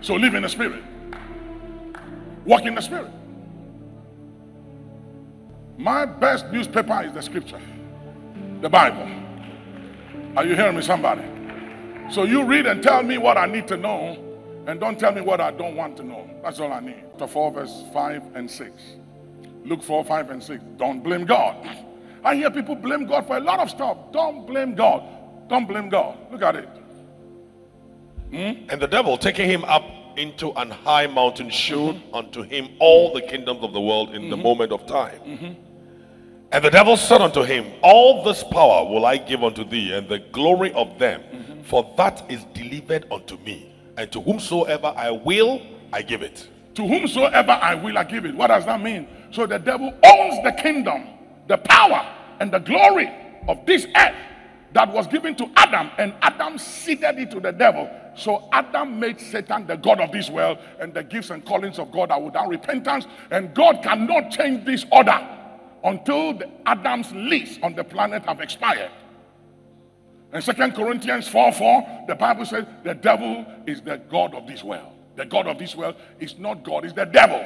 So 0.00 0.14
live 0.14 0.32
in 0.32 0.44
the 0.44 0.48
spirit. 0.48 0.82
Walk 2.44 2.64
in 2.64 2.74
the 2.74 2.80
spirit. 2.80 3.10
My 5.78 6.04
best 6.04 6.46
newspaper 6.50 7.02
is 7.04 7.12
the 7.12 7.22
scripture, 7.22 7.60
the 8.60 8.68
Bible. 8.68 9.08
Are 10.36 10.44
you 10.44 10.54
hearing 10.54 10.76
me, 10.76 10.82
somebody? 10.82 11.22
So 12.10 12.24
you 12.24 12.44
read 12.44 12.66
and 12.66 12.82
tell 12.82 13.02
me 13.02 13.18
what 13.18 13.38
I 13.38 13.46
need 13.46 13.66
to 13.68 13.76
know, 13.76 14.18
And 14.66 14.78
don't 14.78 14.98
tell 14.98 15.12
me 15.12 15.20
what 15.20 15.40
I 15.40 15.50
don't 15.50 15.74
want 15.74 15.96
to 15.96 16.04
know. 16.04 16.28
That's 16.42 16.60
all 16.60 16.72
I 16.72 16.80
need. 16.80 17.02
To 17.18 17.26
4, 17.26 17.52
verse 17.52 17.84
5 17.92 18.36
and 18.36 18.50
6. 18.50 18.70
Luke 19.64 19.82
4, 19.82 20.04
5 20.04 20.30
and 20.30 20.42
6. 20.42 20.62
Don't 20.76 21.02
blame 21.02 21.24
God. 21.24 21.56
I 22.24 22.34
hear 22.36 22.50
people 22.50 22.74
blame 22.74 23.06
God 23.06 23.26
for 23.26 23.36
a 23.36 23.40
lot 23.40 23.60
of 23.60 23.70
stuff. 23.70 23.96
Don't 24.12 24.46
blame 24.46 24.74
God. 24.74 25.02
Don't 25.48 25.66
blame 25.66 25.88
God. 25.88 26.18
Look 26.30 26.42
at 26.42 26.56
it. 26.56 26.68
Hmm? 28.30 28.68
And 28.68 28.80
the 28.80 28.86
devil 28.86 29.16
taking 29.16 29.48
him 29.48 29.64
up 29.64 29.84
into 30.16 30.52
an 30.52 30.70
high 30.70 31.06
mountain 31.06 31.50
showed 31.50 31.96
mm-hmm. 31.96 32.14
unto 32.14 32.42
him 32.42 32.68
all 32.78 33.12
the 33.12 33.22
kingdoms 33.22 33.62
of 33.62 33.72
the 33.72 33.80
world 33.80 34.14
in 34.14 34.22
mm-hmm. 34.22 34.30
the 34.30 34.36
moment 34.36 34.72
of 34.72 34.86
time. 34.86 35.18
Mm-hmm. 35.20 35.52
And 36.52 36.64
the 36.64 36.70
devil 36.70 36.96
said 36.96 37.20
unto 37.20 37.42
him, 37.42 37.66
All 37.82 38.24
this 38.24 38.42
power 38.42 38.84
will 38.90 39.06
I 39.06 39.16
give 39.16 39.44
unto 39.44 39.64
thee, 39.64 39.92
and 39.92 40.08
the 40.08 40.18
glory 40.18 40.72
of 40.72 40.98
them, 40.98 41.22
mm-hmm. 41.22 41.62
for 41.62 41.92
that 41.96 42.24
is 42.28 42.44
delivered 42.54 43.06
unto 43.12 43.36
me. 43.38 43.72
And 43.96 44.10
to 44.12 44.20
whomsoever 44.20 44.92
I 44.96 45.10
will, 45.10 45.62
I 45.92 46.02
give 46.02 46.22
it. 46.22 46.48
To 46.74 46.86
whomsoever 46.86 47.52
I 47.52 47.74
will, 47.74 47.98
I 47.98 48.04
give 48.04 48.24
it. 48.24 48.34
What 48.34 48.48
does 48.48 48.64
that 48.66 48.80
mean? 48.80 49.06
So 49.30 49.46
the 49.46 49.58
devil 49.58 49.92
owns 50.04 50.42
the 50.42 50.52
kingdom, 50.60 51.06
the 51.46 51.58
power, 51.58 52.06
and 52.40 52.52
the 52.52 52.58
glory 52.58 53.10
of 53.48 53.64
this 53.66 53.86
earth 53.96 54.14
that 54.72 54.92
was 54.92 55.06
given 55.06 55.34
to 55.36 55.50
Adam, 55.56 55.90
and 55.98 56.14
Adam 56.22 56.56
ceded 56.58 57.18
it 57.18 57.30
to 57.32 57.40
the 57.40 57.52
devil. 57.52 57.90
So 58.14 58.48
Adam 58.52 59.00
made 59.00 59.20
Satan 59.20 59.66
the 59.66 59.76
God 59.76 60.00
of 60.00 60.12
this 60.12 60.30
world, 60.30 60.58
and 60.78 60.94
the 60.94 61.02
gifts 61.02 61.30
and 61.30 61.44
callings 61.44 61.78
of 61.78 61.90
God 61.90 62.10
are 62.10 62.20
without 62.20 62.48
repentance. 62.48 63.06
And 63.30 63.54
God 63.54 63.82
cannot 63.82 64.30
change 64.30 64.64
this 64.64 64.84
order 64.92 65.18
until 65.82 66.34
the 66.34 66.48
Adam's 66.66 67.12
lease 67.12 67.58
on 67.62 67.74
the 67.74 67.84
planet 67.84 68.24
have 68.26 68.40
expired. 68.40 68.90
In 70.32 70.42
Second 70.42 70.74
Corinthians 70.74 71.26
4 71.26 71.52
4, 71.52 72.04
the 72.06 72.14
Bible 72.14 72.44
says 72.44 72.64
the 72.84 72.94
devil 72.94 73.44
is 73.66 73.80
the 73.80 73.96
God 74.08 74.34
of 74.34 74.46
this 74.46 74.62
world. 74.62 74.92
The 75.16 75.24
God 75.24 75.48
of 75.48 75.58
this 75.58 75.74
world 75.74 75.96
is 76.20 76.38
not 76.38 76.62
God, 76.62 76.84
it's 76.84 76.94
the 76.94 77.06
devil. 77.06 77.44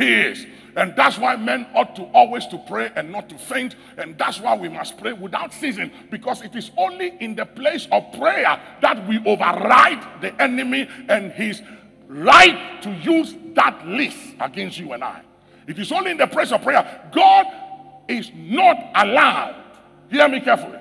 He 0.00 0.14
is. 0.14 0.46
And 0.76 0.96
that's 0.96 1.18
why 1.18 1.36
men 1.36 1.66
ought 1.74 1.94
to 1.96 2.04
always 2.14 2.46
to 2.46 2.58
pray 2.58 2.90
and 2.96 3.12
not 3.12 3.28
to 3.28 3.36
faint. 3.36 3.76
And 3.98 4.16
that's 4.16 4.40
why 4.40 4.56
we 4.56 4.70
must 4.70 4.96
pray 4.96 5.12
without 5.12 5.52
ceasing. 5.52 5.90
Because 6.10 6.40
it 6.40 6.56
is 6.56 6.70
only 6.78 7.18
in 7.20 7.34
the 7.34 7.44
place 7.44 7.86
of 7.92 8.10
prayer 8.12 8.58
that 8.80 9.06
we 9.06 9.18
override 9.26 10.22
the 10.22 10.40
enemy 10.40 10.88
and 11.10 11.32
his 11.32 11.60
right 12.08 12.80
to 12.82 12.90
use 12.90 13.34
that 13.54 13.86
list 13.86 14.18
against 14.40 14.78
you 14.78 14.92
and 14.94 15.04
I. 15.04 15.20
It 15.66 15.78
is 15.78 15.92
only 15.92 16.12
in 16.12 16.16
the 16.16 16.26
place 16.26 16.50
of 16.50 16.62
prayer. 16.62 17.10
God 17.12 17.46
is 18.08 18.30
not 18.34 18.76
allowed. 18.94 19.62
Hear 20.10 20.28
me 20.28 20.40
carefully. 20.40 20.78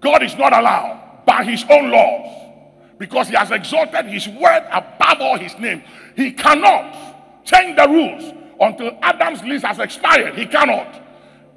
God 0.00 0.24
is 0.24 0.36
not 0.36 0.52
allowed 0.52 1.22
by 1.24 1.44
his 1.44 1.64
own 1.70 1.92
laws 1.92 2.50
because 2.98 3.28
he 3.28 3.36
has 3.36 3.52
exalted 3.52 4.06
his 4.06 4.26
word 4.26 4.66
above 4.72 5.20
all 5.20 5.38
his 5.38 5.56
name. 5.58 5.84
He 6.16 6.32
cannot 6.32 7.11
change 7.44 7.76
the 7.76 7.88
rules 7.88 8.34
until 8.60 8.96
Adam's 9.02 9.42
lease 9.42 9.62
has 9.62 9.78
expired. 9.78 10.34
He 10.36 10.46
cannot. 10.46 11.00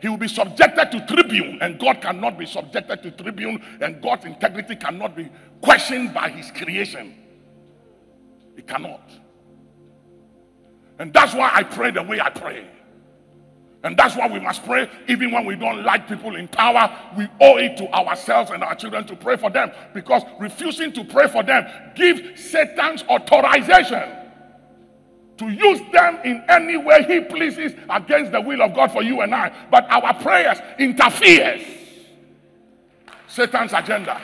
He 0.01 0.09
will 0.09 0.17
be 0.17 0.27
subjected 0.27 0.91
to 0.91 1.05
tribune, 1.07 1.59
and 1.61 1.79
God 1.79 2.01
cannot 2.01 2.37
be 2.37 2.45
subjected 2.45 3.01
to 3.03 3.11
tribune, 3.11 3.63
and 3.81 4.01
God's 4.01 4.25
integrity 4.25 4.75
cannot 4.75 5.15
be 5.15 5.29
questioned 5.61 6.13
by 6.13 6.29
his 6.29 6.51
creation. 6.51 7.15
He 8.55 8.61
cannot. 8.61 9.09
And 10.99 11.13
that's 11.13 11.33
why 11.33 11.51
I 11.53 11.63
pray 11.63 11.91
the 11.91 12.03
way 12.03 12.19
I 12.19 12.29
pray. 12.29 12.67
And 13.83 13.95
that's 13.95 14.15
why 14.15 14.27
we 14.27 14.39
must 14.39 14.65
pray, 14.65 14.89
even 15.07 15.31
when 15.31 15.45
we 15.45 15.55
don't 15.55 15.83
like 15.83 16.07
people 16.07 16.35
in 16.35 16.47
power. 16.47 16.89
We 17.15 17.27
owe 17.39 17.57
it 17.57 17.77
to 17.77 17.87
ourselves 17.93 18.49
and 18.49 18.63
our 18.63 18.73
children 18.73 19.05
to 19.05 19.15
pray 19.15 19.37
for 19.37 19.51
them 19.51 19.71
because 19.93 20.23
refusing 20.39 20.91
to 20.93 21.03
pray 21.03 21.27
for 21.27 21.43
them 21.43 21.67
gives 21.95 22.49
Satan's 22.49 23.03
authorization 23.03 24.24
to 25.37 25.49
use 25.49 25.81
them 25.91 26.17
in 26.23 26.43
any 26.47 26.77
way 26.77 27.03
he 27.03 27.19
pleases 27.21 27.73
against 27.89 28.31
the 28.31 28.41
will 28.41 28.61
of 28.61 28.73
God 28.73 28.91
for 28.91 29.03
you 29.03 29.21
and 29.21 29.35
I. 29.35 29.51
But 29.69 29.85
our 29.89 30.13
prayers 30.13 30.59
interferes 30.79 31.61
Satan's 33.27 33.73
agenda 33.73 34.15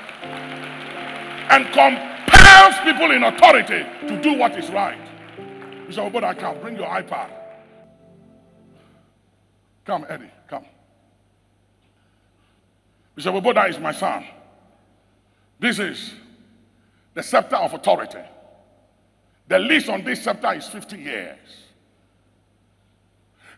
and 1.50 1.66
compels 1.68 2.76
people 2.84 3.12
in 3.12 3.24
authority 3.24 3.86
to 4.08 4.22
do 4.22 4.38
what 4.38 4.58
is 4.58 4.70
right. 4.70 4.98
You 5.88 5.92
say, 5.92 6.02
oh, 6.02 6.10
but 6.10 6.24
I 6.24 6.34
can't. 6.34 6.62
Bring 6.62 6.78
your 6.78 6.88
iPad. 6.88 7.30
Come, 9.86 10.06
Eddie, 10.08 10.32
come. 10.48 10.66
Bishop 13.16 13.36
Oboda 13.36 13.66
is 13.66 13.78
my 13.80 13.92
son. 13.92 14.26
This 15.60 15.80
is 15.80 16.14
the 17.14 17.22
scepter 17.22 17.58
of 17.58 17.74
authority. 17.74 18.20
The 19.52 19.60
lease 19.60 19.90
on 19.90 20.06
this 20.06 20.24
scepter 20.24 20.54
is 20.54 20.66
50 20.70 20.98
years. 20.98 21.38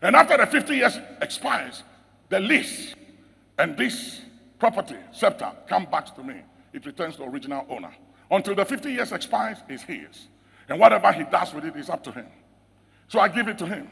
And 0.02 0.16
after 0.16 0.36
the 0.36 0.44
50 0.44 0.74
years 0.74 0.98
expires, 1.22 1.84
the 2.28 2.40
lease 2.40 2.96
and 3.56 3.76
this 3.76 4.20
property, 4.58 4.96
scepter, 5.12 5.52
come 5.68 5.84
back 5.84 6.12
to 6.16 6.24
me. 6.24 6.40
It 6.72 6.84
returns 6.84 7.14
to 7.18 7.22
original 7.22 7.64
owner. 7.68 7.94
Until 8.28 8.56
the 8.56 8.64
50 8.64 8.90
years 8.90 9.12
expires, 9.12 9.58
it's 9.68 9.84
his. 9.84 10.26
And 10.68 10.80
whatever 10.80 11.12
he 11.12 11.22
does 11.22 11.54
with 11.54 11.64
it 11.64 11.76
is 11.76 11.88
up 11.88 12.02
to 12.02 12.10
him. 12.10 12.26
So 13.06 13.20
I 13.20 13.28
give 13.28 13.46
it 13.46 13.56
to 13.58 13.66
him. 13.66 13.88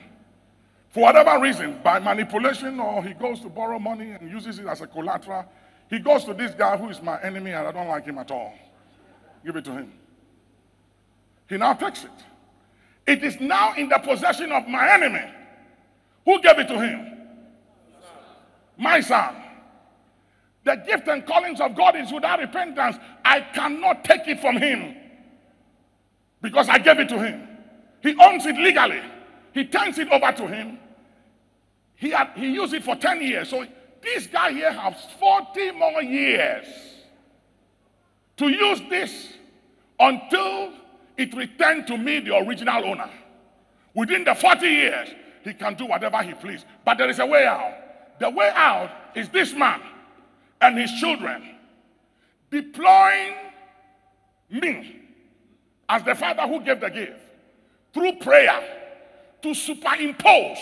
For 0.89 1.05
whatever 1.05 1.39
reason, 1.39 1.79
by 1.85 2.01
manipulation 2.01 2.81
or 2.81 3.05
he 3.05 3.15
goes 3.15 3.39
to 3.43 3.49
borrow 3.49 3.79
money 3.79 4.11
and 4.11 4.29
uses 4.29 4.59
it 4.59 4.67
as 4.67 4.81
a 4.81 4.89
collateral, 4.89 5.45
he 5.89 6.01
goes 6.01 6.25
to 6.25 6.35
this 6.35 6.53
guy 6.53 6.77
who 6.77 6.89
is 6.89 7.01
my 7.01 7.23
enemy 7.23 7.53
and 7.53 7.65
I 7.65 7.71
don't 7.71 7.87
like 7.87 8.07
him 8.07 8.19
at 8.19 8.33
all. 8.33 8.55
Give 9.45 9.55
it 9.55 9.65
to 9.67 9.73
him. 9.73 9.93
He 11.53 11.59
now 11.59 11.75
takes 11.75 12.03
it. 12.03 12.11
It 13.07 13.23
is 13.23 13.39
now 13.39 13.75
in 13.75 13.91
the 13.91 13.99
possession 13.99 14.51
of 14.53 14.67
my 14.67 14.91
enemy. 14.95 15.31
Who 16.25 16.41
gave 16.41 16.59
it 16.59 16.67
to 16.69 16.81
him? 16.81 17.13
My 18.79 19.03
son. 19.03 19.37
The 20.65 20.77
gift 20.77 21.09
and 21.09 21.27
callings 21.27 21.61
of 21.61 21.77
God 21.77 21.95
is 21.95 22.11
without 22.11 22.39
repentance. 22.39 22.97
I 23.23 23.41
cannot 23.41 24.03
take 24.03 24.27
it 24.29 24.41
from 24.41 24.57
him 24.57 24.97
because 26.41 26.71
I 26.71 26.79
gave 26.79 26.99
it 27.01 27.11
to 27.11 27.23
him. 27.23 27.47
He 28.03 28.17
owns 28.19 28.47
it 28.47 28.57
legally. 28.57 29.03
He 29.53 29.67
turns 29.67 29.99
it 29.99 30.09
over 30.11 30.33
to 30.33 30.47
him. 30.47 30.79
He, 31.97 32.13
had, 32.13 32.31
he 32.35 32.55
used 32.55 32.73
it 32.73 32.83
for 32.83 32.97
10 32.97 33.21
years. 33.21 33.51
So 33.51 33.67
this 34.01 34.27
guy 34.27 34.53
here 34.53 34.73
has 34.73 34.95
40 35.21 35.73
more 35.73 36.03
years 36.03 36.67
to 38.39 38.49
use 38.49 38.81
this 38.89 39.35
until 40.01 40.81
it 41.17 41.35
returned 41.35 41.87
to 41.89 41.97
me, 41.97 42.21
the 42.21 42.37
original 42.37 42.85
owner. 42.85 43.11
Within 43.95 44.25
the 44.25 44.35
40 44.35 44.67
years, 44.67 45.09
he 45.45 45.53
can 45.55 45.75
do 45.75 45.87
whatever 45.87 46.23
he 46.23 46.35
please. 46.35 46.65
But 46.85 46.99
there 46.99 47.11
is 47.11 47.19
a 47.19 47.27
way 47.27 47.47
out. 47.47 47.75
The 48.19 48.31
way 48.31 48.51
out 48.55 48.91
is 49.15 49.29
this 49.29 49.53
man 49.53 49.81
and 50.61 50.79
his 50.79 50.93
children 50.93 51.57
deploying 52.51 53.35
me 54.51 55.01
as 55.89 56.03
the 56.05 56.15
father 56.15 56.43
who 56.43 56.61
gave 56.61 56.81
the 56.81 56.89
gift 56.89 57.19
through 57.93 58.13
prayer 58.21 58.63
to 59.43 59.55
superimpose 59.55 60.59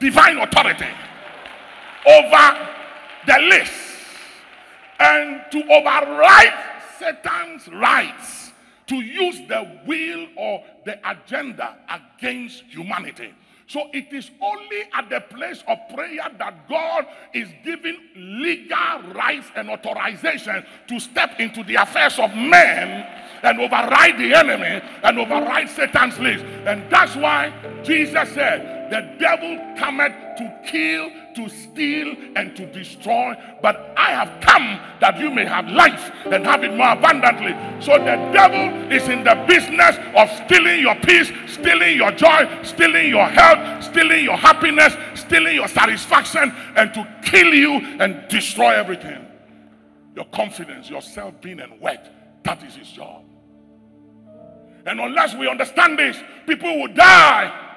divine 0.00 0.38
authority 0.38 0.86
over 2.06 2.68
the 3.26 3.38
list 3.48 3.72
and 4.98 5.42
to 5.50 5.62
override 5.70 6.54
Satan's 6.98 7.68
rights 7.68 8.41
to 8.86 8.96
use 8.96 9.40
the 9.48 9.80
will 9.86 10.26
or 10.36 10.62
the 10.84 10.98
agenda 11.08 11.76
against 11.88 12.62
humanity. 12.64 13.32
So 13.72 13.88
it 13.94 14.12
is 14.12 14.30
only 14.42 14.82
at 14.92 15.08
the 15.08 15.20
place 15.34 15.64
of 15.66 15.78
prayer 15.94 16.28
that 16.38 16.68
God 16.68 17.06
is 17.32 17.48
giving 17.64 17.96
legal 18.14 19.14
rights 19.14 19.46
and 19.56 19.70
authorization 19.70 20.64
to 20.88 21.00
step 21.00 21.40
into 21.40 21.64
the 21.64 21.76
affairs 21.76 22.18
of 22.18 22.34
men 22.34 23.06
and 23.42 23.60
override 23.60 24.18
the 24.18 24.34
enemy 24.34 24.82
and 25.02 25.18
override 25.18 25.70
Satan's 25.70 26.18
list. 26.18 26.44
And 26.66 26.84
that's 26.90 27.16
why 27.16 27.52
Jesus 27.82 28.28
said, 28.34 28.90
The 28.90 29.16
devil 29.18 29.58
cometh 29.78 30.31
to 30.42 30.70
kill, 30.70 31.10
to 31.34 31.48
steal, 31.48 32.14
and 32.36 32.56
to 32.56 32.66
destroy. 32.66 33.34
But 33.60 33.94
I 33.96 34.10
have 34.10 34.40
come 34.40 34.80
that 35.00 35.18
you 35.18 35.30
may 35.30 35.44
have 35.44 35.68
life 35.68 36.10
and 36.26 36.44
have 36.44 36.64
it 36.64 36.76
more 36.76 36.92
abundantly. 36.92 37.54
So 37.80 37.98
the 37.98 38.16
devil 38.32 38.92
is 38.92 39.08
in 39.08 39.24
the 39.24 39.34
business 39.46 39.96
of 40.16 40.30
stealing 40.44 40.80
your 40.80 40.94
peace, 40.96 41.30
stealing 41.46 41.96
your 41.96 42.12
joy, 42.12 42.48
stealing 42.62 43.08
your 43.08 43.26
health, 43.26 43.84
stealing 43.84 44.24
your 44.24 44.36
happiness, 44.36 44.94
stealing 45.14 45.54
your 45.54 45.68
satisfaction, 45.68 46.52
and 46.76 46.92
to 46.94 47.08
kill 47.22 47.54
you 47.54 47.72
and 48.00 48.26
destroy 48.28 48.72
everything. 48.72 49.26
Your 50.14 50.26
confidence, 50.26 50.90
your 50.90 51.02
self 51.02 51.40
being 51.40 51.60
and 51.60 51.80
worth. 51.80 52.08
That 52.44 52.62
is 52.64 52.74
his 52.74 52.88
job. 52.88 53.24
And 54.84 55.00
unless 55.00 55.34
we 55.34 55.48
understand 55.48 55.98
this, 55.98 56.16
people 56.46 56.80
will 56.80 56.92
die. 56.92 57.70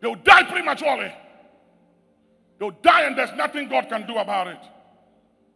They'll 0.00 0.14
die 0.14 0.44
prematurely. 0.44 1.12
They'll 2.58 2.70
die, 2.70 3.02
and 3.02 3.16
there's 3.16 3.32
nothing 3.32 3.68
God 3.68 3.88
can 3.88 4.06
do 4.06 4.16
about 4.16 4.48
it. 4.48 4.60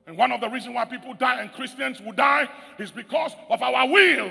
And 0.06 0.16
one 0.16 0.32
of 0.32 0.40
the 0.40 0.48
reasons 0.48 0.74
why 0.74 0.84
people 0.86 1.14
die 1.14 1.40
and 1.40 1.52
Christians 1.52 2.00
will 2.00 2.12
die 2.12 2.48
is 2.78 2.90
because 2.90 3.32
of 3.48 3.62
our 3.62 3.86
will 3.88 4.30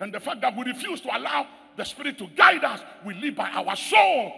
And 0.00 0.12
the 0.12 0.20
fact 0.20 0.40
that 0.40 0.56
we 0.56 0.64
refuse 0.64 1.00
to 1.02 1.16
allow 1.16 1.46
the 1.76 1.84
Spirit 1.84 2.18
to 2.18 2.26
guide 2.28 2.64
us, 2.64 2.80
we 3.04 3.14
live 3.14 3.36
by 3.36 3.50
our 3.50 3.76
soul. 3.76 4.32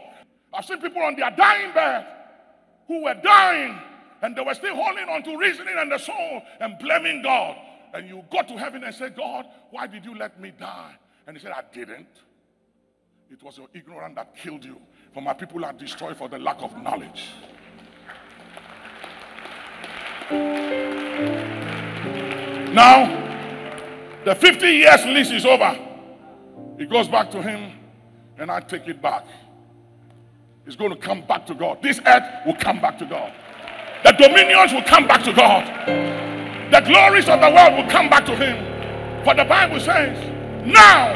I've 0.52 0.64
seen 0.64 0.80
people 0.80 1.00
on 1.02 1.16
their 1.16 1.30
dying 1.30 1.72
bed 1.72 2.06
who 2.88 3.04
were 3.04 3.14
dying 3.14 3.78
and 4.20 4.36
they 4.36 4.42
were 4.42 4.54
still 4.54 4.74
holding 4.74 5.08
on 5.08 5.22
to 5.22 5.38
reasoning 5.38 5.74
and 5.78 5.90
the 5.90 5.98
soul 5.98 6.42
and 6.60 6.78
blaming 6.78 7.22
God. 7.22 7.56
And 7.94 8.08
you 8.08 8.24
go 8.30 8.42
to 8.42 8.58
heaven 8.58 8.84
and 8.84 8.94
say, 8.94 9.10
God, 9.10 9.46
why 9.70 9.86
did 9.86 10.04
you 10.04 10.16
let 10.16 10.40
me 10.40 10.52
die? 10.58 10.96
And 11.26 11.36
he 11.36 11.42
said, 11.42 11.52
I 11.52 11.62
didn't. 11.72 12.08
It 13.30 13.42
was 13.42 13.56
your 13.56 13.68
ignorance 13.72 14.14
that 14.16 14.36
killed 14.36 14.64
you. 14.64 14.78
For 15.14 15.22
my 15.22 15.32
people 15.32 15.64
are 15.64 15.72
destroyed 15.72 16.16
for 16.16 16.28
the 16.28 16.38
lack 16.38 16.60
of 16.60 16.76
knowledge. 16.82 17.30
Now, 22.72 23.22
the 24.24 24.34
50 24.34 24.66
years 24.66 25.04
lease 25.06 25.30
is 25.30 25.44
over. 25.44 25.78
It 26.78 26.88
goes 26.88 27.08
back 27.08 27.30
to 27.32 27.42
him, 27.42 27.72
and 28.38 28.50
I 28.50 28.60
take 28.60 28.88
it 28.88 29.02
back. 29.02 29.26
It's 30.66 30.76
going 30.76 30.90
to 30.90 30.96
come 30.96 31.22
back 31.22 31.46
to 31.46 31.54
God. 31.54 31.82
This 31.82 32.00
earth 32.06 32.46
will 32.46 32.54
come 32.54 32.80
back 32.80 32.98
to 32.98 33.04
God. 33.04 33.32
The 34.04 34.12
dominions 34.12 34.72
will 34.72 34.82
come 34.82 35.06
back 35.06 35.22
to 35.24 35.32
God. 35.32 35.66
The 36.72 36.80
glories 36.80 37.28
of 37.28 37.40
the 37.40 37.50
world 37.50 37.76
will 37.76 37.90
come 37.90 38.08
back 38.08 38.24
to 38.26 38.36
Him. 38.36 39.24
For 39.24 39.34
the 39.34 39.44
Bible 39.44 39.78
says, 39.78 40.16
now 40.66 41.14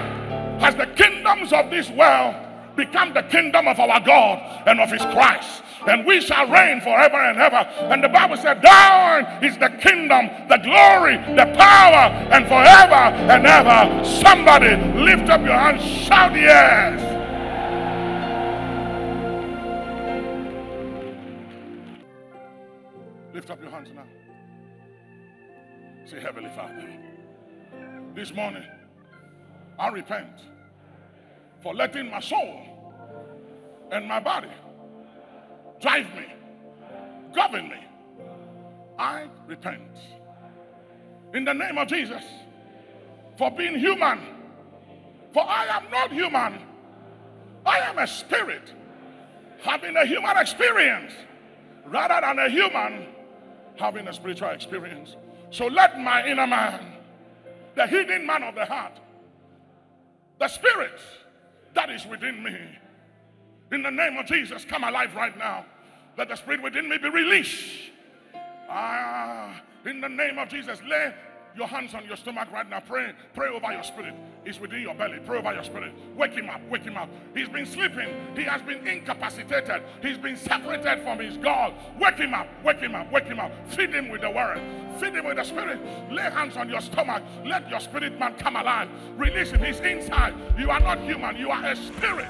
has 0.60 0.74
the 0.74 0.86
kingdoms 0.86 1.52
of 1.52 1.70
this 1.70 1.88
world 1.90 2.34
become 2.76 3.14
the 3.14 3.22
kingdom 3.22 3.66
of 3.66 3.78
our 3.80 4.00
God 4.00 4.62
and 4.66 4.80
of 4.80 4.90
His 4.90 5.02
Christ 5.02 5.62
and 5.86 6.04
we 6.04 6.20
shall 6.20 6.48
reign 6.48 6.80
forever 6.80 7.16
and 7.16 7.38
ever. 7.38 7.56
And 7.92 8.02
the 8.02 8.08
Bible 8.08 8.36
said, 8.36 8.60
Thine 8.62 9.44
is 9.44 9.56
the 9.58 9.68
kingdom, 9.80 10.30
the 10.48 10.58
glory, 10.58 11.16
the 11.34 11.46
power, 11.56 12.12
and 12.32 12.46
forever 12.46 12.94
and 13.30 13.46
ever. 13.46 14.04
Somebody 14.04 14.76
lift 15.00 15.30
up 15.30 15.40
your 15.42 15.54
hands, 15.54 15.82
shout 15.82 16.34
yes. 16.34 17.00
Lift 23.34 23.50
up 23.50 23.60
your 23.60 23.70
hands 23.70 23.90
now. 23.94 24.04
Say, 26.06 26.20
Heavenly 26.20 26.50
Father, 26.50 26.88
this 28.14 28.32
morning 28.32 28.64
I 29.78 29.88
repent 29.88 30.40
for 31.62 31.74
letting 31.74 32.10
my 32.10 32.20
soul 32.20 32.60
and 33.90 34.06
my 34.06 34.20
body 34.20 34.48
drive 35.80 36.06
me, 36.14 36.26
govern 37.34 37.68
me. 37.68 37.80
I 38.98 39.28
repent. 39.46 39.82
In 41.34 41.44
the 41.44 41.52
name 41.52 41.76
of 41.76 41.88
Jesus, 41.88 42.22
for 43.36 43.50
being 43.50 43.78
human. 43.78 44.20
For 45.32 45.42
I 45.42 45.66
am 45.66 45.90
not 45.90 46.10
human, 46.12 46.62
I 47.66 47.80
am 47.80 47.98
a 47.98 48.06
spirit 48.06 48.72
having 49.62 49.96
a 49.96 50.06
human 50.06 50.36
experience 50.38 51.12
rather 51.84 52.20
than 52.20 52.38
a 52.38 52.48
human 52.48 53.06
having 53.76 54.08
a 54.08 54.14
spiritual 54.14 54.48
experience. 54.48 55.16
So 55.50 55.66
let 55.66 56.00
my 56.00 56.26
inner 56.26 56.46
man, 56.46 56.80
the 57.74 57.86
hidden 57.86 58.26
man 58.26 58.42
of 58.44 58.54
the 58.54 58.64
heart, 58.64 58.98
the 60.38 60.48
spirit 60.48 60.98
that 61.74 61.90
is 61.90 62.06
within 62.06 62.42
me, 62.42 62.56
in 63.72 63.82
the 63.82 63.90
name 63.90 64.16
of 64.16 64.26
Jesus, 64.26 64.64
come 64.64 64.84
alive 64.84 65.14
right 65.14 65.36
now. 65.36 65.64
Let 66.16 66.28
the 66.28 66.36
spirit 66.36 66.62
within 66.62 66.88
me 66.88 66.98
be 66.98 67.08
released. 67.08 67.90
Ah, 68.68 69.60
in 69.84 70.00
the 70.00 70.08
name 70.08 70.38
of 70.38 70.48
Jesus, 70.48 70.80
lay 70.88 71.12
your 71.56 71.66
hands 71.66 71.94
on 71.94 72.04
your 72.06 72.16
stomach 72.16 72.48
right 72.52 72.68
now. 72.68 72.80
Pray, 72.80 73.12
pray 73.34 73.48
over 73.48 73.72
your 73.72 73.82
spirit. 73.82 74.14
It's 74.44 74.60
within 74.60 74.82
your 74.82 74.94
belly. 74.94 75.18
Pray 75.24 75.38
over 75.38 75.54
your 75.54 75.64
spirit. 75.64 75.92
Wake 76.14 76.32
him 76.32 76.50
up. 76.50 76.60
Wake 76.68 76.82
him 76.82 76.96
up. 76.96 77.08
He's 77.34 77.48
been 77.48 77.66
sleeping. 77.66 78.08
He 78.34 78.42
has 78.42 78.60
been 78.62 78.86
incapacitated. 78.86 79.82
He's 80.02 80.18
been 80.18 80.36
separated 80.36 81.02
from 81.02 81.18
his 81.18 81.36
God. 81.38 81.72
Wake 81.98 82.16
him 82.16 82.34
up. 82.34 82.46
Wake 82.62 82.78
him 82.78 82.94
up. 82.94 83.10
Wake 83.10 83.24
him 83.24 83.40
up. 83.40 83.50
Feed 83.70 83.94
him 83.94 84.08
with 84.10 84.20
the 84.20 84.30
word. 84.30 84.60
Feed 85.00 85.14
him 85.14 85.24
with 85.24 85.36
the 85.36 85.44
spirit. 85.44 85.80
Lay 86.10 86.22
hands 86.30 86.56
on 86.56 86.68
your 86.68 86.80
stomach. 86.80 87.22
Let 87.44 87.68
your 87.70 87.80
spirit 87.80 88.18
man 88.18 88.34
come 88.34 88.56
alive. 88.56 88.88
Release 89.16 89.50
him. 89.50 89.64
He's 89.64 89.80
inside. 89.80 90.34
You 90.58 90.70
are 90.70 90.80
not 90.80 91.00
human. 91.00 91.36
You 91.36 91.50
are 91.50 91.64
a 91.64 91.74
spirit. 91.74 92.28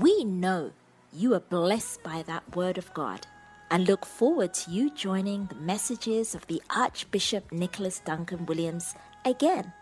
We 0.00 0.22
know 0.22 0.70
you 1.12 1.34
are 1.34 1.40
blessed 1.40 2.04
by 2.04 2.22
that 2.22 2.54
word 2.54 2.78
of 2.78 2.94
God 2.94 3.26
and 3.68 3.88
look 3.88 4.06
forward 4.06 4.54
to 4.54 4.70
you 4.70 4.94
joining 4.94 5.46
the 5.46 5.56
messages 5.56 6.36
of 6.36 6.46
the 6.46 6.62
Archbishop 6.70 7.50
Nicholas 7.50 7.98
Duncan 7.98 8.46
Williams 8.46 8.94
again. 9.24 9.72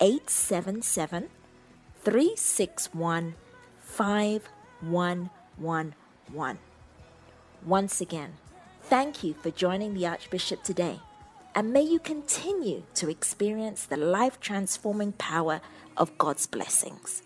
877 0.00 1.28
361 2.02 3.34
5111. 3.78 6.58
Once 7.66 8.00
again, 8.00 8.32
thank 8.84 9.22
you 9.22 9.34
for 9.34 9.50
joining 9.50 9.92
the 9.92 10.06
Archbishop 10.06 10.62
today, 10.62 10.98
and 11.54 11.74
may 11.74 11.82
you 11.82 11.98
continue 11.98 12.84
to 12.94 13.10
experience 13.10 13.84
the 13.84 13.98
life 13.98 14.40
transforming 14.40 15.12
power 15.12 15.60
of 15.98 16.16
God's 16.16 16.46
blessings. 16.46 17.22